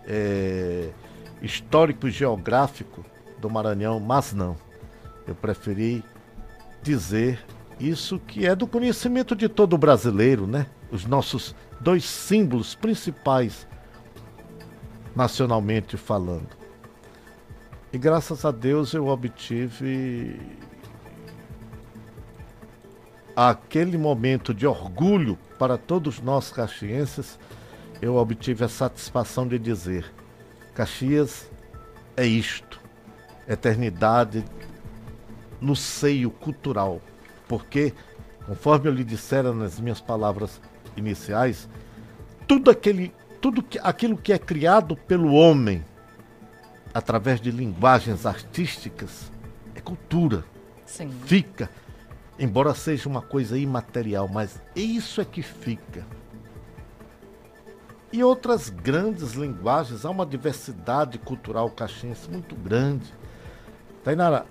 é, 0.06 0.90
histórico 1.40 2.10
geográfico 2.10 3.04
do 3.38 3.48
Maranhão, 3.48 4.00
mas 4.00 4.32
não. 4.32 4.56
Eu 5.26 5.34
preferi 5.34 6.02
dizer 6.82 7.44
isso 7.78 8.18
que 8.18 8.46
é 8.46 8.54
do 8.54 8.66
conhecimento 8.66 9.34
de 9.34 9.48
todo 9.48 9.78
brasileiro, 9.78 10.46
né? 10.46 10.66
Os 10.90 11.04
nossos 11.06 11.54
dois 11.80 12.04
símbolos 12.04 12.74
principais 12.74 13.66
nacionalmente 15.14 15.96
falando. 15.96 16.48
E 17.92 17.98
graças 17.98 18.44
a 18.44 18.50
Deus 18.50 18.92
eu 18.92 19.06
obtive 19.06 20.40
aquele 23.36 23.98
momento 23.98 24.54
de 24.54 24.66
orgulho 24.66 25.38
para 25.58 25.76
todos 25.76 26.20
nós 26.20 26.50
caxienses, 26.50 27.38
eu 28.00 28.16
obtive 28.16 28.64
a 28.64 28.68
satisfação 28.68 29.46
de 29.46 29.58
dizer: 29.58 30.12
Caxias 30.74 31.50
é 32.16 32.26
isto, 32.26 32.80
eternidade 33.48 34.44
no 35.60 35.74
seio 35.74 36.30
cultural, 36.30 37.00
porque, 37.48 37.92
conforme 38.46 38.88
eu 38.88 38.92
lhe 38.92 39.04
dissera 39.04 39.52
nas 39.52 39.80
minhas 39.80 40.00
palavras 40.00 40.60
iniciais, 40.96 41.68
tudo 42.46 42.70
aquele, 42.70 43.12
tudo 43.40 43.62
que, 43.62 43.78
aquilo 43.78 44.16
que 44.16 44.32
é 44.32 44.38
criado 44.38 44.96
pelo 44.96 45.32
homem 45.32 45.84
através 46.92 47.40
de 47.40 47.50
linguagens 47.50 48.26
artísticas 48.26 49.32
é 49.74 49.80
cultura. 49.80 50.44
Sim. 50.86 51.10
Fica, 51.24 51.70
embora 52.38 52.74
seja 52.74 53.08
uma 53.08 53.22
coisa 53.22 53.58
imaterial, 53.58 54.28
mas 54.28 54.60
isso 54.74 55.20
é 55.20 55.24
que 55.24 55.42
fica. 55.42 56.04
E 58.12 58.22
outras 58.22 58.70
grandes 58.70 59.32
linguagens, 59.32 60.04
há 60.04 60.10
uma 60.10 60.24
diversidade 60.24 61.18
cultural 61.18 61.68
caxiense 61.70 62.30
muito 62.30 62.54
grande. 62.54 63.12
Tainara, 64.04 64.46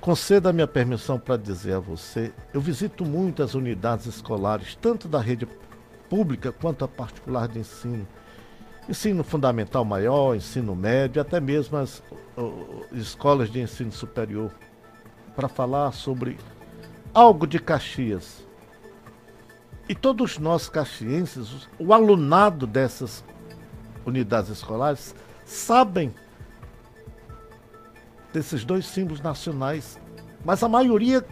conceda-me 0.00 0.62
a 0.62 0.68
permissão 0.68 1.18
para 1.18 1.36
dizer 1.36 1.74
a 1.74 1.80
você, 1.80 2.32
eu 2.54 2.60
visito 2.60 3.04
muitas 3.04 3.54
unidades 3.54 4.06
escolares, 4.06 4.76
tanto 4.80 5.08
da 5.08 5.20
rede 5.20 5.46
pública 6.08 6.52
quanto 6.52 6.84
a 6.84 6.88
particular 6.88 7.48
de 7.48 7.58
ensino. 7.58 8.06
Ensino 8.88 9.24
fundamental 9.24 9.84
maior, 9.84 10.36
ensino 10.36 10.76
médio, 10.76 11.22
até 11.22 11.40
mesmo 11.40 11.78
as 11.78 12.00
uh, 12.36 12.84
escolas 12.92 13.50
de 13.50 13.60
ensino 13.60 13.90
superior, 13.90 14.52
para 15.34 15.48
falar 15.48 15.90
sobre 15.92 16.36
algo 17.14 17.46
de 17.46 17.58
Caxias. 17.58 18.46
E 19.88 19.94
todos 19.94 20.38
nós 20.38 20.68
caxienses, 20.68 21.68
o 21.78 21.92
alunado 21.92 22.66
dessas 22.66 23.24
unidades 24.06 24.50
escolares, 24.50 25.14
sabem 25.44 26.14
desses 28.32 28.64
dois 28.64 28.86
símbolos 28.86 29.20
nacionais, 29.20 29.98
mas 30.44 30.62
a 30.62 30.68
maioria 30.68 31.24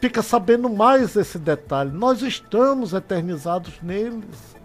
fica 0.00 0.22
sabendo 0.22 0.68
mais 0.70 1.16
esse 1.16 1.38
detalhe. 1.38 1.90
Nós 1.90 2.22
estamos 2.22 2.92
eternizados 2.92 3.80
neles. 3.82 4.56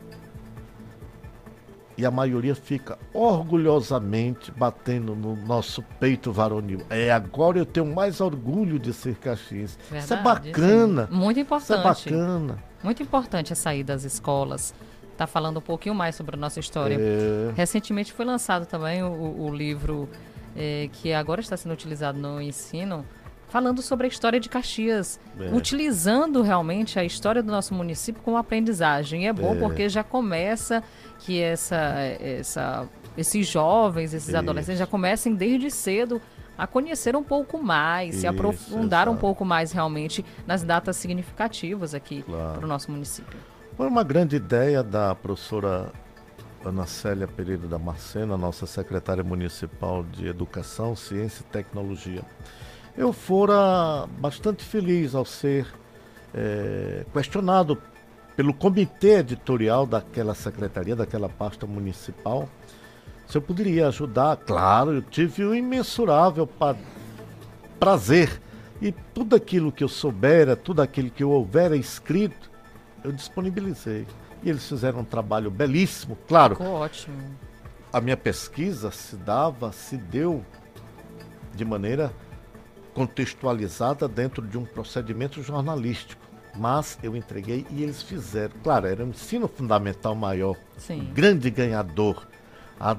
E 1.99 2.05
a 2.05 2.11
maioria 2.11 2.55
fica 2.55 2.97
orgulhosamente 3.13 4.53
batendo 4.53 5.13
no 5.13 5.35
nosso 5.35 5.83
peito 5.99 6.31
varonil. 6.31 6.81
É, 6.89 7.11
agora 7.11 7.59
eu 7.59 7.65
tenho 7.65 7.85
mais 7.85 8.21
orgulho 8.21 8.79
de 8.79 8.93
ser 8.93 9.15
caxiense. 9.15 9.77
Isso 9.93 10.13
é 10.13 10.23
bacana. 10.23 11.07
sim. 11.11 11.13
Muito 11.13 11.41
importante. 11.41 11.65
Isso 11.65 11.73
é 11.73 11.83
bacana. 12.15 12.63
Muito 12.81 13.03
importante 13.03 13.51
a 13.51 13.55
sair 13.57 13.83
das 13.83 14.05
escolas. 14.05 14.73
Tá 15.17 15.27
falando 15.27 15.57
um 15.57 15.61
pouquinho 15.61 15.93
mais 15.93 16.15
sobre 16.15 16.37
a 16.37 16.39
nossa 16.39 16.61
história. 16.61 16.97
É. 16.97 17.51
Recentemente 17.53 18.13
foi 18.13 18.23
lançado 18.23 18.65
também 18.65 19.03
o, 19.03 19.41
o 19.41 19.53
livro 19.53 20.07
eh, 20.55 20.89
que 20.93 21.11
agora 21.11 21.41
está 21.41 21.57
sendo 21.57 21.73
utilizado 21.73 22.17
no 22.17 22.41
ensino, 22.41 23.05
falando 23.49 23.81
sobre 23.81 24.05
a 24.05 24.09
história 24.09 24.39
de 24.39 24.47
Caxias, 24.47 25.19
É. 25.39 25.49
utilizando 25.53 26.41
realmente 26.41 26.99
a 26.99 27.03
história 27.03 27.41
do 27.43 27.51
nosso 27.51 27.73
município 27.73 28.21
como 28.23 28.37
aprendizagem. 28.37 29.23
E 29.23 29.27
é 29.27 29.33
bom 29.33 29.53
É. 29.55 29.59
porque 29.59 29.89
já 29.89 30.03
começa 30.03 30.83
que 31.19 31.41
essa, 31.41 31.75
essa, 32.21 32.87
esses 33.17 33.47
jovens, 33.47 34.13
esses 34.13 34.29
Isso. 34.29 34.37
adolescentes 34.37 34.79
já 34.79 34.87
comecem 34.87 35.33
desde 35.35 35.69
cedo 35.71 36.21
a 36.57 36.67
conhecer 36.67 37.15
um 37.15 37.23
pouco 37.23 37.57
mais, 37.61 38.15
se 38.15 38.19
Isso, 38.19 38.27
aprofundar 38.29 39.07
um 39.09 39.15
pouco 39.15 39.43
mais 39.45 39.71
realmente 39.71 40.23
nas 40.45 40.61
datas 40.61 40.95
significativas 40.97 41.93
aqui 41.95 42.21
Claro. 42.21 42.57
para 42.57 42.65
o 42.65 42.67
nosso 42.67 42.91
município. 42.91 43.39
Foi 43.75 43.87
uma 43.87 44.03
grande 44.03 44.35
ideia 44.35 44.83
da 44.83 45.15
professora 45.15 45.91
Ana 46.65 46.85
Célia 46.85 47.25
Pereira 47.25 47.65
da 47.65 47.79
Marcena, 47.79 48.37
nossa 48.37 48.65
secretária 48.65 49.23
municipal 49.23 50.03
de 50.03 50.27
Educação, 50.27 50.93
Ciência 50.97 51.41
e 51.41 51.45
Tecnologia. 51.45 52.21
Eu 52.99 53.13
fora 53.13 54.05
bastante 54.19 54.61
feliz 54.61 55.15
ao 55.15 55.23
ser 55.23 55.65
eh, 56.33 57.05
questionado 57.13 57.81
pelo 58.35 58.53
comitê 58.53 59.19
editorial 59.19 59.85
daquela 59.85 60.35
secretaria, 60.35 60.97
daquela 60.97 61.29
pasta 61.29 61.65
municipal, 61.65 62.49
se 63.25 63.37
eu 63.37 63.41
poderia 63.41 63.87
ajudar. 63.87 64.35
Claro, 64.35 64.95
eu 64.95 65.01
tive 65.01 65.45
um 65.45 65.55
imensurável 65.55 66.45
pa- 66.45 66.75
prazer 67.79 68.41
e 68.81 68.91
tudo 68.91 69.33
aquilo 69.33 69.71
que 69.71 69.81
eu 69.83 69.87
soubera, 69.87 70.57
tudo 70.57 70.81
aquilo 70.81 71.09
que 71.09 71.23
eu 71.23 71.29
houvera 71.31 71.77
escrito, 71.77 72.51
eu 73.01 73.13
disponibilizei. 73.13 74.05
E 74.43 74.49
eles 74.49 74.67
fizeram 74.67 74.99
um 74.99 75.05
trabalho 75.05 75.49
belíssimo, 75.49 76.17
claro. 76.27 76.55
Ficou 76.57 76.73
ótimo. 76.73 77.15
A 77.93 78.01
minha 78.01 78.17
pesquisa 78.17 78.91
se 78.91 79.15
dava, 79.15 79.71
se 79.71 79.95
deu 79.95 80.43
de 81.55 81.63
maneira 81.63 82.11
contextualizada 82.93 84.07
dentro 84.07 84.45
de 84.45 84.57
um 84.57 84.65
procedimento 84.65 85.41
jornalístico. 85.41 86.21
Mas 86.55 86.97
eu 87.03 87.15
entreguei 87.15 87.65
e 87.69 87.83
eles 87.83 88.01
fizeram. 88.01 88.53
Claro, 88.63 88.87
era 88.87 89.05
um 89.05 89.09
ensino 89.09 89.47
fundamental 89.47 90.15
maior, 90.15 90.57
Sim. 90.77 91.09
grande 91.13 91.49
ganhador. 91.49 92.27
A- 92.79 92.95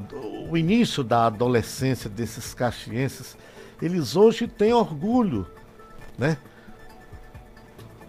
o 0.49 0.57
início 0.57 1.03
da 1.03 1.27
adolescência 1.27 2.09
desses 2.09 2.55
caxienses, 2.55 3.37
eles 3.83 4.15
hoje 4.15 4.47
têm 4.47 4.73
orgulho, 4.73 5.47
né? 6.17 6.37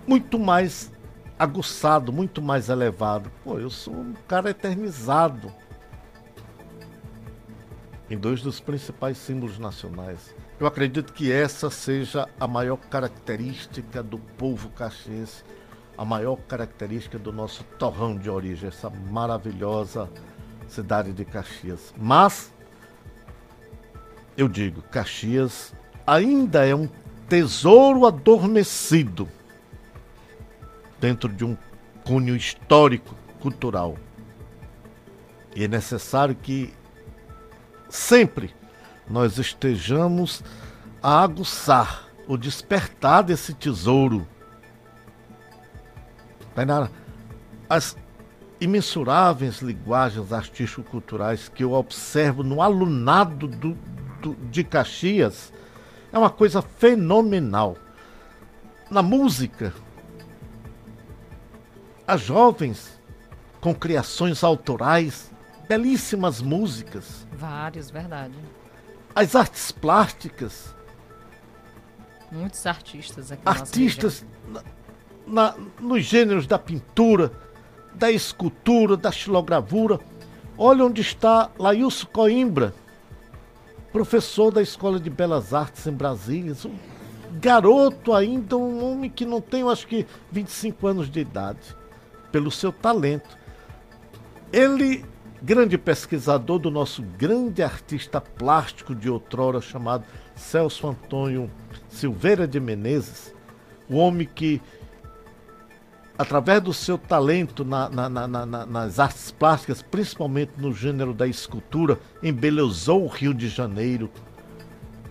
Muito 0.06 0.38
mais 0.38 0.92
aguçado, 1.40 2.14
muito 2.14 2.42
mais 2.42 2.70
elevado. 2.70 3.32
Pô, 3.44 3.58
eu 3.58 3.70
sou 3.70 3.94
um 3.96 4.14
cara 4.28 4.52
eternizado 4.52 5.52
em 8.10 8.18
dois 8.18 8.42
dos 8.42 8.60
principais 8.60 9.18
símbolos 9.18 9.58
nacionais. 9.58 10.36
Eu 10.62 10.68
acredito 10.68 11.12
que 11.12 11.32
essa 11.32 11.72
seja 11.72 12.30
a 12.40 12.48
maior 12.48 12.78
característica 12.78 14.04
do 14.04 14.20
povo 14.20 14.70
caxiense, 14.70 15.44
a 15.98 16.06
maior 16.06 16.36
característica 16.36 17.18
do 17.18 17.34
nosso 17.34 17.64
torrão 17.80 18.16
de 18.16 18.30
origem, 18.30 18.68
essa 18.68 18.88
maravilhosa 18.88 20.08
cidade 20.68 21.14
de 21.14 21.26
Caxias. 21.26 21.92
Mas, 21.98 22.54
eu 24.38 24.48
digo, 24.48 24.84
Caxias 24.84 25.74
ainda 26.06 26.64
é 26.64 26.76
um 26.76 26.88
tesouro 27.28 28.06
adormecido 28.06 29.28
dentro 31.00 31.28
de 31.28 31.44
um 31.44 31.58
cunho 32.06 32.36
histórico, 32.36 33.16
cultural. 33.40 33.98
E 35.56 35.64
é 35.64 35.68
necessário 35.68 36.36
que 36.36 36.72
sempre 37.90 38.61
nós 39.12 39.38
estejamos 39.38 40.44
a 41.04 41.22
aguçar 41.24 42.08
o 42.28 42.38
despertar 42.38 43.24
desse 43.24 43.54
tesouro. 43.54 44.28
Tainara, 46.56 46.90
as 47.70 47.96
imensuráveis 48.60 49.60
linguagens 49.62 50.32
artístico-culturais 50.32 51.50
que 51.50 51.64
eu 51.64 51.74
observo 51.74 52.44
no 52.44 52.62
alunado 52.62 53.48
do, 53.48 53.78
do- 54.22 54.36
de 54.50 54.64
Caxias 54.64 55.52
é 56.12 56.18
uma 56.18 56.30
coisa 56.30 56.62
fenomenal. 56.62 57.76
Na 58.90 59.02
música, 59.02 59.74
as 62.08 62.22
jovens 62.22 63.00
com 63.60 63.74
criações 63.74 64.44
autorais, 64.44 65.32
belíssimas 65.68 66.42
músicas, 66.42 67.26
Vários, 67.34 67.90
verdade. 67.90 68.34
As 69.16 69.36
artes 69.36 69.72
plásticas, 69.72 70.76
Muitos 72.32 72.66
artistas 72.66 73.30
aqui 73.30 73.42
artistas 73.46 74.26
na- 74.48 74.64
na- 75.28 75.56
nos 75.82 76.04
gêneros 76.06 76.48
da 76.48 76.58
pintura, 76.58 77.30
da 77.94 78.10
escultura, 78.10 78.96
da 78.96 79.12
xilogravura. 79.12 80.00
Olha 80.58 80.86
onde 80.86 81.02
está 81.02 81.50
Laílson 81.60 82.08
Coimbra, 82.08 82.74
professor 83.92 84.50
da 84.50 84.62
Escola 84.62 84.98
de 84.98 85.10
Belas 85.10 85.54
Artes 85.54 85.86
em 85.88 85.92
Brasília. 85.92 86.56
Um 86.66 86.78
garoto 87.40 88.14
ainda, 88.14 88.56
um 88.56 88.82
homem 88.94 89.10
que 89.10 89.26
não 89.26 89.42
tem, 89.42 89.60
eu 89.60 89.70
acho 89.70 89.86
que, 89.86 90.08
25 90.32 90.88
anos 90.88 91.10
de 91.10 91.20
idade, 91.20 91.76
pelo 92.32 92.50
seu 92.50 92.72
talento. 92.72 93.38
Ele, 94.54 95.04
grande 95.42 95.78
pesquisador 95.78 96.60
do 96.60 96.70
nosso 96.70 97.02
grande 97.02 97.64
artista 97.64 98.22
plástico 98.22 98.94
de 98.94 99.10
outrora, 99.10 99.60
chamado 99.60 100.06
Celso 100.36 100.88
Antônio 100.88 101.50
Silveira 101.90 102.48
de 102.48 102.60
Menezes, 102.60 103.34
o 103.90 103.96
homem 103.96 104.28
que 104.28 104.62
através 106.18 106.62
do 106.62 106.72
seu 106.72 107.00
talento 107.00 107.66
na, 107.66 107.90
na, 107.90 108.08
na, 108.08 108.28
na, 108.28 108.66
nas 108.66 109.00
artes 109.00 109.32
plásticas, 109.32 109.82
principalmente 109.82 110.52
no 110.58 110.72
gênero 110.72 111.14
da 111.14 111.26
escultura, 111.26 112.00
embelezou 112.22 113.04
o 113.04 113.08
Rio 113.08 113.34
de 113.34 113.50
Janeiro. 113.50 114.08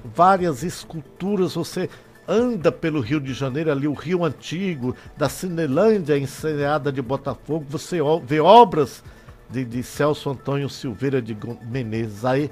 Várias 0.05 0.62
esculturas, 0.62 1.55
você 1.55 1.91
anda 2.28 2.70
pelo 2.70 3.01
Rio 3.01 3.20
de 3.20 3.35
Janeiro, 3.35 3.72
ali 3.72 3.89
o 3.89 3.93
Rio 3.93 4.24
Antigo, 4.24 4.95
da 5.16 5.28
Cinelândia, 5.28 6.16
enseada 6.16 6.93
de 6.93 7.03
Botafogo, 7.03 7.66
você 7.68 7.99
vê 8.24 8.39
obras 8.39 9.03
de, 9.51 9.64
de 9.64 9.82
Celso 9.82 10.30
Antônio 10.30 10.68
Silveira 10.68 11.20
de 11.20 11.36
Menezes. 11.62 12.24
Aí 12.24 12.51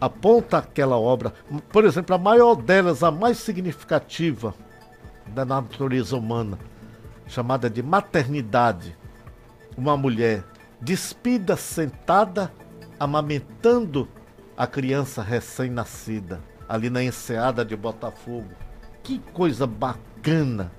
aponta 0.00 0.58
aquela 0.58 0.98
obra, 0.98 1.32
por 1.70 1.84
exemplo, 1.84 2.14
a 2.14 2.18
maior 2.18 2.54
delas, 2.54 3.02
a 3.02 3.10
mais 3.10 3.38
significativa 3.38 4.54
da 5.28 5.44
natureza 5.44 6.16
humana, 6.16 6.58
chamada 7.26 7.68
de 7.68 7.82
maternidade. 7.82 8.96
Uma 9.76 9.96
mulher 9.96 10.44
despida, 10.80 11.56
sentada, 11.56 12.52
amamentando 12.98 14.08
a 14.56 14.66
criança 14.66 15.22
recém-nascida, 15.22 16.40
ali 16.68 16.88
na 16.88 17.02
enseada 17.02 17.64
de 17.64 17.74
Botafogo. 17.74 18.50
Que 19.02 19.18
coisa 19.32 19.66
bacana! 19.66 20.70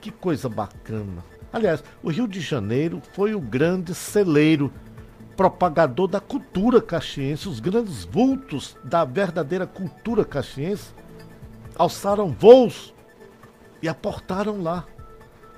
Que 0.00 0.10
coisa 0.10 0.48
bacana! 0.48 1.29
Aliás, 1.52 1.82
o 2.02 2.10
Rio 2.10 2.28
de 2.28 2.40
Janeiro 2.40 3.02
foi 3.12 3.34
o 3.34 3.40
grande 3.40 3.94
celeiro 3.94 4.72
propagador 5.36 6.06
da 6.06 6.20
cultura 6.20 6.80
caxiense, 6.80 7.48
os 7.48 7.60
grandes 7.60 8.04
vultos 8.04 8.76
da 8.84 9.04
verdadeira 9.04 9.66
cultura 9.66 10.24
caxiense 10.24 10.94
alçaram 11.76 12.30
voos 12.30 12.94
e 13.82 13.88
aportaram 13.88 14.62
lá. 14.62 14.84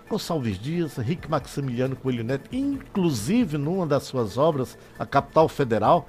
Gonçalves 0.09 0.59
Dias, 0.59 0.99
Henrique 0.99 1.29
Maximiliano 1.29 1.97
Coelho 1.97 2.23
Neto, 2.23 2.55
inclusive 2.55 3.59
numa 3.59 3.87
das 3.87 4.05
suas 4.05 4.39
obras, 4.39 4.79
A 4.99 5.05
Capital 5.05 5.49
Federal, 5.49 6.07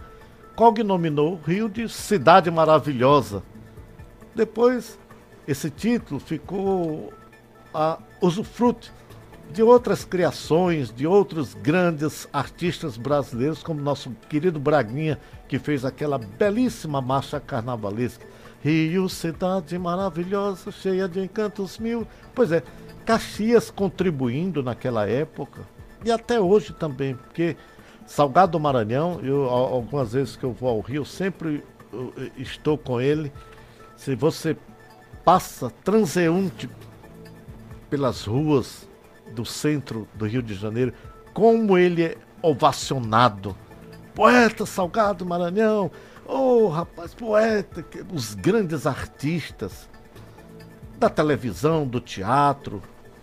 cognominou 0.56 1.34
o 1.34 1.42
Rio 1.42 1.68
de 1.68 1.90
Cidade 1.90 2.52
Maravilhosa. 2.52 3.42
Depois, 4.36 5.00
esse 5.48 5.70
título 5.70 6.20
ficou 6.20 7.12
a 7.74 7.98
usufruto 8.22 8.92
de 9.54 9.62
outras 9.62 10.04
criações, 10.04 10.92
de 10.92 11.06
outros 11.06 11.54
grandes 11.54 12.28
artistas 12.34 12.98
brasileiros, 12.98 13.62
como 13.62 13.80
nosso 13.80 14.10
querido 14.28 14.60
Braguinha, 14.60 15.20
que 15.48 15.60
fez 15.60 15.86
aquela 15.86 16.18
belíssima 16.18 17.00
marcha 17.00 17.40
carnavalesca. 17.40 18.26
Rio, 18.64 19.08
cidade 19.08 19.78
maravilhosa, 19.78 20.72
cheia 20.72 21.08
de 21.08 21.20
encantos 21.20 21.78
mil. 21.78 22.08
Pois 22.34 22.52
é, 22.52 22.64
Caxias 23.06 23.70
contribuindo 23.70 24.64
naquela 24.64 25.08
época 25.08 25.62
e 26.04 26.12
até 26.12 26.42
hoje 26.42 26.74
também, 26.74 27.16
porque 27.16 27.56
Salgado 28.08 28.54
do 28.54 28.60
Maranhão, 28.60 29.20
eu 29.22 29.44
algumas 29.50 30.14
vezes 30.14 30.36
que 30.36 30.44
eu 30.44 30.52
vou 30.52 30.70
ao 30.70 30.80
Rio, 30.82 31.06
sempre 31.06 31.64
estou 32.38 32.78
com 32.78 33.00
ele. 33.00 33.32
Se 33.96 34.16
você 34.16 34.58
passa 35.24 35.70
transeunte 35.84 36.68
pelas 37.90 38.26
ruas 38.26 38.92
do 39.34 39.46
centro 39.46 40.08
do 40.14 40.26
Rio 40.26 40.42
de 40.42 40.54
Janeiro, 40.54 40.94
como 41.34 41.78
ele 41.78 42.04
é 42.04 42.18
ovacionado. 42.42 43.56
Poeta 44.14 44.66
Salgado 44.66 45.26
Maranhão, 45.26 45.90
oh 46.26 46.68
rapaz, 46.68 47.14
poeta, 47.14 47.84
os 48.14 48.36
grandes 48.36 48.86
artistas 48.86 49.90
da 50.98 51.10
televisão, 51.10 51.88
do 51.88 52.00
teatro, 52.00 52.82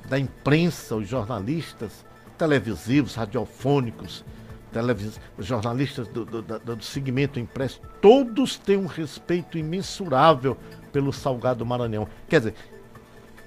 da 0.08 0.18
imprensa, 0.18 0.96
os 0.96 1.08
jornalistas 1.08 2.04
televisivos, 2.36 3.14
radiofônicos, 3.14 4.24
televis... 4.72 5.20
jornalistas 5.38 6.08
do, 6.08 6.24
do, 6.24 6.42
do, 6.42 6.76
do 6.76 6.84
segmento 6.84 7.38
impresso, 7.38 7.80
todos 8.00 8.56
têm 8.56 8.76
um 8.76 8.86
respeito 8.86 9.58
imensurável 9.58 10.56
pelo 10.90 11.12
Salgado 11.12 11.64
Maranhão. 11.66 12.08
Quer 12.28 12.40
dizer, 12.40 12.54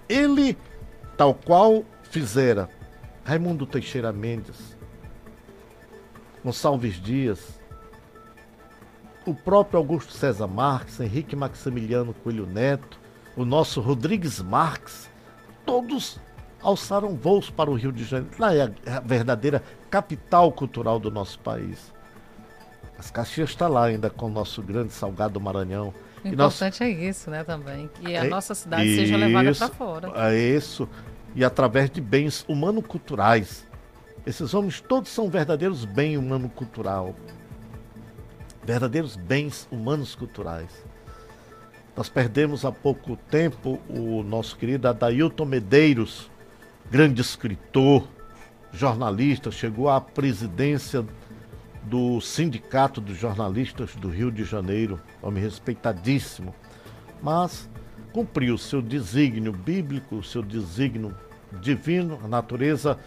ele, 0.08 0.58
tal 1.18 1.34
qual 1.34 1.84
fizera 2.14 2.70
Raimundo 3.26 3.66
Teixeira 3.66 4.14
Mendes, 4.14 4.78
Gonçalves 6.46 7.02
Dias, 7.02 7.60
o 9.26 9.34
próprio 9.34 9.80
Augusto 9.80 10.14
César 10.14 10.46
Marques, 10.46 11.00
Henrique 11.00 11.36
Maximiliano 11.36 12.14
Coelho 12.14 12.46
Neto, 12.46 13.00
o 13.36 13.44
nosso 13.44 13.82
Rodrigues 13.82 14.40
Marques, 14.40 15.10
todos 15.66 16.20
alçaram 16.62 17.16
voos 17.16 17.50
para 17.50 17.72
o 17.72 17.74
Rio 17.74 17.92
de 17.92 18.04
Janeiro. 18.04 18.36
Lá 18.38 18.54
é 18.54 18.72
a 18.86 19.00
verdadeira 19.00 19.64
capital 19.90 20.52
cultural 20.52 21.00
do 21.00 21.10
nosso 21.10 21.40
país. 21.40 21.92
As 22.96 23.10
Caxias 23.10 23.50
está 23.50 23.68
lá 23.68 23.86
ainda 23.86 24.12
com 24.12 24.28
o 24.28 24.30
nosso 24.30 24.62
grande 24.62 24.94
Salgado 24.94 25.42
Maranhão. 25.42 25.92
O 26.24 26.28
importante 26.28 26.80
nós... 26.80 26.90
é 26.90 26.90
isso, 26.92 27.32
né, 27.32 27.44
também. 27.44 27.90
Que 27.96 28.16
a 28.16 28.26
é 28.26 28.30
nossa 28.30 28.54
cidade 28.54 28.86
isso, 28.86 29.02
seja 29.02 29.18
levada 29.18 29.52
para 29.56 29.68
fora. 29.70 30.12
É 30.32 30.38
isso 30.38 30.88
e 31.36 31.44
através 31.44 31.90
de 31.90 32.02
bens 32.02 32.46
humano-culturais. 32.48 33.68
Esses 34.26 34.54
homens 34.54 34.80
todos 34.80 35.10
são 35.10 35.30
verdadeiros 35.30 35.86
bens 35.86 36.18
humano-cultural, 36.18 37.16
verdadeiros 38.64 39.16
bens 39.16 39.68
humanos 39.72 40.16
culturais. 40.16 40.70
Nós 41.96 42.10
perdemos 42.10 42.66
há 42.66 42.72
pouco 42.72 43.16
tempo 43.16 43.80
o 43.90 44.24
nosso 44.24 44.56
querido 44.58 44.88
Adailton 44.88 45.46
Medeiros, 45.46 46.32
grande 46.90 47.22
escritor, 47.22 48.08
jornalista, 48.72 49.52
chegou 49.52 49.90
à 49.90 50.02
presidência 50.02 51.06
do 51.84 52.20
Sindicato 52.22 53.02
dos 53.02 53.18
Jornalistas 53.18 53.96
do 53.96 54.10
Rio 54.10 54.32
de 54.32 54.44
Janeiro, 54.44 55.00
homem 55.22 55.44
respeitadíssimo, 55.44 56.56
mas 57.22 57.70
cumpriu 58.14 58.58
seu 58.58 58.82
desígnio 58.82 59.52
bíblico, 59.52 60.24
seu 60.24 60.44
desígnio 60.44 61.14
divino, 61.60 62.20
a 62.24 62.28
natureza 62.28 62.98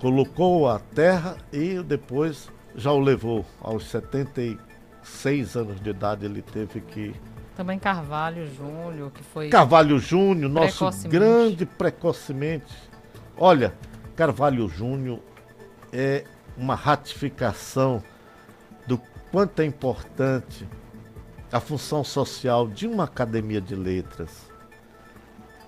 colocou 0.00 0.68
a 0.68 0.78
terra 0.78 1.36
e 1.52 1.80
depois 1.82 2.50
já 2.74 2.90
o 2.90 2.98
levou. 2.98 3.44
Aos 3.60 3.84
76 3.88 5.56
anos 5.56 5.80
de 5.80 5.90
idade 5.90 6.24
ele 6.24 6.42
teve 6.42 6.80
que. 6.80 7.14
Também 7.54 7.78
Carvalho 7.78 8.46
Júnior, 8.54 9.10
que 9.10 9.22
foi. 9.22 9.50
Carvalho 9.50 9.98
Júnior, 9.98 10.50
nosso 10.50 10.78
precocemente. 10.78 11.08
grande 11.08 11.66
precocemente. 11.66 12.74
Olha, 13.36 13.74
Carvalho 14.16 14.66
Júnior 14.68 15.20
é 15.92 16.24
uma 16.56 16.74
ratificação 16.74 18.02
do 18.86 18.98
quanto 19.30 19.60
é 19.60 19.66
importante 19.66 20.66
a 21.52 21.58
função 21.58 22.04
social 22.04 22.68
de 22.68 22.86
uma 22.86 23.04
academia 23.04 23.60
de 23.60 23.74
letras. 23.74 24.48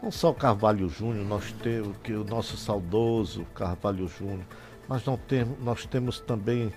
Não 0.01 0.11
só 0.11 0.31
o 0.31 0.35
Carvalho 0.35 0.89
Júnior, 0.89 1.25
nós 1.25 1.53
temos 1.63 1.97
que 2.03 2.13
o 2.13 2.25
nosso 2.25 2.57
saudoso 2.57 3.45
Carvalho 3.55 4.09
Júnior, 4.09 4.47
mas 4.89 5.05
não 5.05 5.17
temos, 5.17 5.59
nós 5.61 5.87
temos 5.87 6.21
também 6.21 6.73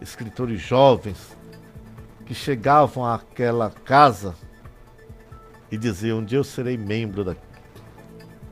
escritores 0.00 0.60
jovens 0.60 1.36
que 2.24 2.34
chegavam 2.34 3.04
àquela 3.04 3.70
casa 3.70 4.34
e 5.70 5.76
diziam: 5.76 6.18
um 6.18 6.24
dia 6.24 6.38
eu 6.38 6.44
serei 6.44 6.76
membro 6.76 7.24
da. 7.24 7.36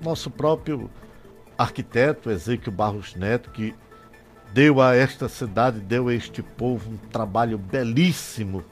Nosso 0.02 0.30
próprio 0.30 0.90
arquiteto 1.56 2.30
Ezequiel 2.30 2.74
Barros 2.74 3.14
Neto, 3.14 3.50
que 3.50 3.74
deu 4.52 4.80
a 4.80 4.94
esta 4.94 5.28
cidade, 5.28 5.80
deu 5.80 6.08
a 6.08 6.14
este 6.14 6.42
povo 6.42 6.90
um 6.90 6.96
trabalho 6.96 7.58
belíssimo 7.58 8.64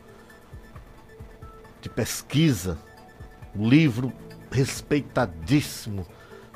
de 1.81 1.89
pesquisa, 1.89 2.79
um 3.55 3.69
livro 3.69 4.13
respeitadíssimo 4.51 6.07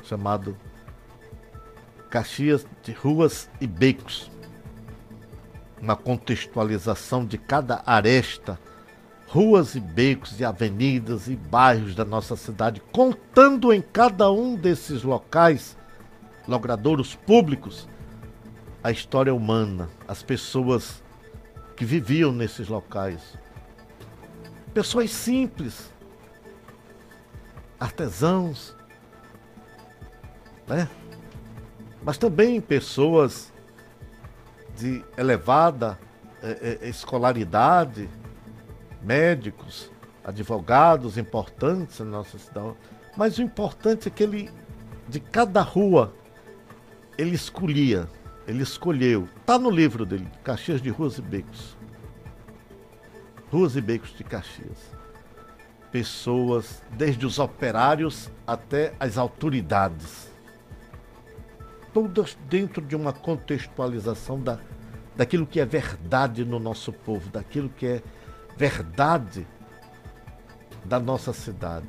chamado 0.03 0.57
Caxias 2.09 2.65
de 2.83 2.91
Ruas 2.91 3.49
e 3.59 3.67
Becos. 3.67 4.29
Uma 5.81 5.95
contextualização 5.95 7.25
de 7.25 7.37
cada 7.37 7.81
aresta, 7.85 8.59
ruas 9.27 9.75
e 9.75 9.79
becos 9.79 10.39
e 10.39 10.45
avenidas 10.45 11.27
e 11.27 11.35
bairros 11.35 11.95
da 11.95 12.03
nossa 12.03 12.35
cidade, 12.35 12.81
contando 12.91 13.71
em 13.71 13.81
cada 13.81 14.29
um 14.29 14.55
desses 14.55 15.03
locais, 15.03 15.77
logradouros 16.47 17.15
públicos, 17.15 17.87
a 18.83 18.91
história 18.91 19.33
humana, 19.33 19.89
as 20.07 20.21
pessoas 20.21 21.01
que 21.77 21.85
viviam 21.85 22.33
nesses 22.33 22.67
locais. 22.67 23.21
Pessoas 24.73 25.11
simples, 25.11 25.91
artesãos, 27.79 28.75
né? 30.67 30.89
mas 32.03 32.17
também 32.17 32.61
pessoas 32.61 33.51
de 34.77 35.03
elevada 35.17 35.99
eh, 36.41 36.79
escolaridade, 36.83 38.09
médicos, 39.01 39.91
advogados 40.23 41.17
importantes 41.17 41.99
na 41.99 42.05
nossa 42.05 42.37
cidade. 42.37 42.75
Mas 43.17 43.37
o 43.37 43.41
importante 43.41 44.07
é 44.07 44.11
que 44.11 44.23
ele, 44.23 44.49
de 45.07 45.19
cada 45.19 45.61
rua, 45.61 46.13
ele 47.17 47.35
escolhia, 47.35 48.07
ele 48.47 48.63
escolheu. 48.63 49.27
Tá 49.45 49.59
no 49.59 49.69
livro 49.69 50.05
dele, 50.05 50.27
Caxias 50.43 50.81
de 50.81 50.89
Ruas 50.89 51.17
e 51.17 51.21
Becos. 51.21 51.77
Ruas 53.51 53.75
e 53.75 53.81
Becos 53.81 54.15
de 54.15 54.23
Caxias. 54.23 54.95
Pessoas, 55.91 56.81
desde 56.91 57.25
os 57.25 57.37
operários 57.37 58.31
até 58.47 58.93
as 58.97 59.17
autoridades. 59.17 60.31
Todas 61.93 62.37
dentro 62.47 62.81
de 62.81 62.95
uma 62.95 63.11
contextualização 63.11 64.39
da, 64.39 64.57
daquilo 65.17 65.45
que 65.45 65.59
é 65.59 65.65
verdade 65.65 66.45
no 66.45 66.59
nosso 66.59 66.93
povo, 66.93 67.29
daquilo 67.29 67.67
que 67.67 67.85
é 67.85 68.01
verdade 68.55 69.45
da 70.85 70.97
nossa 70.97 71.33
cidade. 71.33 71.87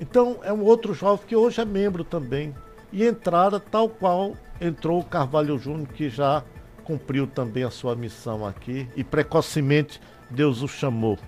Então 0.00 0.38
é 0.42 0.52
um 0.52 0.62
outro 0.62 0.94
jovem 0.94 1.26
que 1.26 1.36
hoje 1.36 1.60
é 1.60 1.64
membro 1.66 2.04
também. 2.04 2.54
E 2.90 3.04
entrara 3.04 3.60
tal 3.60 3.86
qual 3.86 4.34
entrou 4.58 5.00
o 5.00 5.04
Carvalho 5.04 5.58
Júnior, 5.58 5.88
que 5.88 6.08
já 6.08 6.42
cumpriu 6.84 7.26
também 7.26 7.64
a 7.64 7.70
sua 7.70 7.94
missão 7.94 8.46
aqui 8.46 8.88
e 8.96 9.04
precocemente 9.04 10.00
Deus 10.32 10.62
o 10.62 10.68
chamou 10.68 11.18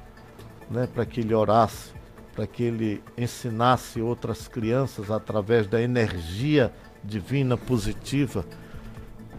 né, 0.71 0.89
para 0.93 1.05
que 1.05 1.21
ele 1.21 1.35
orasse, 1.35 1.93
para 2.35 2.47
que 2.47 2.63
ele 2.63 3.03
ensinasse 3.17 4.01
outras 4.01 4.49
crianças 4.49 5.11
através 5.11 5.67
da 5.67 5.81
energia 5.81 6.73
divina 7.03 7.57
positiva 7.57 8.45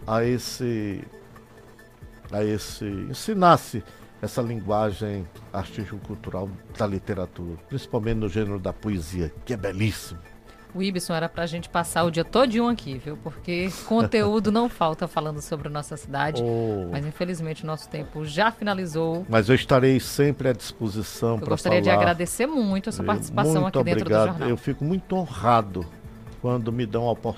a 0.05 0.23
esse 0.23 1.03
a 2.31 2.43
esse 2.43 2.85
ensinasse 2.85 3.83
essa 4.21 4.41
linguagem 4.41 5.27
artístico-cultural 5.51 6.49
da 6.77 6.87
literatura, 6.87 7.57
principalmente 7.67 8.17
no 8.17 8.29
gênero 8.29 8.59
da 8.59 8.73
poesia, 8.73 9.31
que 9.45 9.53
é 9.53 9.57
belíssimo. 9.57 10.19
O 10.75 10.83
Ibson 10.83 11.13
era 11.13 11.29
pra 11.29 11.45
gente 11.45 11.69
passar 11.69 12.03
o 12.03 12.11
dia 12.11 12.25
todinho 12.25 12.67
aqui, 12.67 12.97
viu? 12.97 13.15
Porque 13.15 13.69
conteúdo 13.87 14.51
não 14.51 14.67
falta 14.67 15.07
falando 15.07 15.41
sobre 15.41 15.69
nossa 15.69 15.95
cidade. 15.95 16.43
Oh. 16.43 16.89
Mas 16.91 17.05
infelizmente 17.05 17.63
o 17.63 17.67
nosso 17.67 17.87
tempo 17.87 18.25
já 18.25 18.51
finalizou. 18.51 19.25
Mas 19.29 19.47
eu 19.47 19.55
estarei 19.55 20.01
sempre 20.01 20.49
à 20.49 20.53
disposição 20.53 21.37
para 21.39 21.45
falar. 21.45 21.45
Eu 21.45 21.49
gostaria 21.51 21.81
de 21.81 21.89
agradecer 21.89 22.45
muito 22.45 22.89
a 22.89 22.91
sua 22.91 23.05
participação 23.05 23.61
muito 23.61 23.79
aqui 23.79 23.85
dentro 23.85 24.01
obrigado. 24.01 24.25
do 24.25 24.31
jornal. 24.31 24.49
Eu 24.49 24.57
fico 24.57 24.83
muito 24.83 25.15
honrado 25.15 25.85
quando 26.41 26.73
me 26.73 26.85
dão 26.85 27.07
a 27.07 27.11
oportunidade 27.11 27.33